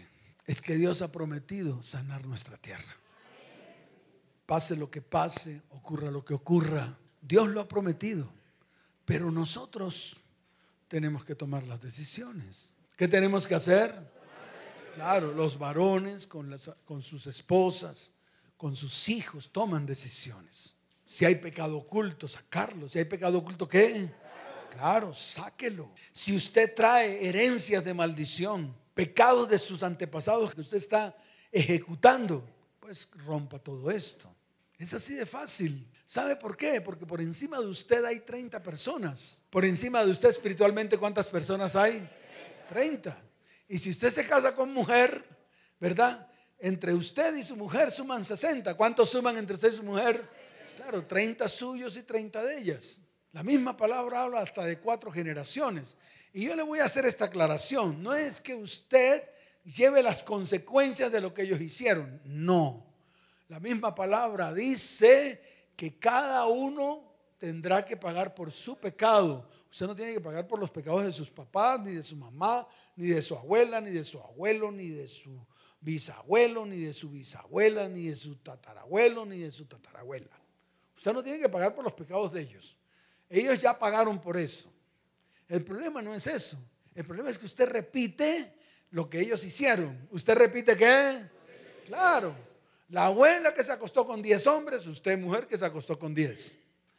es 0.46 0.60
que 0.60 0.76
Dios 0.76 1.02
ha 1.02 1.10
prometido 1.10 1.82
sanar 1.82 2.26
nuestra 2.26 2.56
tierra. 2.56 2.96
Pase 4.46 4.76
lo 4.76 4.90
que 4.90 5.02
pase, 5.02 5.62
ocurra 5.70 6.10
lo 6.10 6.24
que 6.24 6.34
ocurra, 6.34 6.98
Dios 7.20 7.48
lo 7.48 7.60
ha 7.60 7.68
prometido. 7.68 8.32
Pero 9.04 9.30
nosotros 9.30 10.16
tenemos 10.88 11.24
que 11.24 11.34
tomar 11.34 11.64
las 11.64 11.80
decisiones. 11.80 12.72
¿Qué 12.96 13.08
tenemos 13.08 13.46
que 13.46 13.54
hacer? 13.54 14.12
Claro, 14.94 15.32
los 15.32 15.58
varones 15.58 16.26
con, 16.26 17.02
sus 17.02 17.26
esposas, 17.26 18.12
con 18.56 18.76
sus 18.76 19.08
hijos, 19.08 19.50
toman 19.50 19.86
decisiones. 19.86 20.76
Si 21.04 21.24
hay 21.24 21.36
pecado 21.36 21.78
oculto, 21.78 22.28
sacarlo. 22.28 22.88
Si 22.88 22.98
hay 22.98 23.06
pecado 23.06 23.38
oculto, 23.38 23.68
¿qué? 23.68 24.10
Claro, 24.70 25.12
sáquelo. 25.14 25.92
Si 26.12 26.34
usted 26.36 26.74
trae 26.74 27.26
herencias 27.26 27.84
de 27.84 27.94
maldición, 27.94 28.74
pecados 28.94 29.48
de 29.48 29.58
sus 29.58 29.82
antepasados 29.82 30.54
que 30.54 30.60
usted 30.60 30.76
está 30.76 31.16
ejecutando, 31.50 32.44
pues 32.80 33.08
rompa 33.26 33.58
todo 33.58 33.90
esto. 33.90 34.34
Es 34.78 34.92
así 34.94 35.14
de 35.14 35.26
fácil. 35.26 35.86
¿Sabe 36.12 36.36
por 36.36 36.58
qué? 36.58 36.82
Porque 36.82 37.06
por 37.06 37.22
encima 37.22 37.58
de 37.58 37.64
usted 37.64 38.04
hay 38.04 38.20
30 38.20 38.62
personas. 38.62 39.40
Por 39.48 39.64
encima 39.64 40.04
de 40.04 40.10
usted 40.10 40.28
espiritualmente, 40.28 40.98
¿cuántas 40.98 41.26
personas 41.26 41.74
hay? 41.74 42.06
30. 42.68 43.18
Y 43.66 43.78
si 43.78 43.88
usted 43.88 44.10
se 44.10 44.26
casa 44.26 44.54
con 44.54 44.74
mujer, 44.74 45.24
¿verdad? 45.80 46.28
Entre 46.58 46.92
usted 46.92 47.34
y 47.36 47.42
su 47.42 47.56
mujer 47.56 47.90
suman 47.90 48.26
60. 48.26 48.74
¿Cuántos 48.74 49.08
suman 49.08 49.38
entre 49.38 49.54
usted 49.54 49.72
y 49.72 49.76
su 49.76 49.82
mujer? 49.82 50.28
Claro, 50.76 51.02
30 51.06 51.48
suyos 51.48 51.96
y 51.96 52.02
30 52.02 52.44
de 52.44 52.58
ellas. 52.58 53.00
La 53.32 53.42
misma 53.42 53.74
palabra 53.74 54.20
habla 54.20 54.40
hasta 54.40 54.66
de 54.66 54.78
cuatro 54.78 55.10
generaciones. 55.10 55.96
Y 56.34 56.44
yo 56.44 56.54
le 56.54 56.62
voy 56.62 56.80
a 56.80 56.84
hacer 56.84 57.06
esta 57.06 57.24
aclaración. 57.24 58.02
No 58.02 58.12
es 58.12 58.42
que 58.42 58.54
usted 58.54 59.22
lleve 59.64 60.02
las 60.02 60.22
consecuencias 60.22 61.10
de 61.10 61.22
lo 61.22 61.32
que 61.32 61.44
ellos 61.44 61.62
hicieron. 61.62 62.20
No. 62.26 62.84
La 63.48 63.60
misma 63.60 63.94
palabra 63.94 64.52
dice 64.52 65.51
que 65.82 65.98
cada 65.98 66.46
uno 66.46 67.12
tendrá 67.38 67.84
que 67.84 67.96
pagar 67.96 68.36
por 68.36 68.52
su 68.52 68.78
pecado. 68.78 69.48
Usted 69.68 69.88
no 69.88 69.96
tiene 69.96 70.12
que 70.12 70.20
pagar 70.20 70.46
por 70.46 70.60
los 70.60 70.70
pecados 70.70 71.04
de 71.04 71.10
sus 71.10 71.28
papás, 71.28 71.80
ni 71.80 71.90
de 71.90 72.04
su 72.04 72.14
mamá, 72.14 72.68
ni 72.94 73.08
de 73.08 73.20
su 73.20 73.34
abuela, 73.36 73.80
ni 73.80 73.90
de 73.90 74.04
su 74.04 74.20
abuelo, 74.20 74.70
ni 74.70 74.90
de 74.90 75.08
su 75.08 75.44
bisabuelo, 75.80 76.64
ni 76.64 76.82
de 76.82 76.94
su 76.94 77.10
bisabuela, 77.10 77.88
ni 77.88 78.06
de 78.06 78.14
su 78.14 78.36
tatarabuelo, 78.36 79.26
ni 79.26 79.40
de 79.40 79.50
su 79.50 79.64
tatarabuela. 79.64 80.30
Usted 80.96 81.12
no 81.12 81.20
tiene 81.20 81.40
que 81.40 81.48
pagar 81.48 81.74
por 81.74 81.82
los 81.82 81.94
pecados 81.94 82.32
de 82.32 82.42
ellos. 82.42 82.78
Ellos 83.28 83.60
ya 83.60 83.76
pagaron 83.76 84.20
por 84.20 84.36
eso. 84.36 84.72
El 85.48 85.64
problema 85.64 86.00
no 86.00 86.14
es 86.14 86.28
eso. 86.28 86.56
El 86.94 87.04
problema 87.04 87.28
es 87.28 87.40
que 87.40 87.46
usted 87.46 87.68
repite 87.68 88.54
lo 88.90 89.10
que 89.10 89.18
ellos 89.18 89.42
hicieron. 89.42 90.06
¿Usted 90.12 90.36
repite 90.36 90.76
qué? 90.76 91.28
Claro. 91.88 92.51
La 92.92 93.06
abuela 93.06 93.54
que 93.54 93.64
se 93.64 93.72
acostó 93.72 94.06
con 94.06 94.20
10 94.20 94.46
hombres, 94.48 94.86
usted 94.86 95.18
mujer 95.18 95.46
que 95.46 95.56
se 95.56 95.64
acostó 95.64 95.98
con 95.98 96.14
10. 96.14 96.54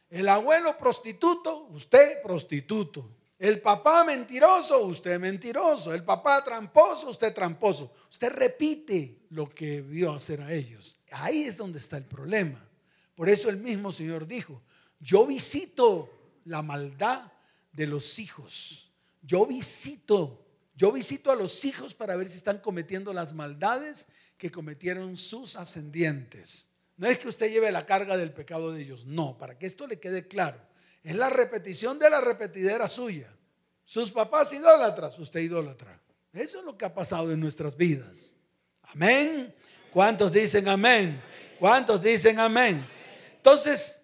El 0.09 0.27
abuelo 0.27 0.75
prostituto, 0.75 1.67
usted 1.69 2.19
prostituto. 2.23 3.11
El 3.37 3.61
papá 3.61 4.03
mentiroso, 4.03 4.87
usted 4.87 5.19
mentiroso. 5.19 5.93
El 5.93 6.03
papá 6.03 6.43
tramposo, 6.43 7.11
usted 7.11 7.31
tramposo. 7.31 7.93
Usted 8.09 8.31
repite 8.33 9.19
lo 9.29 9.47
que 9.47 9.81
vio 9.81 10.11
hacer 10.11 10.41
a 10.41 10.51
ellos. 10.51 10.97
Ahí 11.11 11.43
es 11.43 11.57
donde 11.57 11.77
está 11.77 11.97
el 11.97 12.05
problema. 12.05 12.67
Por 13.13 13.29
eso 13.29 13.47
el 13.47 13.57
mismo 13.57 13.91
Señor 13.91 14.25
dijo, 14.25 14.63
yo 14.99 15.27
visito 15.27 16.09
la 16.45 16.63
maldad 16.63 17.31
de 17.71 17.85
los 17.85 18.17
hijos. 18.17 18.91
Yo 19.21 19.45
visito, 19.45 20.43
yo 20.75 20.91
visito 20.91 21.29
a 21.29 21.35
los 21.35 21.63
hijos 21.65 21.93
para 21.93 22.15
ver 22.15 22.29
si 22.29 22.37
están 22.37 22.57
cometiendo 22.57 23.13
las 23.13 23.31
maldades 23.31 24.07
que 24.38 24.51
cometieron 24.51 25.17
sus 25.17 25.55
ascendientes. 25.55 26.69
No 26.97 27.07
es 27.07 27.17
que 27.17 27.27
usted 27.27 27.51
lleve 27.51 27.71
la 27.71 27.86
carga 27.86 28.17
del 28.17 28.31
pecado 28.31 28.71
de 28.71 28.81
ellos, 28.81 29.05
no, 29.05 29.38
para 29.38 29.57
que 29.57 29.65
esto 29.65 29.88
le 29.88 29.99
quede 29.99 30.27
claro. 30.27 30.59
Es 31.03 31.15
la 31.15 31.29
repetición 31.29 31.99
de 31.99 32.09
la 32.09 32.21
repetidera 32.21 32.88
suya. 32.88 33.36
Sus 33.84 34.11
papás 34.11 34.53
idólatras, 34.53 35.17
usted 35.19 35.41
idólatra. 35.41 35.99
Eso 36.31 36.59
es 36.59 36.65
lo 36.65 36.77
que 36.77 36.86
ha 36.86 36.93
pasado 36.93 37.31
en 37.31 37.39
nuestras 37.39 37.75
vidas. 37.75 38.31
Amén. 38.84 39.53
¿Cuántos 39.91 40.31
dicen 40.31 40.67
amén? 40.67 41.21
¿Cuántos 41.59 42.01
dicen 42.01 42.39
amén? 42.39 42.86
Entonces, 43.36 43.99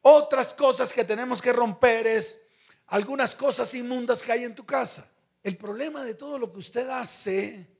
otras 0.00 0.54
cosas 0.54 0.92
que 0.92 1.04
tenemos 1.04 1.42
que 1.42 1.52
romper 1.52 2.06
es 2.06 2.38
algunas 2.86 3.34
cosas 3.34 3.72
inmundas 3.74 4.22
que 4.22 4.32
hay 4.32 4.44
en 4.44 4.54
tu 4.54 4.64
casa. 4.64 5.10
El 5.42 5.56
problema 5.56 6.02
de 6.02 6.14
todo 6.14 6.38
lo 6.38 6.52
que 6.52 6.58
usted 6.58 6.88
hace 6.88 7.77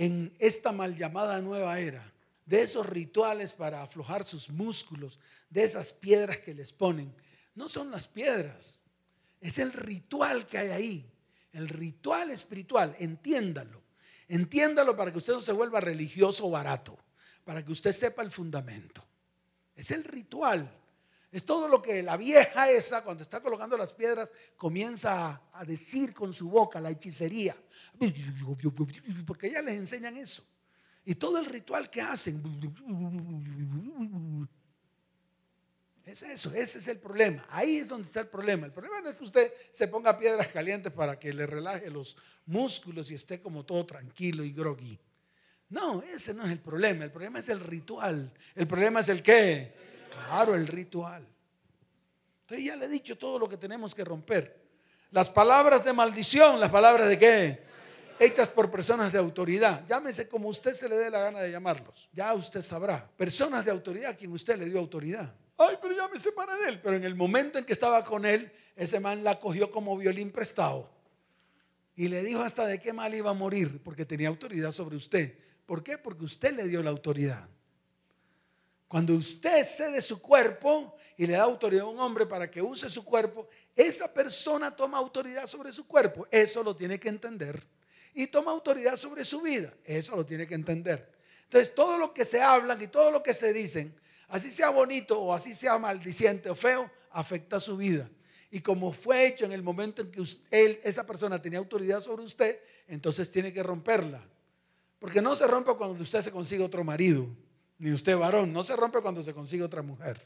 en 0.00 0.34
esta 0.38 0.72
mal 0.72 0.96
llamada 0.96 1.42
nueva 1.42 1.78
era, 1.78 2.10
de 2.46 2.62
esos 2.62 2.86
rituales 2.86 3.52
para 3.52 3.82
aflojar 3.82 4.24
sus 4.24 4.48
músculos, 4.48 5.18
de 5.50 5.62
esas 5.62 5.92
piedras 5.92 6.38
que 6.38 6.54
les 6.54 6.72
ponen, 6.72 7.14
no 7.54 7.68
son 7.68 7.90
las 7.90 8.08
piedras, 8.08 8.80
es 9.42 9.58
el 9.58 9.74
ritual 9.74 10.46
que 10.46 10.56
hay 10.56 10.68
ahí, 10.70 11.12
el 11.52 11.68
ritual 11.68 12.30
espiritual, 12.30 12.96
entiéndalo, 12.98 13.82
entiéndalo 14.26 14.96
para 14.96 15.12
que 15.12 15.18
usted 15.18 15.34
no 15.34 15.42
se 15.42 15.52
vuelva 15.52 15.80
religioso 15.80 16.48
barato, 16.48 16.98
para 17.44 17.62
que 17.62 17.72
usted 17.72 17.92
sepa 17.92 18.22
el 18.22 18.30
fundamento. 18.30 19.04
Es 19.76 19.90
el 19.90 20.04
ritual. 20.04 20.79
Es 21.32 21.44
todo 21.44 21.68
lo 21.68 21.80
que 21.80 22.02
la 22.02 22.16
vieja 22.16 22.70
esa, 22.70 23.04
cuando 23.04 23.22
está 23.22 23.40
colocando 23.40 23.76
las 23.76 23.92
piedras, 23.92 24.32
comienza 24.56 25.42
a, 25.52 25.64
decir 25.64 26.12
con 26.12 26.32
su 26.32 26.50
boca, 26.50 26.80
la 26.80 26.90
hechicería. 26.90 27.54
Porque 29.26 29.50
ya 29.50 29.62
les 29.62 29.76
enseñan 29.76 30.16
eso. 30.16 30.44
Y 31.04 31.14
todo 31.14 31.38
el 31.38 31.46
ritual 31.46 31.88
que 31.88 32.00
hacen. 32.00 32.42
Es 36.04 36.22
eso, 36.22 36.52
ese 36.52 36.78
es 36.78 36.88
el 36.88 36.98
problema. 36.98 37.46
Ahí 37.50 37.76
es 37.76 37.88
donde 37.88 38.08
está 38.08 38.20
el 38.20 38.26
problema. 38.26 38.66
El 38.66 38.72
problema 38.72 39.00
no 39.00 39.10
es 39.10 39.14
que 39.14 39.24
usted 39.24 39.52
se 39.70 39.86
ponga 39.86 40.18
piedras 40.18 40.48
calientes 40.48 40.92
para 40.92 41.16
que 41.16 41.32
le 41.32 41.46
relaje 41.46 41.88
los 41.90 42.16
músculos 42.46 43.08
y 43.12 43.14
esté 43.14 43.40
como 43.40 43.64
todo 43.64 43.86
tranquilo 43.86 44.42
y 44.42 44.52
groggy. 44.52 44.98
No, 45.68 46.02
ese 46.02 46.34
no 46.34 46.44
es 46.44 46.50
el 46.50 46.58
problema. 46.58 47.04
El 47.04 47.12
problema 47.12 47.38
es 47.38 47.48
el 47.48 47.60
ritual. 47.60 48.32
El 48.56 48.66
problema 48.66 49.00
es 49.00 49.08
el 49.08 49.22
qué. 49.22 49.72
Claro, 50.26 50.54
el 50.54 50.66
ritual. 50.66 51.26
Entonces 52.42 52.66
ya 52.66 52.76
le 52.76 52.86
he 52.86 52.88
dicho 52.88 53.16
todo 53.16 53.38
lo 53.38 53.48
que 53.48 53.56
tenemos 53.56 53.94
que 53.94 54.04
romper. 54.04 54.60
Las 55.10 55.30
palabras 55.30 55.84
de 55.84 55.92
maldición, 55.92 56.58
las 56.60 56.70
palabras 56.70 57.08
de 57.08 57.18
qué? 57.18 57.62
Hechas 58.18 58.48
por 58.48 58.70
personas 58.70 59.12
de 59.12 59.18
autoridad. 59.18 59.84
Llámese 59.86 60.28
como 60.28 60.48
usted 60.48 60.74
se 60.74 60.88
le 60.88 60.96
dé 60.96 61.10
la 61.10 61.20
gana 61.20 61.40
de 61.40 61.50
llamarlos. 61.50 62.08
Ya 62.12 62.34
usted 62.34 62.62
sabrá. 62.62 63.08
Personas 63.16 63.64
de 63.64 63.70
autoridad 63.70 64.10
a 64.10 64.14
quien 64.16 64.32
usted 64.32 64.58
le 64.58 64.66
dio 64.66 64.78
autoridad. 64.78 65.34
Ay, 65.56 65.76
pero 65.80 65.94
ya 65.94 66.08
me 66.08 66.18
separé 66.18 66.54
de 66.64 66.68
él. 66.70 66.80
Pero 66.80 66.96
en 66.96 67.04
el 67.04 67.14
momento 67.14 67.58
en 67.58 67.64
que 67.64 67.72
estaba 67.72 68.04
con 68.04 68.24
él, 68.24 68.52
ese 68.76 69.00
man 69.00 69.24
la 69.24 69.38
cogió 69.38 69.70
como 69.70 69.96
violín 69.96 70.30
prestado. 70.30 70.90
Y 71.96 72.08
le 72.08 72.22
dijo 72.22 72.40
hasta 72.40 72.66
de 72.66 72.80
qué 72.80 72.92
mal 72.92 73.14
iba 73.14 73.30
a 73.30 73.34
morir, 73.34 73.80
porque 73.82 74.04
tenía 74.04 74.28
autoridad 74.28 74.72
sobre 74.72 74.96
usted. 74.96 75.38
¿Por 75.66 75.82
qué? 75.82 75.98
Porque 75.98 76.24
usted 76.24 76.54
le 76.54 76.64
dio 76.64 76.82
la 76.82 76.90
autoridad. 76.90 77.48
Cuando 78.90 79.14
usted 79.14 79.64
cede 79.64 80.02
su 80.02 80.20
cuerpo 80.20 80.96
y 81.16 81.24
le 81.24 81.34
da 81.34 81.44
autoridad 81.44 81.84
a 81.84 81.88
un 81.88 82.00
hombre 82.00 82.26
para 82.26 82.50
que 82.50 82.60
use 82.60 82.90
su 82.90 83.04
cuerpo, 83.04 83.48
esa 83.76 84.12
persona 84.12 84.74
toma 84.74 84.98
autoridad 84.98 85.46
sobre 85.46 85.72
su 85.72 85.86
cuerpo. 85.86 86.26
Eso 86.28 86.60
lo 86.64 86.74
tiene 86.74 86.98
que 86.98 87.08
entender. 87.08 87.64
Y 88.14 88.26
toma 88.26 88.50
autoridad 88.50 88.96
sobre 88.96 89.24
su 89.24 89.42
vida. 89.42 89.72
Eso 89.84 90.16
lo 90.16 90.26
tiene 90.26 90.44
que 90.44 90.56
entender. 90.56 91.08
Entonces, 91.44 91.72
todo 91.72 91.98
lo 91.98 92.12
que 92.12 92.24
se 92.24 92.42
hablan 92.42 92.82
y 92.82 92.88
todo 92.88 93.12
lo 93.12 93.22
que 93.22 93.32
se 93.32 93.52
dicen, 93.52 93.94
así 94.26 94.50
sea 94.50 94.70
bonito 94.70 95.20
o 95.20 95.32
así 95.32 95.54
sea 95.54 95.78
maldiciente 95.78 96.50
o 96.50 96.56
feo, 96.56 96.90
afecta 97.10 97.60
su 97.60 97.76
vida. 97.76 98.10
Y 98.50 98.58
como 98.58 98.92
fue 98.92 99.24
hecho 99.24 99.44
en 99.44 99.52
el 99.52 99.62
momento 99.62 100.02
en 100.02 100.10
que 100.10 100.20
él, 100.50 100.80
esa 100.82 101.06
persona 101.06 101.40
tenía 101.40 101.60
autoridad 101.60 102.00
sobre 102.00 102.24
usted, 102.24 102.58
entonces 102.88 103.30
tiene 103.30 103.52
que 103.52 103.62
romperla. 103.62 104.26
Porque 104.98 105.22
no 105.22 105.36
se 105.36 105.46
rompe 105.46 105.72
cuando 105.74 106.02
usted 106.02 106.22
se 106.22 106.32
consigue 106.32 106.64
otro 106.64 106.82
marido, 106.82 107.28
ni 107.80 107.92
usted 107.92 108.16
varón, 108.16 108.52
no 108.52 108.62
se 108.62 108.76
rompe 108.76 109.00
cuando 109.00 109.22
se 109.22 109.32
consigue 109.32 109.62
otra 109.62 109.80
mujer. 109.80 110.20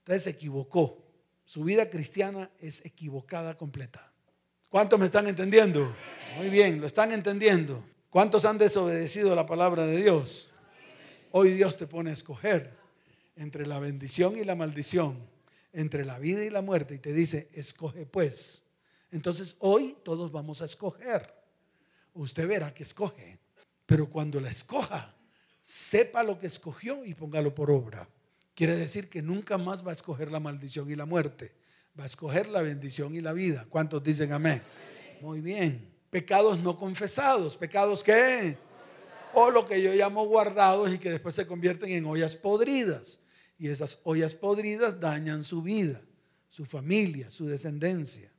Entonces 0.00 0.24
se 0.24 0.30
equivocó. 0.30 1.02
Su 1.44 1.62
vida 1.62 1.88
cristiana 1.88 2.50
es 2.58 2.84
equivocada 2.84 3.56
completa. 3.56 4.12
¿Cuántos 4.68 4.98
me 4.98 5.06
están 5.06 5.28
entendiendo? 5.28 5.94
Muy 6.36 6.50
bien, 6.50 6.80
lo 6.80 6.88
están 6.88 7.12
entendiendo. 7.12 7.84
¿Cuántos 8.10 8.44
han 8.44 8.58
desobedecido 8.58 9.36
la 9.36 9.46
palabra 9.46 9.86
de 9.86 9.98
Dios? 9.98 10.50
Hoy 11.30 11.52
Dios 11.52 11.76
te 11.76 11.86
pone 11.86 12.10
a 12.10 12.14
escoger 12.14 12.76
entre 13.36 13.66
la 13.66 13.78
bendición 13.78 14.36
y 14.36 14.44
la 14.44 14.56
maldición, 14.56 15.18
entre 15.72 16.04
la 16.04 16.18
vida 16.18 16.44
y 16.44 16.50
la 16.50 16.60
muerte, 16.60 16.94
y 16.94 16.98
te 16.98 17.12
dice, 17.12 17.48
escoge 17.52 18.04
pues. 18.04 18.62
Entonces 19.12 19.54
hoy 19.60 19.96
todos 20.02 20.32
vamos 20.32 20.60
a 20.60 20.64
escoger. 20.64 21.32
Usted 22.14 22.48
verá 22.48 22.74
que 22.74 22.82
escoge. 22.82 23.38
Pero 23.86 24.10
cuando 24.10 24.40
la 24.40 24.50
escoja, 24.50 25.14
sepa 25.64 26.22
lo 26.22 26.38
que 26.38 26.46
escogió 26.46 27.04
y 27.04 27.14
póngalo 27.14 27.54
por 27.54 27.70
obra. 27.70 28.06
Quiere 28.54 28.76
decir 28.76 29.08
que 29.08 29.22
nunca 29.22 29.58
más 29.58 29.84
va 29.84 29.90
a 29.90 29.94
escoger 29.94 30.30
la 30.30 30.38
maldición 30.38 30.88
y 30.90 30.94
la 30.94 31.06
muerte. 31.06 31.52
Va 31.98 32.04
a 32.04 32.06
escoger 32.06 32.48
la 32.48 32.62
bendición 32.62 33.14
y 33.16 33.20
la 33.20 33.32
vida. 33.32 33.66
¿Cuántos 33.68 34.04
dicen 34.04 34.32
amén? 34.32 34.62
Muy 35.20 35.40
bien. 35.40 35.90
Pecados 36.10 36.58
no 36.58 36.76
confesados. 36.76 37.56
¿Pecados 37.56 38.02
qué? 38.02 38.58
O 39.32 39.50
lo 39.50 39.66
que 39.66 39.82
yo 39.82 39.92
llamo 39.94 40.26
guardados 40.26 40.92
y 40.92 40.98
que 40.98 41.10
después 41.10 41.34
se 41.34 41.46
convierten 41.46 41.90
en 41.90 42.04
ollas 42.04 42.36
podridas. 42.36 43.18
Y 43.58 43.68
esas 43.68 43.98
ollas 44.04 44.34
podridas 44.34 45.00
dañan 45.00 45.42
su 45.42 45.62
vida, 45.62 46.02
su 46.48 46.64
familia, 46.64 47.30
su 47.30 47.46
descendencia. 47.46 48.30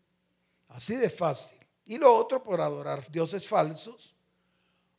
Así 0.68 0.96
de 0.96 1.10
fácil. 1.10 1.58
Y 1.86 1.98
lo 1.98 2.16
otro 2.16 2.44
por 2.44 2.62
adorar 2.62 3.10
dioses 3.12 3.48
falsos 3.48 4.15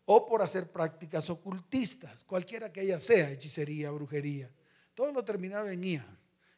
o 0.06 0.26
por 0.26 0.40
hacer 0.40 0.70
prácticas 0.70 1.28
ocultistas, 1.30 2.24
cualquiera 2.24 2.72
que 2.72 2.82
ella 2.82 3.00
sea, 3.00 3.30
hechicería, 3.30 3.90
brujería. 3.90 4.50
Todo 4.94 5.12
lo 5.12 5.24
terminaba 5.24 5.72
en. 5.72 6.02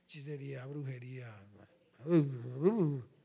Hechicería, 0.05 0.65
brujería. 0.67 1.29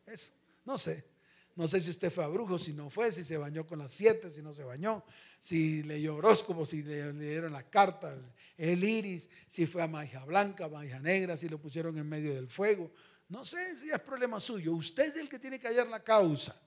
Eso, 0.05 0.31
no 0.65 0.77
sé. 0.77 1.13
No 1.55 1.67
sé 1.67 1.79
si 1.81 1.91
usted 1.91 2.11
fue 2.11 2.23
a 2.23 2.27
brujo, 2.27 2.57
si 2.57 2.73
no 2.73 2.89
fue, 2.89 3.11
si 3.11 3.23
se 3.23 3.37
bañó 3.37 3.67
con 3.67 3.77
las 3.77 3.91
siete, 3.91 4.31
si 4.31 4.41
no 4.41 4.53
se 4.53 4.63
bañó, 4.63 5.03
si 5.39 5.83
leyó 5.83 6.15
horóscopo, 6.15 6.65
si 6.65 6.81
le, 6.81 7.13
dieron 7.13 7.53
la 7.53 7.69
carta, 7.69 8.17
el 8.57 8.83
iris, 8.83 9.29
si 9.47 9.67
fue 9.67 9.83
a 9.83 9.87
magia 9.87 10.25
blanca, 10.25 10.67
magia 10.67 10.99
negra, 10.99 11.37
si 11.37 11.47
lo 11.47 11.59
pusieron 11.59 11.95
en 11.97 12.09
medio 12.09 12.33
del 12.33 12.47
fuego. 12.47 12.91
No 13.29 13.45
sé 13.45 13.77
si 13.77 13.91
es 13.91 13.99
problema 13.99 14.39
suyo. 14.39 14.73
Usted 14.73 15.09
es 15.09 15.15
el 15.17 15.29
que 15.29 15.37
tiene 15.37 15.59
que 15.59 15.67
hallar 15.67 15.87
la 15.87 16.03
causa. 16.03 16.59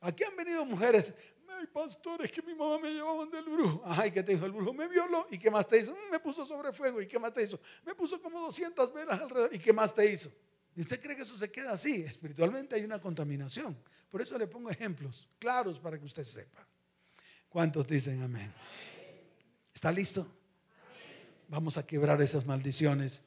Aquí 0.00 0.24
han 0.24 0.34
venido 0.34 0.64
mujeres, 0.64 1.12
ay 1.60 1.66
pastor, 1.66 2.24
es 2.24 2.32
que 2.32 2.42
mi 2.42 2.54
mamá 2.54 2.78
me 2.78 2.90
llevaba 2.90 3.26
del 3.26 3.44
brujo. 3.44 3.82
Ay, 3.84 4.10
¿qué 4.10 4.22
te 4.22 4.32
dijo 4.32 4.46
el 4.46 4.52
brujo? 4.52 4.72
Me 4.72 4.88
violó. 4.88 5.26
¿Y 5.30 5.38
qué 5.38 5.50
más 5.50 5.66
te 5.68 5.78
hizo? 5.78 5.92
Mm, 5.92 6.10
me 6.10 6.18
puso 6.18 6.44
sobre 6.46 6.72
fuego. 6.72 7.00
¿Y 7.00 7.06
qué 7.06 7.18
más 7.18 7.32
te 7.32 7.42
hizo? 7.42 7.60
Me 7.84 7.94
puso 7.94 8.20
como 8.20 8.40
200 8.40 8.92
velas 8.92 9.20
alrededor. 9.20 9.54
¿Y 9.54 9.58
qué 9.58 9.72
más 9.72 9.94
te 9.94 10.10
hizo? 10.10 10.30
¿Y 10.74 10.80
usted 10.80 11.00
cree 11.00 11.14
que 11.14 11.22
eso 11.22 11.36
se 11.36 11.50
queda 11.50 11.72
así? 11.72 12.02
Espiritualmente 12.02 12.76
hay 12.76 12.84
una 12.84 13.00
contaminación. 13.00 13.76
Por 14.10 14.22
eso 14.22 14.38
le 14.38 14.46
pongo 14.46 14.70
ejemplos 14.70 15.28
claros 15.38 15.78
para 15.78 15.98
que 15.98 16.04
usted 16.04 16.24
sepa. 16.24 16.66
¿Cuántos 17.48 17.86
dicen 17.86 18.22
amén? 18.22 18.52
¿Está 19.74 19.92
listo? 19.92 20.26
Vamos 21.48 21.76
a 21.76 21.86
quebrar 21.86 22.20
esas 22.22 22.46
maldiciones 22.46 23.24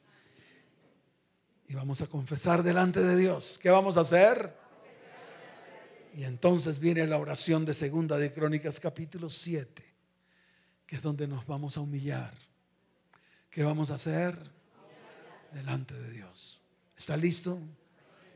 y 1.68 1.74
vamos 1.74 2.00
a 2.00 2.06
confesar 2.06 2.62
delante 2.62 3.02
de 3.02 3.16
Dios. 3.16 3.58
¿Qué 3.62 3.70
vamos 3.70 3.96
a 3.96 4.00
hacer? 4.00 4.63
Y 6.16 6.24
entonces 6.24 6.78
viene 6.78 7.06
la 7.06 7.18
oración 7.18 7.64
de 7.64 7.74
Segunda 7.74 8.16
de 8.18 8.32
Crónicas 8.32 8.78
capítulo 8.78 9.28
7, 9.28 9.82
que 10.86 10.96
es 10.96 11.02
donde 11.02 11.26
nos 11.26 11.44
vamos 11.44 11.76
a 11.76 11.80
humillar. 11.80 12.32
¿Qué 13.50 13.64
vamos 13.64 13.90
a 13.90 13.94
hacer? 13.94 14.38
Delante 15.52 15.94
de 15.94 16.12
Dios. 16.12 16.60
¿Está 16.96 17.16
listo? 17.16 17.58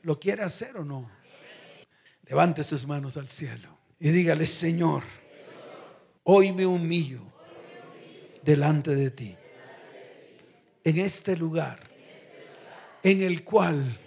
¿Lo 0.02 0.18
quiere 0.18 0.42
hacer 0.42 0.76
o 0.76 0.84
no? 0.84 1.08
Levante 2.24 2.64
sus 2.64 2.84
manos 2.84 3.16
al 3.16 3.28
cielo 3.28 3.78
y 4.00 4.10
dígale, 4.10 4.46
Señor, 4.46 5.04
hoy 6.24 6.52
me 6.52 6.66
humillo 6.66 7.22
delante 8.42 8.94
de 8.94 9.10
ti. 9.12 9.36
En 10.82 10.98
este 10.98 11.36
lugar 11.36 11.88
en 13.04 13.22
el 13.22 13.44
cual 13.44 13.98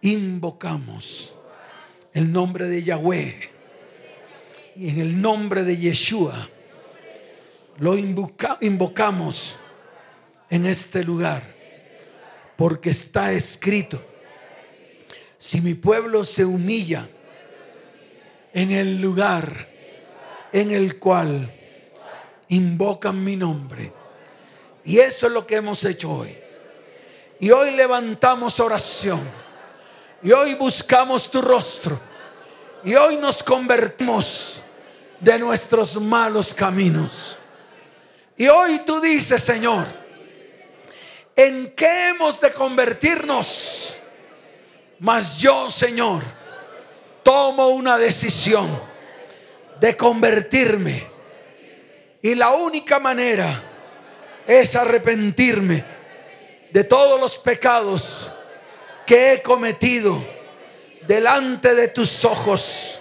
invocamos 0.00 1.34
el 2.14 2.32
nombre 2.32 2.68
de 2.68 2.82
Yahweh. 2.82 3.50
Y 4.76 4.88
en 4.88 5.00
el 5.00 5.20
nombre 5.20 5.64
de 5.64 5.76
Yeshua 5.76 6.48
lo 7.78 7.96
invocamos 7.96 9.58
en 10.50 10.66
este 10.66 11.04
lugar 11.04 11.42
porque 12.56 12.90
está 12.90 13.32
escrito 13.32 14.02
si 15.38 15.60
mi 15.60 15.74
pueblo 15.74 16.24
se 16.24 16.44
humilla 16.44 17.08
en 18.52 18.70
el 18.70 19.00
lugar 19.00 19.68
en 20.52 20.70
el 20.70 20.98
cual 20.98 21.52
invocan 22.48 23.22
mi 23.24 23.36
nombre. 23.36 23.92
Y 24.84 24.98
eso 24.98 25.26
es 25.26 25.32
lo 25.32 25.46
que 25.46 25.56
hemos 25.56 25.82
hecho 25.84 26.12
hoy. 26.12 26.36
Y 27.40 27.50
hoy 27.50 27.72
levantamos 27.72 28.60
oración 28.60 29.41
y 30.22 30.32
hoy 30.32 30.54
buscamos 30.54 31.30
tu 31.30 31.42
rostro. 31.42 32.00
Y 32.84 32.94
hoy 32.94 33.16
nos 33.16 33.42
convertimos 33.42 34.62
de 35.20 35.38
nuestros 35.38 36.00
malos 36.00 36.52
caminos. 36.54 37.38
Y 38.36 38.48
hoy 38.48 38.80
tú 38.80 39.00
dices, 39.00 39.42
Señor, 39.42 39.86
¿en 41.36 41.72
qué 41.76 42.08
hemos 42.08 42.40
de 42.40 42.50
convertirnos? 42.50 43.98
Mas 44.98 45.38
yo, 45.38 45.70
Señor, 45.70 46.22
tomo 47.22 47.68
una 47.68 47.98
decisión 47.98 48.80
de 49.80 49.96
convertirme. 49.96 51.06
Y 52.20 52.34
la 52.34 52.50
única 52.50 52.98
manera 52.98 53.62
es 54.46 54.74
arrepentirme 54.74 55.84
de 56.72 56.84
todos 56.84 57.20
los 57.20 57.38
pecados 57.38 58.30
que 59.06 59.32
he 59.32 59.42
cometido 59.42 60.24
delante 61.06 61.74
de 61.74 61.88
tus 61.88 62.24
ojos 62.24 63.00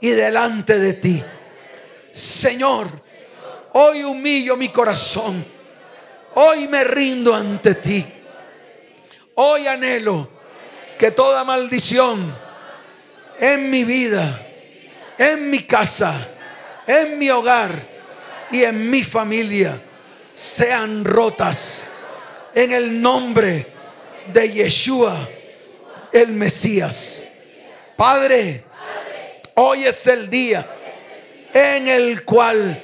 y 0.00 0.10
delante 0.10 0.78
de 0.78 0.94
ti. 0.94 1.22
Señor, 2.12 2.88
hoy 3.72 4.02
humillo 4.04 4.56
mi 4.56 4.70
corazón. 4.70 5.46
Hoy 6.34 6.68
me 6.68 6.84
rindo 6.84 7.34
ante 7.34 7.74
ti. 7.76 8.06
Hoy 9.34 9.66
anhelo 9.66 10.30
que 10.98 11.10
toda 11.10 11.44
maldición 11.44 12.34
en 13.38 13.70
mi 13.70 13.84
vida, 13.84 14.46
en 15.18 15.50
mi 15.50 15.60
casa, 15.64 16.28
en 16.86 17.18
mi 17.18 17.28
hogar 17.30 17.86
y 18.50 18.64
en 18.64 18.90
mi 18.90 19.02
familia 19.02 19.80
sean 20.32 21.04
rotas 21.04 21.88
en 22.54 22.72
el 22.72 23.00
nombre 23.00 23.75
de 24.32 24.52
Yeshua, 24.52 25.28
el 26.12 26.28
Mesías. 26.28 27.26
Padre, 27.96 28.64
hoy 29.54 29.86
es 29.86 30.06
el 30.06 30.28
día 30.28 30.66
en 31.52 31.88
el 31.88 32.24
cual 32.24 32.82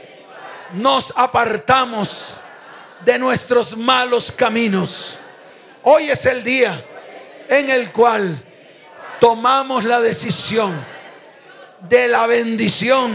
nos 0.75 1.13
apartamos 1.17 2.35
de 3.05 3.19
nuestros 3.19 3.77
malos 3.77 4.33
caminos. 4.33 5.19
Hoy 5.83 6.11
es 6.11 6.25
el 6.27 6.43
día 6.45 6.85
en 7.49 7.71
el 7.71 7.93
cual 7.93 8.43
tomamos 9.21 9.85
la 9.85 10.01
decisión 10.01 10.85
de 11.89 12.09
la 12.09 12.27
bendición 12.27 13.13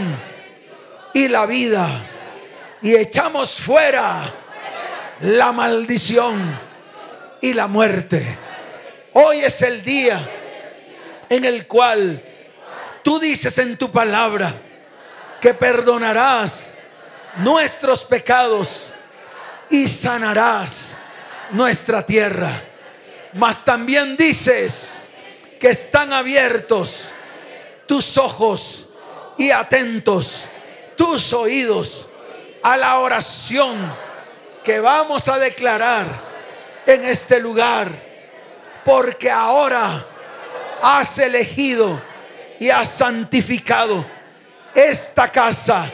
y 1.14 1.28
la 1.28 1.46
vida 1.46 1.88
y 2.82 2.94
echamos 2.94 3.60
fuera 3.60 4.22
la 5.20 5.52
maldición 5.52 6.67
y 7.40 7.54
la 7.54 7.66
muerte. 7.66 8.38
Hoy 9.12 9.40
es 9.40 9.62
el 9.62 9.82
día 9.82 10.18
en 11.28 11.44
el 11.44 11.66
cual 11.66 12.22
tú 13.02 13.18
dices 13.18 13.56
en 13.58 13.76
tu 13.76 13.90
palabra 13.90 14.52
que 15.40 15.54
perdonarás 15.54 16.74
nuestros 17.36 18.04
pecados 18.04 18.90
y 19.70 19.86
sanarás 19.88 20.96
nuestra 21.50 22.04
tierra. 22.04 22.62
Mas 23.34 23.64
también 23.64 24.16
dices 24.16 25.08
que 25.60 25.70
están 25.70 26.12
abiertos 26.12 27.08
tus 27.86 28.16
ojos 28.16 28.88
y 29.36 29.50
atentos 29.50 30.44
tus 30.96 31.32
oídos 31.32 32.08
a 32.62 32.76
la 32.76 32.98
oración 32.98 33.94
que 34.64 34.80
vamos 34.80 35.28
a 35.28 35.38
declarar 35.38 36.27
en 36.88 37.04
este 37.04 37.38
lugar. 37.38 37.92
Porque 38.84 39.30
ahora 39.30 40.06
has 40.80 41.18
elegido 41.18 42.00
y 42.58 42.70
has 42.70 42.88
santificado 42.88 44.04
esta 44.74 45.30
casa 45.30 45.90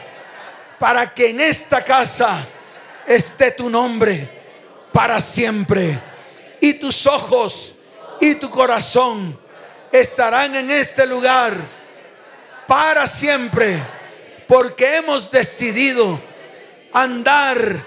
para 0.79 1.13
que 1.13 1.29
en 1.29 1.41
esta 1.41 1.81
casa 1.83 2.47
esté 3.05 3.51
tu 3.51 3.69
nombre 3.69 4.29
para 4.93 5.19
siempre. 5.19 5.99
Y 6.61 6.75
tus 6.75 7.05
ojos 7.05 7.75
y 8.21 8.35
tu 8.35 8.49
corazón 8.49 9.37
estarán 9.91 10.55
en 10.55 10.71
este 10.71 11.05
lugar 11.05 11.55
para 12.67 13.07
siempre, 13.07 13.83
porque 14.47 14.95
hemos 14.95 15.29
decidido 15.29 16.19
andar 16.93 17.85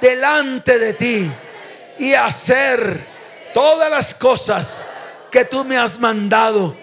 delante 0.00 0.78
de 0.78 0.94
ti 0.94 1.30
y 1.98 2.14
hacer 2.14 3.06
todas 3.52 3.90
las 3.90 4.14
cosas 4.14 4.84
que 5.30 5.44
tú 5.44 5.64
me 5.64 5.76
has 5.76 5.98
mandado. 5.98 6.76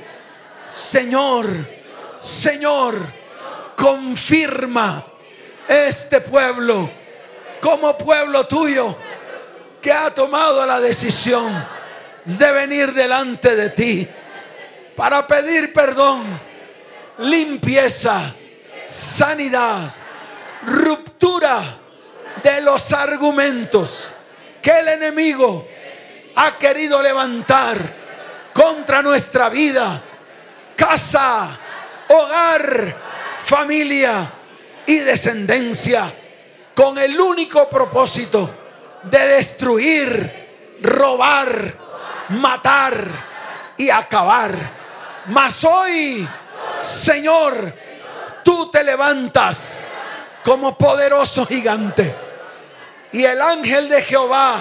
Señor, 0.70 1.48
Señor, 2.22 2.96
confirma 3.76 5.06
este 5.68 6.22
pueblo 6.22 6.90
como 7.62 7.98
pueblo 7.98 8.46
tuyo 8.46 8.98
que 9.82 9.92
ha 9.92 10.14
tomado 10.14 10.66
la 10.66 10.80
decisión 10.80 11.66
de 12.26 12.52
venir 12.52 12.94
delante 12.94 13.56
de 13.56 13.70
ti 13.70 14.08
para 14.96 15.28
pedir 15.28 15.72
perdón, 15.74 16.24
limpieza, 17.20 18.34
sanidad, 18.88 19.94
ruptura 20.66 21.62
de 22.42 22.62
los 22.62 22.92
argumentos 22.92 24.12
que 24.66 24.80
el 24.80 24.88
enemigo 24.88 25.68
ha 26.38 26.58
querido 26.58 27.00
levantar 27.00 27.78
contra 28.52 29.04
nuestra 29.04 29.48
vida, 29.48 30.02
casa, 30.76 31.60
hogar, 32.08 32.98
familia 33.44 34.34
y 34.88 34.96
descendencia 34.98 36.12
con 36.74 36.98
el 36.98 37.20
único 37.20 37.70
propósito 37.70 38.50
de 39.04 39.20
destruir, 39.28 40.80
robar, 40.82 41.76
matar 42.30 43.08
y 43.78 43.92
acabar. 43.92 44.72
Mas 45.28 45.64
hoy, 45.64 46.28
Señor, 46.82 47.72
tú 48.44 48.72
te 48.72 48.84
levantas 48.84 49.86
como 50.44 50.76
poderoso 50.76 51.46
gigante. 51.46 52.16
Y 53.16 53.24
el 53.24 53.42
ángel 53.42 53.88
de 53.88 54.02
Jehová 54.02 54.58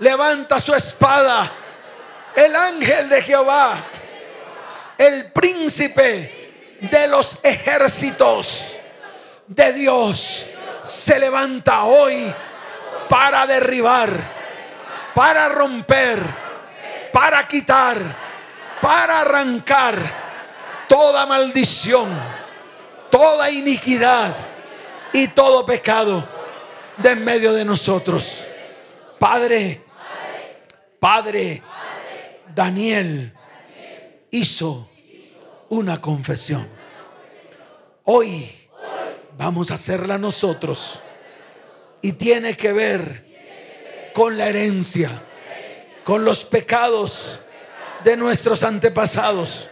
levanta 0.00 0.60
su 0.60 0.74
espada. 0.74 1.50
El 2.36 2.54
ángel 2.54 3.08
de 3.08 3.22
Jehová, 3.22 3.74
el 4.98 5.32
príncipe 5.32 6.76
de 6.78 7.08
los 7.08 7.38
ejércitos 7.42 8.74
de 9.46 9.72
Dios 9.72 10.44
se 10.82 11.18
levanta 11.18 11.84
hoy 11.84 12.30
para 13.08 13.46
derribar, 13.46 14.10
para 15.14 15.48
romper, 15.48 16.22
para 17.14 17.48
quitar, 17.48 17.98
para 18.78 19.22
arrancar 19.22 19.96
toda 20.86 21.24
maldición, 21.24 22.10
toda 23.08 23.50
iniquidad 23.50 24.34
y 25.14 25.28
todo 25.28 25.64
pecado 25.64 26.41
de 27.02 27.10
en 27.10 27.24
medio 27.24 27.52
de 27.52 27.64
nosotros. 27.64 28.44
Padre, 29.18 29.82
Padre, 30.98 31.62
Daniel 32.54 33.32
hizo 34.30 34.88
una 35.68 36.00
confesión. 36.00 36.68
Hoy 38.04 38.62
Vamos 39.38 39.70
a 39.70 39.74
hacerla 39.74 40.18
nosotros. 40.18 41.00
Y 42.00 42.12
tiene 42.12 42.56
que 42.56 42.72
ver 42.72 44.10
con 44.12 44.36
la 44.36 44.48
herencia, 44.48 45.22
con 46.04 46.24
los 46.24 46.44
pecados 46.44 47.40
de 48.04 48.16
nuestros 48.16 48.62
antepasados, 48.62 49.68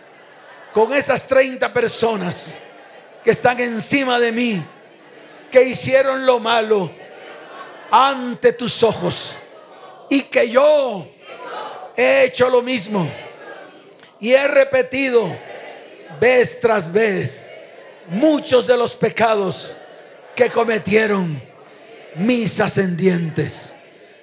con 0.73 0.93
esas 0.93 1.27
30 1.27 1.73
personas 1.73 2.61
que 3.25 3.33
están 3.33 3.61
encima 3.61 4.19
de 4.21 4.33
mí, 4.33 4.65
que 5.51 5.65
hicieron 5.65 6.25
lo 6.25 6.39
malo 6.39 6.91
ante 7.91 8.53
tus 8.53 8.83
ojos 8.83 9.35
y 10.09 10.23
que 10.23 10.49
yo 10.49 11.09
he 11.97 12.25
hecho 12.25 12.49
lo 12.49 12.63
mismo 12.63 13.11
y 14.19 14.33
he 14.33 14.47
repetido 14.47 15.37
vez 16.21 16.61
tras 16.61 16.93
vez 16.93 17.51
muchos 18.09 18.67
de 18.67 18.77
los 18.77 18.95
pecados 18.95 19.75
que 20.35 20.51
cometieron 20.51 21.43
mis 22.17 22.61
ascendientes. 22.61 23.75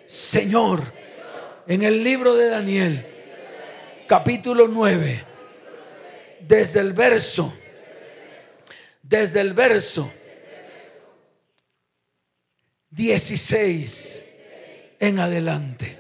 Señor, 0.08 0.84
en 1.68 1.84
el 1.84 2.04
libro 2.04 2.36
de 2.36 2.50
Daniel, 2.50 3.06
capítulo 4.08 4.68
9, 4.68 5.24
desde 6.42 6.80
el 6.80 6.94
verso, 6.94 7.54
desde 9.02 9.42
el 9.42 9.54
verso 9.54 10.12
16 12.98 14.24
en 15.00 15.20
adelante, 15.20 16.00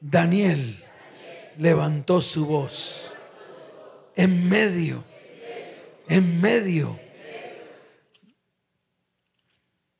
Daniel 0.00 0.84
levantó 1.58 2.20
su 2.20 2.46
voz 2.46 3.12
en 4.14 4.48
medio 4.48 5.04
en 6.08 6.40
medio 6.40 6.98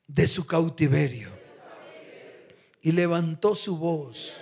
de 0.06 0.26
su 0.28 0.46
cautiverio 0.46 1.30
y 2.80 2.92
levantó 2.92 3.56
su 3.56 3.76
voz 3.76 4.40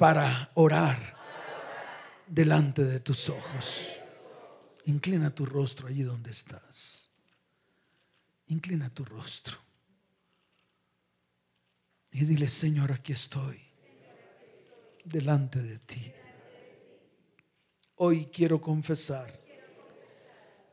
para 0.00 0.50
orar 0.54 1.16
delante 2.26 2.84
de 2.84 2.98
tus 2.98 3.28
ojos. 3.28 3.96
Inclina 4.84 5.30
tu 5.30 5.46
rostro 5.46 5.86
allí 5.86 6.02
donde 6.02 6.32
estás. 6.32 7.08
Inclina 8.48 8.90
tu 8.90 9.04
rostro. 9.04 9.69
Y 12.12 12.24
dile, 12.24 12.48
Señor, 12.48 12.90
aquí 12.92 13.12
estoy 13.12 13.60
delante 15.04 15.60
de 15.60 15.78
ti. 15.78 16.12
Hoy 17.96 18.26
quiero 18.26 18.60
confesar 18.60 19.38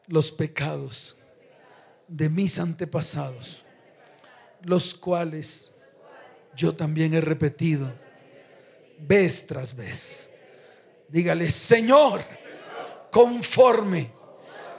los 0.08 0.32
pecados 0.32 1.16
de 2.08 2.30
mis 2.30 2.58
antepasados, 2.58 3.64
los 4.64 4.96
cuales 4.96 5.72
yo 6.56 6.76
también 6.76 7.14
he 7.14 7.22
repetido 7.22 7.94
vez 8.98 9.46
tras 9.46 9.76
vez. 9.76 10.32
Dígale, 11.08 11.52
Señor, 11.52 12.26
conforme 13.12 14.12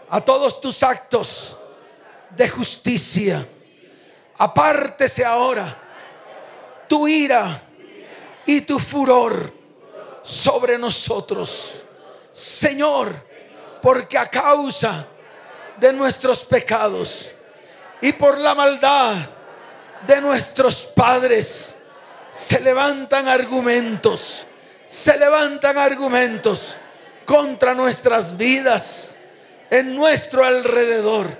a 0.08 0.20
todos 0.20 0.60
tus 0.60 0.82
actos 0.82 1.56
de 2.36 2.48
justicia, 2.48 3.46
apártese 4.36 5.24
ahora 5.24 5.87
tu 6.88 7.06
ira 7.06 7.62
y 8.46 8.62
tu 8.62 8.78
furor 8.78 9.52
sobre 10.22 10.78
nosotros. 10.78 11.82
Señor, 12.32 13.14
porque 13.82 14.18
a 14.18 14.28
causa 14.28 15.06
de 15.76 15.92
nuestros 15.92 16.44
pecados 16.44 17.30
y 18.00 18.12
por 18.12 18.38
la 18.38 18.54
maldad 18.54 19.16
de 20.06 20.20
nuestros 20.20 20.84
padres 20.86 21.74
se 22.32 22.60
levantan 22.60 23.28
argumentos, 23.28 24.46
se 24.86 25.16
levantan 25.16 25.76
argumentos 25.78 26.76
contra 27.24 27.74
nuestras 27.74 28.36
vidas 28.36 29.16
en 29.70 29.94
nuestro 29.94 30.44
alrededor 30.44 31.36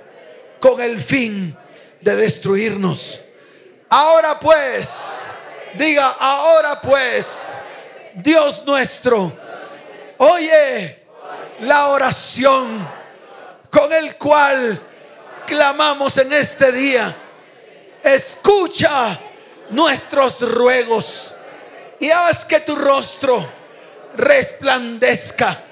con 0.59 0.81
el 0.81 1.01
fin 1.01 1.55
de 2.01 2.15
destruirnos. 2.15 3.21
Ahora 3.89 4.39
pues, 4.39 5.18
diga, 5.75 6.15
ahora 6.19 6.79
pues, 6.79 7.47
Dios 8.13 8.63
nuestro, 8.65 9.31
oye 10.17 10.99
la 11.61 11.87
oración 11.87 12.87
con 13.69 13.91
el 13.91 14.15
cual 14.15 14.81
clamamos 15.45 16.17
en 16.17 16.33
este 16.33 16.71
día. 16.71 17.15
Escucha 18.01 19.19
nuestros 19.69 20.39
ruegos 20.41 21.35
y 21.99 22.09
haz 22.09 22.45
que 22.45 22.61
tu 22.61 22.75
rostro 22.75 23.47
resplandezca 24.15 25.63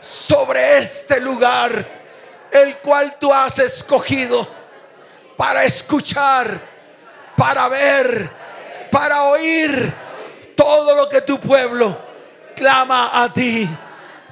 sobre 0.00 0.78
este 0.78 1.20
lugar, 1.20 1.86
el 2.50 2.76
cual 2.78 3.16
tú 3.18 3.32
has 3.32 3.58
escogido 3.58 4.46
para 5.36 5.64
escuchar, 5.64 6.60
para 7.36 7.68
ver, 7.68 8.30
para 8.94 9.24
oír 9.24 9.92
todo 10.54 10.94
lo 10.94 11.08
que 11.08 11.20
tu 11.22 11.40
pueblo 11.40 11.98
clama 12.54 13.24
a 13.24 13.32
ti 13.32 13.68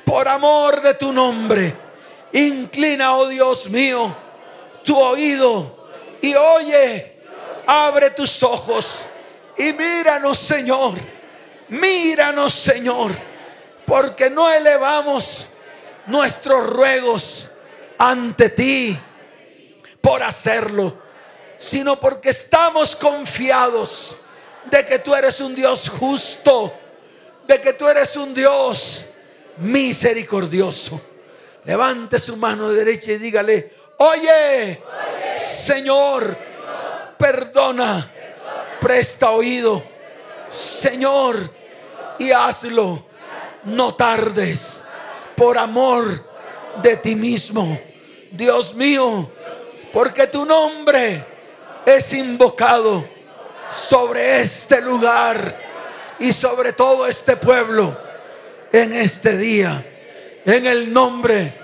por 0.04 0.28
amor 0.28 0.80
de 0.80 0.94
tu 0.94 1.12
nombre. 1.12 1.74
Inclina, 2.32 3.16
oh 3.16 3.26
Dios 3.26 3.68
mío, 3.68 4.14
tu 4.84 4.96
oído 4.96 5.88
y 6.20 6.36
oye, 6.36 7.18
abre 7.66 8.10
tus 8.10 8.40
ojos 8.44 9.04
y 9.58 9.72
míranos, 9.72 10.38
Señor. 10.38 10.94
Míranos, 11.68 12.54
Señor, 12.54 13.16
porque 13.84 14.30
no 14.30 14.48
elevamos 14.48 15.48
nuestros 16.06 16.68
ruegos 16.68 17.50
ante 17.98 18.48
ti 18.50 18.96
por 20.00 20.22
hacerlo, 20.22 21.02
sino 21.58 21.98
porque 21.98 22.28
estamos 22.28 22.94
confiados 22.94 24.18
de 24.72 24.86
que 24.86 24.98
tú 25.00 25.14
eres 25.14 25.38
un 25.40 25.54
Dios 25.54 25.90
justo, 25.90 26.72
de 27.46 27.60
que 27.60 27.74
tú 27.74 27.86
eres 27.86 28.16
un 28.16 28.32
Dios 28.32 29.04
misericordioso. 29.58 30.98
Levante 31.64 32.18
su 32.18 32.38
mano 32.38 32.70
derecha 32.70 33.12
y 33.12 33.18
dígale, 33.18 33.70
oye, 33.98 34.82
Señor, 35.38 36.34
perdona, 37.18 38.10
presta 38.80 39.32
oído, 39.32 39.84
Señor, 40.50 41.52
y 42.18 42.32
hazlo, 42.32 43.04
no 43.64 43.94
tardes, 43.94 44.82
por 45.36 45.58
amor 45.58 46.26
de 46.82 46.96
ti 46.96 47.14
mismo, 47.14 47.78
Dios 48.30 48.72
mío, 48.74 49.30
porque 49.92 50.26
tu 50.28 50.46
nombre 50.46 51.26
es 51.84 52.10
invocado 52.14 53.21
sobre 53.74 54.40
este 54.40 54.80
lugar 54.80 55.56
y 56.18 56.32
sobre 56.32 56.72
todo 56.72 57.06
este 57.06 57.36
pueblo 57.36 57.96
en 58.72 58.92
este 58.92 59.36
día. 59.36 59.84
En 60.44 60.66
el 60.66 60.92
nombre 60.92 61.54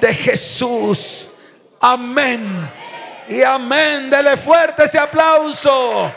de 0.00 0.14
Jesús. 0.14 1.28
Amén. 1.80 2.70
Y 3.28 3.42
amén. 3.42 4.10
Dele 4.10 4.36
fuerte 4.36 4.84
ese 4.84 4.98
aplauso. 4.98 6.10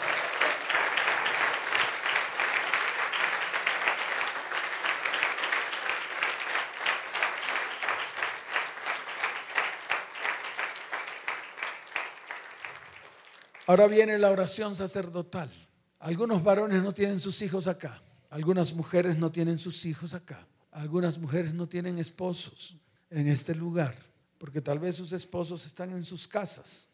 Ahora 13.68 13.88
viene 13.88 14.18
la 14.18 14.32
oración 14.32 14.76
sacerdotal. 14.76 15.51
Algunos 15.99 16.41
varones 16.41 16.82
no 16.82 16.93
tienen 16.93 17.20
sus 17.20 17.41
hijos 17.41 17.68
acá. 17.68 18.01
Algunas 18.30 18.74
mujeres 18.74 19.18
no 19.18 19.30
tienen 19.30 19.59
sus 19.59 19.86
hijos 19.86 20.13
acá. 20.13 20.47
Algunas 20.72 21.18
mujeres 21.18 21.53
no 21.53 21.68
tienen 21.68 21.99
esposos 21.99 22.78
en 23.09 23.28
este 23.28 23.53
lugar, 23.53 23.95
porque 24.38 24.61
tal 24.61 24.80
vez 24.80 24.95
sus 24.95 25.11
esposos 25.11 25.65
están 25.65 25.91
en 25.91 26.05
sus 26.05 26.30
casas. 26.30 26.88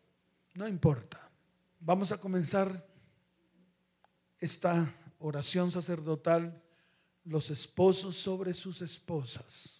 No 0.55 0.67
importa. 0.67 1.29
Vamos 1.79 2.11
a 2.11 2.17
comenzar 2.17 2.87
esta 4.39 4.95
oración 5.19 5.69
sacerdotal, 5.69 6.59
los 7.23 7.51
esposos 7.51 8.17
sobre 8.17 8.55
sus 8.55 8.81
esposas. 8.81 9.79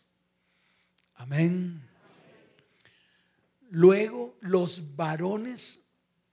Amén. 1.16 1.90
Luego 3.72 4.38
los 4.42 4.96
varones 4.96 5.83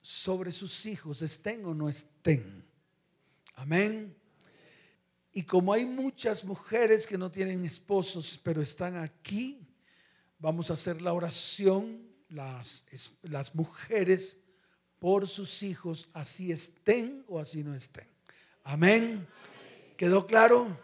sobre 0.01 0.53
sus 0.53 0.87
hijos, 0.87 1.23
estén 1.23 1.65
o 1.65 1.75
no 1.75 1.89
estén. 1.89 2.65
Amén. 3.55 4.17
Y 5.33 5.43
como 5.43 5.73
hay 5.73 5.85
muchas 5.85 6.45
mujeres 6.45 7.07
que 7.07 7.19
no 7.19 7.31
tienen 7.31 7.65
esposos, 7.65 8.41
pero 8.43 8.63
están 8.63 8.97
aquí, 8.97 9.67
vamos 10.39 10.71
a 10.71 10.75
hacer 10.75 11.01
la 11.03 11.13
oración, 11.13 12.03
las, 12.29 12.85
las 13.23 13.55
mujeres, 13.55 14.39
por 14.99 15.29
sus 15.29 15.63
hijos, 15.63 16.09
así 16.13 16.53
estén 16.53 17.25
o 17.29 17.39
así 17.39 17.65
no 17.65 17.75
estén. 17.75 18.09
Amén. 18.65 19.27
¿Quedó 19.97 20.27
claro? 20.27 20.79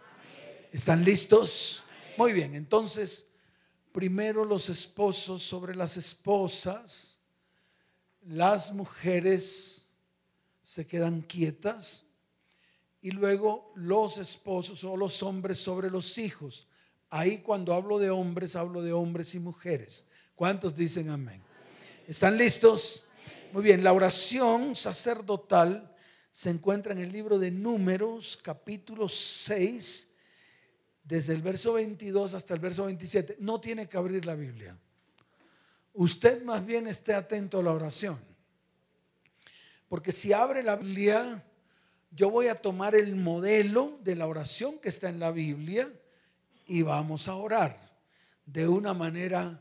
¿Están 0.73 1.05
listos? 1.05 1.85
Muy 2.17 2.33
bien, 2.33 2.55
entonces, 2.55 3.27
primero 3.93 4.45
los 4.45 4.69
esposos 4.71 5.43
sobre 5.43 5.75
las 5.75 5.97
esposas 5.97 7.16
las 8.29 8.73
mujeres 8.73 9.87
se 10.63 10.87
quedan 10.87 11.23
quietas 11.23 12.05
y 13.01 13.13
luego 13.13 13.73
los 13.77 14.19
esposos 14.19 14.83
o 14.85 14.97
los 14.97 15.23
hombres 15.23 15.59
sobre 15.59 15.91
los 15.91 16.19
hijos. 16.19 16.67
Ahí 17.09 17.39
cuando 17.39 17.73
hablo 17.73 17.99
de 17.99 18.11
hombres, 18.11 18.57
hablo 18.57 18.83
de 18.83 18.93
hombres 18.93 19.35
y 19.35 19.39
mujeres. 19.39 20.07
¿Cuántos 20.35 20.75
dicen 20.75 21.11
amén? 21.11 21.41
¿Están 22.09 22.37
listos? 22.37 23.05
Muy 23.53 23.63
bien, 23.63 23.85
la 23.85 23.93
oración 23.93 24.75
sacerdotal 24.75 25.95
se 26.33 26.51
encuentra 26.51 26.93
en 26.93 26.99
el 26.99 27.13
libro 27.13 27.39
de 27.39 27.51
Números, 27.51 28.39
capítulo 28.43 29.09
6, 29.09 30.09
desde 31.05 31.33
el 31.33 31.43
verso 31.43 31.75
22 31.75 32.35
hasta 32.35 32.55
el 32.55 32.61
verso 32.61 32.87
27. 32.87 33.37
No 33.39 33.61
tiene 33.61 33.89
que 33.89 33.97
abrir 33.97 34.27
la 34.27 34.35
Biblia 34.35 34.77
usted 35.97 36.43
más 36.45 36.65
bien 36.65 36.87
esté 36.87 37.15
atento 37.15 37.59
a 37.59 37.63
la 37.63 37.73
oración. 37.73 38.19
Porque 39.89 40.13
si 40.13 40.33
abre 40.33 40.63
la 40.63 40.77
Biblia, 40.77 41.43
yo 42.11 42.31
voy 42.31 42.49
a 42.49 42.61
tomar 42.61 42.95
el 42.95 43.17
modelo 43.17 43.99
de 44.03 44.15
la 44.15 44.27
oración 44.27 44.79
que 44.79 44.91
está 44.91 45.09
en 45.09 45.19
la 45.19 45.31
Biblia 45.31 45.91
y 46.67 46.83
vamos 46.83 47.29
a 47.29 47.35
orar 47.35 47.79
de 48.45 48.69
una 48.69 48.95
manera 48.95 49.61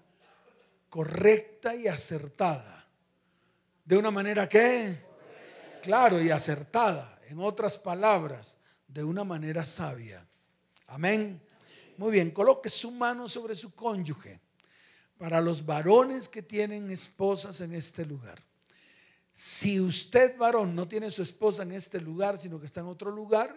correcta 0.89 1.75
y 1.75 1.87
acertada. 1.87 2.87
¿De 3.83 3.97
una 3.97 4.11
manera 4.11 4.49
qué? 4.49 4.97
Claro 5.81 6.21
y 6.21 6.31
acertada. 6.31 7.19
En 7.29 7.39
otras 7.39 7.77
palabras, 7.77 8.57
de 8.87 9.03
una 9.03 9.23
manera 9.23 9.65
sabia. 9.65 10.27
Amén. 10.87 11.41
Muy 11.97 12.11
bien, 12.11 12.31
coloque 12.31 12.69
su 12.69 12.91
mano 12.91 13.29
sobre 13.29 13.55
su 13.55 13.73
cónyuge 13.73 14.44
para 15.17 15.41
los 15.41 15.65
varones 15.65 16.27
que 16.27 16.41
tienen 16.41 16.89
esposas 16.89 17.61
en 17.61 17.73
este 17.73 18.05
lugar. 18.05 18.43
Si 19.31 19.79
usted, 19.79 20.37
varón, 20.37 20.75
no 20.75 20.87
tiene 20.87 21.11
su 21.11 21.21
esposa 21.21 21.63
en 21.63 21.73
este 21.73 21.99
lugar, 21.99 22.37
sino 22.37 22.59
que 22.59 22.65
está 22.65 22.81
en 22.81 22.87
otro 22.87 23.11
lugar, 23.11 23.55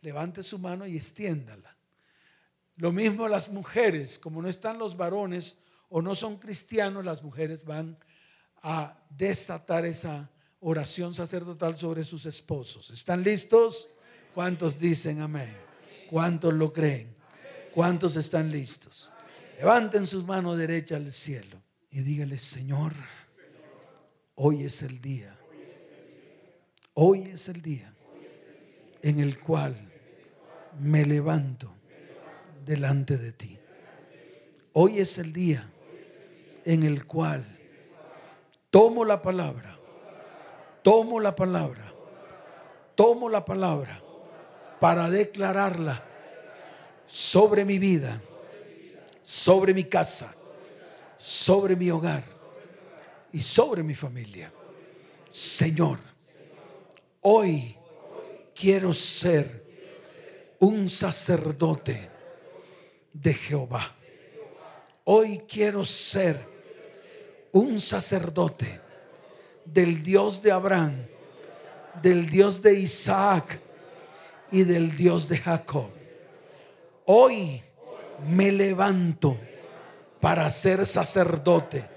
levante 0.00 0.42
su 0.42 0.58
mano 0.58 0.86
y 0.86 0.96
extiéndala. 0.96 1.76
Lo 2.76 2.92
mismo 2.92 3.28
las 3.28 3.50
mujeres, 3.50 4.18
como 4.18 4.42
no 4.42 4.48
están 4.48 4.78
los 4.78 4.96
varones 4.96 5.56
o 5.88 6.02
no 6.02 6.14
son 6.14 6.38
cristianos, 6.38 7.04
las 7.04 7.22
mujeres 7.22 7.64
van 7.64 7.96
a 8.62 8.98
desatar 9.10 9.86
esa 9.86 10.30
oración 10.60 11.14
sacerdotal 11.14 11.78
sobre 11.78 12.04
sus 12.04 12.26
esposos. 12.26 12.90
¿Están 12.90 13.22
listos? 13.22 13.88
¿Cuántos 14.34 14.78
dicen 14.78 15.20
amén? 15.20 15.56
¿Cuántos 16.10 16.52
lo 16.52 16.72
creen? 16.72 17.14
¿Cuántos 17.72 18.16
están 18.16 18.50
listos? 18.50 19.10
Levanten 19.58 20.06
sus 20.06 20.24
manos 20.24 20.58
derecha 20.58 20.96
al 20.96 21.12
cielo 21.12 21.62
y 21.90 22.00
dígale, 22.00 22.38
Señor, 22.38 22.92
hoy 24.34 24.64
es 24.64 24.82
el 24.82 25.00
día. 25.00 25.36
Hoy 26.94 27.22
es 27.22 27.48
el 27.48 27.60
día 27.62 27.92
en 29.02 29.20
el 29.20 29.38
cual 29.38 29.76
me 30.78 31.04
levanto 31.04 31.74
delante 32.64 33.16
de 33.16 33.32
ti. 33.32 33.58
Hoy 34.72 34.98
es 35.00 35.18
el 35.18 35.32
día 35.32 35.70
en 36.64 36.82
el 36.82 37.06
cual 37.06 37.44
tomo 38.70 39.04
la 39.04 39.22
palabra 39.22 39.78
tomo 40.84 41.18
la 41.18 41.34
palabra, 41.34 41.92
tomo 42.94 43.30
la 43.30 43.42
palabra 43.44 44.02
para 44.80 45.08
declararla 45.08 46.04
sobre 47.06 47.64
mi 47.64 47.78
vida, 47.78 48.20
sobre 49.24 49.72
mi 49.72 49.84
casa, 49.84 50.34
sobre 51.16 51.74
mi 51.74 51.90
hogar 51.90 52.22
y 53.32 53.40
sobre 53.40 53.82
mi 53.82 53.94
familia. 53.94 54.52
Señor, 55.30 55.98
hoy 57.22 57.74
quiero 58.54 58.92
ser 58.92 59.64
un 60.60 60.88
sacerdote 60.90 62.10
de 63.12 63.32
Jehová. 63.32 63.96
Hoy 65.04 65.42
quiero 65.48 65.84
ser 65.86 66.46
un 67.52 67.80
sacerdote 67.80 68.80
del 69.64 70.02
Dios 70.02 70.42
de 70.42 70.52
Abraham, 70.52 71.06
del 72.02 72.28
Dios 72.28 72.60
de 72.60 72.78
Isaac 72.78 73.58
y 74.50 74.64
del 74.64 74.94
Dios 74.94 75.28
de 75.28 75.38
Jacob. 75.38 75.90
Hoy 77.06 77.62
me 78.26 78.52
levanto 78.52 79.38
para 80.20 80.50
ser 80.50 80.86
sacerdote 80.86 81.88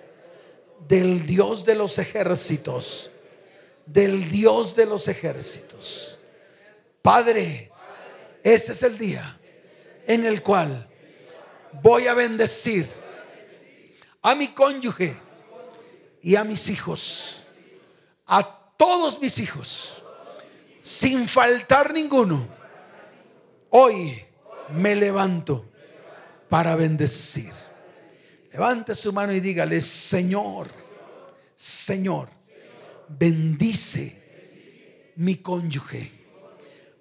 del 0.87 1.25
Dios 1.25 1.65
de 1.65 1.75
los 1.75 1.97
ejércitos, 1.97 3.09
del 3.85 4.29
Dios 4.29 4.75
de 4.75 4.85
los 4.85 5.07
ejércitos. 5.07 6.19
Padre, 7.01 7.71
ese 8.43 8.73
es 8.73 8.83
el 8.83 8.97
día 8.97 9.39
en 10.05 10.25
el 10.25 10.41
cual 10.41 10.87
voy 11.81 12.07
a 12.07 12.13
bendecir 12.13 12.87
a 14.21 14.35
mi 14.35 14.49
cónyuge 14.49 15.15
y 16.21 16.35
a 16.35 16.43
mis 16.43 16.69
hijos, 16.69 17.43
a 18.25 18.73
todos 18.75 19.21
mis 19.21 19.39
hijos, 19.39 20.03
sin 20.81 21.27
faltar 21.27 21.93
ninguno. 21.93 22.47
Hoy 23.69 24.25
me 24.69 24.95
levanto 24.95 25.65
para 26.49 26.75
bendecir. 26.75 27.51
Levante 28.51 28.95
su 28.95 29.13
mano 29.13 29.33
y 29.33 29.39
dígale, 29.39 29.81
Señor, 29.81 30.69
Señor, 31.55 32.29
bendice 33.07 35.13
mi 35.17 35.35
cónyuge, 35.35 36.11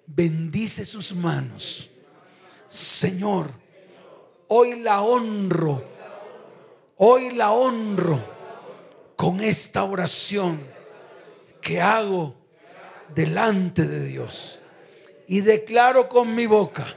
bendice 0.05 0.85
sus 0.85 1.15
manos. 1.15 1.89
Señor, 2.67 3.51
hoy 4.49 4.81
la 4.81 5.01
honro, 5.01 5.83
hoy 6.97 7.31
la 7.31 7.51
honro 7.51 8.21
con 9.15 9.41
esta 9.41 9.83
oración 9.83 10.61
que 11.61 11.81
hago 11.81 12.35
delante 13.13 13.87
de 13.87 14.05
Dios. 14.05 14.59
Y 15.27 15.41
declaro 15.41 16.07
con 16.07 16.33
mi 16.33 16.45
boca, 16.45 16.87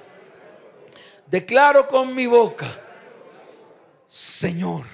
declaro 1.31 1.87
con 1.87 2.15
mi 2.15 2.27
boca, 2.27 2.67
Señor, 4.09 4.85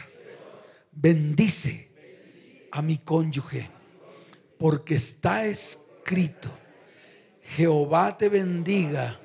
bendice 0.92 1.88
a 2.70 2.82
mi 2.82 2.98
cónyuge, 2.98 3.70
porque 4.58 4.96
está 4.96 5.46
escrito, 5.46 6.50
Jehová 7.56 8.16
te 8.16 8.28
bendiga 8.28 9.18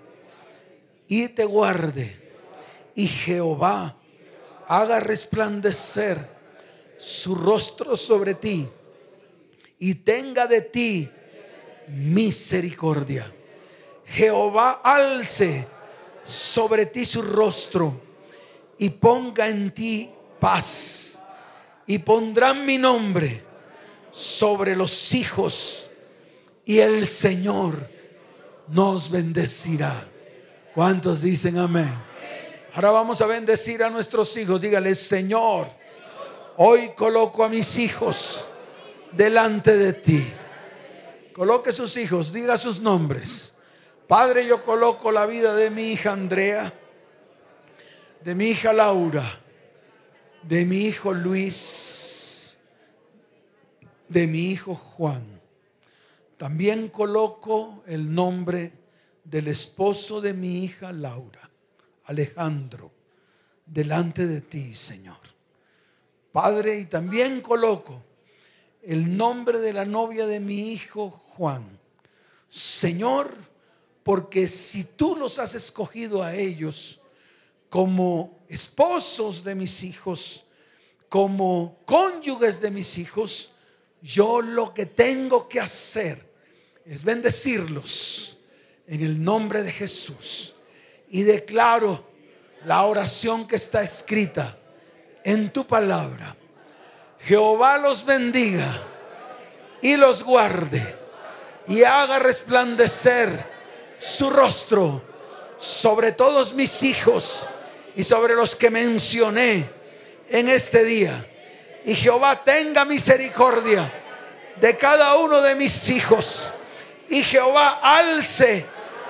y 1.08 1.28
te 1.30 1.44
guarde, 1.44 2.18
y 2.96 3.08
Jehová 3.08 3.98
haga 4.68 5.02
resplandecer 5.02 6.30
su 6.98 7.36
rostro 7.36 7.98
sobre 7.98 8.36
ti 8.36 8.70
y 9.80 9.96
tenga 9.96 10.48
de 10.48 10.62
ti 10.62 11.10
misericordia. 11.88 13.34
Jehová 14.06 14.80
alce 14.84 15.68
sobre 16.26 16.88
ti 16.88 17.06
su 17.06 17.22
rostro 17.22 18.02
y 18.78 18.90
ponga 18.90 19.48
en 19.48 19.72
ti 19.72 20.10
paz. 20.40 21.22
Y 21.88 22.00
pondrán 22.00 22.66
mi 22.66 22.78
nombre 22.78 23.44
sobre 24.12 24.76
los 24.76 25.14
hijos 25.14 25.90
y 26.66 26.80
el 26.80 27.06
Señor 27.06 27.90
nos 28.68 29.10
bendecirá. 29.10 30.08
¿Cuántos 30.74 31.22
dicen 31.22 31.58
amén? 31.58 31.92
Ahora 32.74 32.92
vamos 32.92 33.20
a 33.22 33.26
bendecir 33.26 33.84
a 33.84 33.90
nuestros 33.90 34.36
hijos. 34.38 34.62
Dígale, 34.62 34.96
Señor, 34.96 35.68
hoy 36.58 36.92
coloco 36.96 37.44
a 37.44 37.50
mis 37.50 37.78
hijos 37.78 38.46
delante 39.12 39.78
de 39.78 39.94
ti. 39.94 40.26
Coloque 41.34 41.72
sus 41.74 41.98
hijos, 41.98 42.32
diga 42.32 42.58
sus 42.58 42.80
nombres. 42.80 43.51
Padre, 44.12 44.46
yo 44.46 44.62
coloco 44.62 45.10
la 45.10 45.26
vida 45.26 45.56
de 45.56 45.70
mi 45.70 45.84
hija 45.84 46.12
Andrea, 46.12 46.74
de 48.22 48.36
mi 48.36 48.48
hija 48.48 48.74
Laura, 48.74 49.24
de 50.44 50.66
mi 50.66 50.80
hijo 50.80 51.14
Luis, 51.14 52.58
de 54.10 54.28
mi 54.28 54.52
hijo 54.52 54.76
Juan. 54.76 55.40
También 56.36 56.90
coloco 56.90 57.86
el 57.88 58.14
nombre 58.14 58.74
del 59.24 59.48
esposo 59.48 60.20
de 60.20 60.34
mi 60.34 60.66
hija 60.66 60.92
Laura, 60.92 61.50
Alejandro, 62.04 62.92
delante 63.66 64.28
de 64.28 64.42
ti, 64.42 64.76
Señor. 64.76 65.22
Padre, 66.34 66.80
y 66.80 66.86
también 66.88 67.40
coloco 67.40 68.04
el 68.82 69.16
nombre 69.16 69.60
de 69.60 69.72
la 69.72 69.86
novia 69.86 70.28
de 70.28 70.42
mi 70.42 70.74
hijo 70.74 71.10
Juan. 71.12 71.80
Señor, 72.50 73.51
porque 74.04 74.48
si 74.48 74.84
tú 74.84 75.16
los 75.16 75.40
has 75.40 75.56
escogido 75.56 76.24
a 76.24 76.36
ellos 76.36 77.00
como 77.70 78.44
esposos 78.50 79.44
de 79.44 79.56
mis 79.56 79.84
hijos, 79.84 80.46
como 81.08 81.80
cónyuges 81.86 82.60
de 82.60 82.72
mis 82.72 82.98
hijos, 82.98 83.52
yo 84.02 84.42
lo 84.42 84.74
que 84.74 84.86
tengo 84.86 85.48
que 85.48 85.60
hacer 85.60 86.26
es 86.86 87.04
bendecirlos 87.04 88.38
en 88.88 89.04
el 89.04 89.24
nombre 89.24 89.62
de 89.62 89.72
Jesús. 89.72 90.56
Y 91.10 91.24
declaro 91.24 92.06
la 92.66 92.84
oración 92.86 93.48
que 93.48 93.58
está 93.58 93.84
escrita 93.84 94.58
en 95.24 95.52
tu 95.52 95.68
palabra. 95.68 96.36
Jehová 97.20 97.78
los 97.78 98.04
bendiga 98.04 98.88
y 99.82 99.96
los 99.96 100.24
guarde 100.24 100.96
y 101.68 101.84
haga 101.84 102.20
resplandecer 102.20 103.51
su 104.02 104.30
rostro 104.30 105.02
sobre 105.58 106.12
todos 106.12 106.54
mis 106.54 106.82
hijos 106.82 107.46
y 107.96 108.04
sobre 108.04 108.34
los 108.34 108.56
que 108.56 108.72
mencioné 108.72 109.70
en 110.28 110.50
este 110.50 110.84
día. 110.84 111.28
Y 111.86 111.94
Jehová 111.94 112.44
tenga 112.44 112.84
misericordia 112.84 113.92
de 114.60 114.76
cada 114.76 115.16
uno 115.16 115.42
de 115.42 115.54
mis 115.54 115.88
hijos. 115.90 116.50
Y 117.10 117.24
Jehová 117.24 117.80
alce 117.84 118.66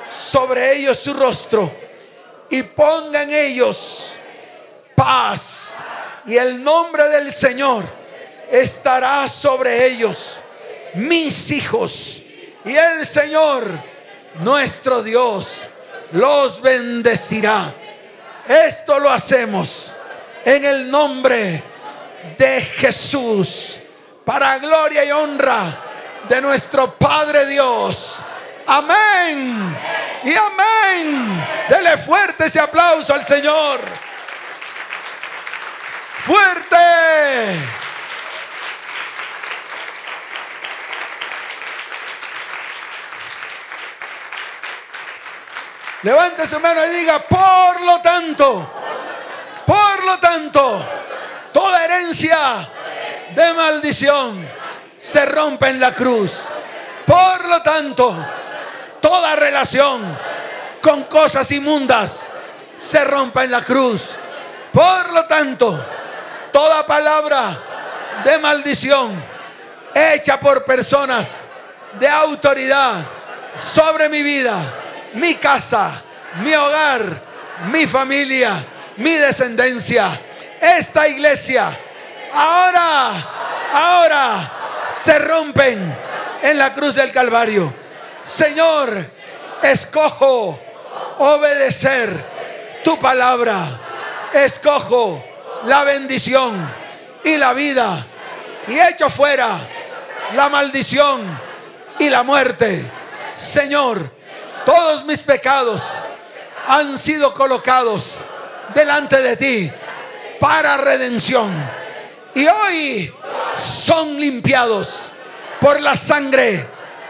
sobre 0.10 0.76
ellos 0.76 1.00
su 1.00 1.14
rostro 1.14 1.72
y 2.50 2.64
ponga 2.64 3.24
en 3.24 3.32
ellos 3.32 4.16
paz. 4.96 5.78
Y 6.26 6.36
el 6.36 6.62
nombre 6.62 7.08
del 7.08 7.32
Señor 7.32 7.86
estará 8.52 9.30
sobre 9.30 9.86
ellos, 9.86 10.40
mis 10.96 11.50
hijos. 11.52 12.22
Y 12.66 12.76
el 12.76 13.06
Señor, 13.06 13.91
nuestro 14.36 15.04
Dios, 15.04 15.66
los 16.12 16.62
bendecirá. 16.62 17.74
Esto 18.48 19.00
lo 19.00 19.10
hacemos 19.10 19.92
en 20.44 20.66
el 20.66 20.90
nombre 20.90 21.64
de 22.38 22.62
Jesús, 22.62 23.80
para 24.26 24.58
gloria 24.60 25.06
y 25.06 25.12
honra 25.12 25.80
de 26.28 26.42
nuestro 26.42 26.98
Padre 26.98 27.46
Dios. 27.46 28.22
Amén 28.68 29.78
y 30.24 30.34
amén. 30.34 31.46
Dele 31.70 31.98
fuerte 31.98 32.46
ese 32.46 32.60
aplauso 32.60 33.14
al 33.14 33.26
Señor. 33.26 33.82
Fuerte. 36.26 36.78
Levante 46.04 46.48
su 46.48 46.60
mano 46.60 46.86
y 46.86 46.90
diga, 46.90 47.20
por 47.20 47.82
lo 47.82 48.02
tanto, 48.02 48.72
por 49.66 50.04
lo 50.04 50.20
tanto, 50.20 50.84
toda 51.54 51.86
herencia 51.86 52.68
de 53.36 53.54
maldición 53.54 54.48
se 55.00 55.26
rompe 55.26 55.70
en 55.70 55.80
la 55.80 55.92
cruz. 55.92 56.42
Por 57.06 57.46
lo 57.46 57.62
tanto, 57.62 58.16
toda 59.00 59.36
relación 59.36 60.18
con 60.82 61.04
cosas 61.04 61.52
inmundas 61.52 62.26
se 62.78 63.04
rompe 63.04 63.44
en 63.44 63.52
la 63.52 63.62
cruz. 63.62 64.16
Por 64.74 65.14
lo 65.14 65.26
tanto, 65.26 65.86
toda 66.52 66.86
palabra 66.86 67.56
de 68.24 68.38
maldición 68.40 69.24
hecha 69.94 70.40
por 70.40 70.66
personas 70.66 71.46
de 72.00 72.08
autoridad 72.08 73.02
sobre 73.56 74.10
mi 74.10 74.24
vida, 74.24 74.58
mi 75.14 75.36
casa, 75.36 76.02
mi 76.42 76.54
hogar, 76.54 77.22
mi 77.72 77.86
familia, 77.88 78.66
mi 78.98 79.16
descendencia, 79.16 80.20
esta 80.60 81.08
iglesia. 81.08 81.78
Ahora, 82.34 83.12
ahora 83.74 84.52
se 84.90 85.20
rompen 85.20 85.96
en 86.42 86.58
la 86.58 86.74
cruz 86.74 86.96
del 86.96 87.12
Calvario. 87.12 87.74
Señor, 88.24 89.06
escojo 89.62 90.60
obedecer 91.18 92.24
tu 92.84 92.98
palabra. 93.00 93.80
Escojo 94.34 95.24
la 95.66 95.84
bendición 95.84 96.74
y 97.24 97.38
la 97.38 97.54
vida 97.54 98.06
y 98.68 98.80
echo 98.80 99.10
fuera 99.10 99.60
la 100.36 100.50
maldición 100.50 101.40
y 102.00 102.10
la 102.10 102.24
muerte. 102.24 102.90
Señor, 103.36 104.10
todos 104.66 105.06
mis 105.06 105.22
pecados 105.22 105.84
han 106.68 106.98
sido 106.98 107.34
colocados 107.34 108.16
delante 108.74 109.22
de 109.22 109.38
ti 109.38 109.72
para 110.40 110.78
redención. 110.78 111.52
Y 112.34 112.48
hoy 112.48 113.14
son 113.58 114.20
limpiados 114.20 115.04
por 115.60 115.80
la 115.82 115.96
sangre 115.96 116.66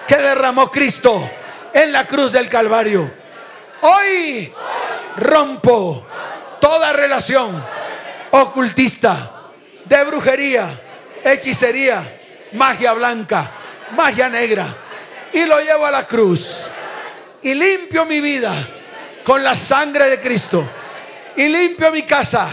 que 0.07 0.17
derramó 0.17 0.69
Cristo 0.71 1.29
en 1.73 1.91
la 1.91 2.05
cruz 2.05 2.31
del 2.31 2.49
Calvario. 2.49 3.11
Hoy 3.81 4.53
rompo 5.17 6.05
toda 6.59 6.93
relación 6.93 7.63
ocultista, 8.31 9.31
de 9.85 10.03
brujería, 10.03 10.81
hechicería, 11.23 12.01
magia 12.53 12.93
blanca, 12.93 13.51
magia 13.95 14.29
negra. 14.29 14.75
Y 15.33 15.45
lo 15.45 15.59
llevo 15.61 15.85
a 15.85 15.91
la 15.91 16.05
cruz. 16.05 16.61
Y 17.43 17.53
limpio 17.53 18.05
mi 18.05 18.21
vida 18.21 18.53
con 19.23 19.43
la 19.43 19.55
sangre 19.55 20.09
de 20.09 20.19
Cristo. 20.19 20.63
Y 21.35 21.47
limpio 21.47 21.91
mi 21.91 22.03
casa 22.03 22.49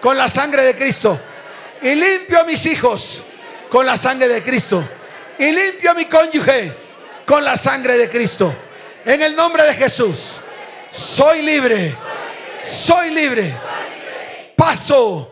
con 0.00 0.16
la 0.16 0.28
sangre 0.28 0.62
de 0.62 0.74
Cristo. 0.76 1.18
Y 1.82 1.94
limpio 1.94 2.40
a 2.40 2.44
mis 2.44 2.64
hijos 2.66 3.22
con 3.68 3.86
la 3.86 3.96
sangre 3.96 4.28
de 4.28 4.42
Cristo 4.42 4.84
y 5.38 5.52
limpio 5.52 5.92
a 5.92 5.94
mi 5.94 6.04
cónyuge 6.06 6.74
con 7.24 7.44
la 7.44 7.56
sangre 7.56 7.96
de 7.96 8.08
Cristo. 8.08 8.52
En 9.04 9.22
el 9.22 9.34
nombre 9.34 9.62
de 9.62 9.74
Jesús, 9.74 10.32
soy 10.90 11.42
libre, 11.42 11.94
soy 12.66 13.10
libre. 13.10 13.54
Paso 14.56 15.30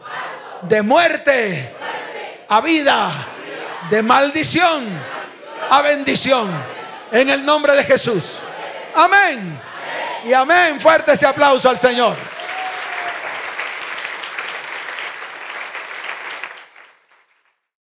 de 0.63 0.81
muerte 0.83 1.73
a 2.49 2.61
vida, 2.61 3.11
de 3.91 4.03
maldición 4.03 4.87
a 5.69 5.83
bendición. 5.83 6.77
En 7.11 7.29
el 7.29 7.45
nombre 7.45 7.75
de 7.75 7.85
Jesús. 7.85 8.39
Amén. 8.97 9.61
Y 10.25 10.33
amén. 10.33 10.81
Fuerte 10.81 11.13
ese 11.13 11.27
aplauso 11.27 11.69
al 11.69 11.79
Señor. 11.79 12.17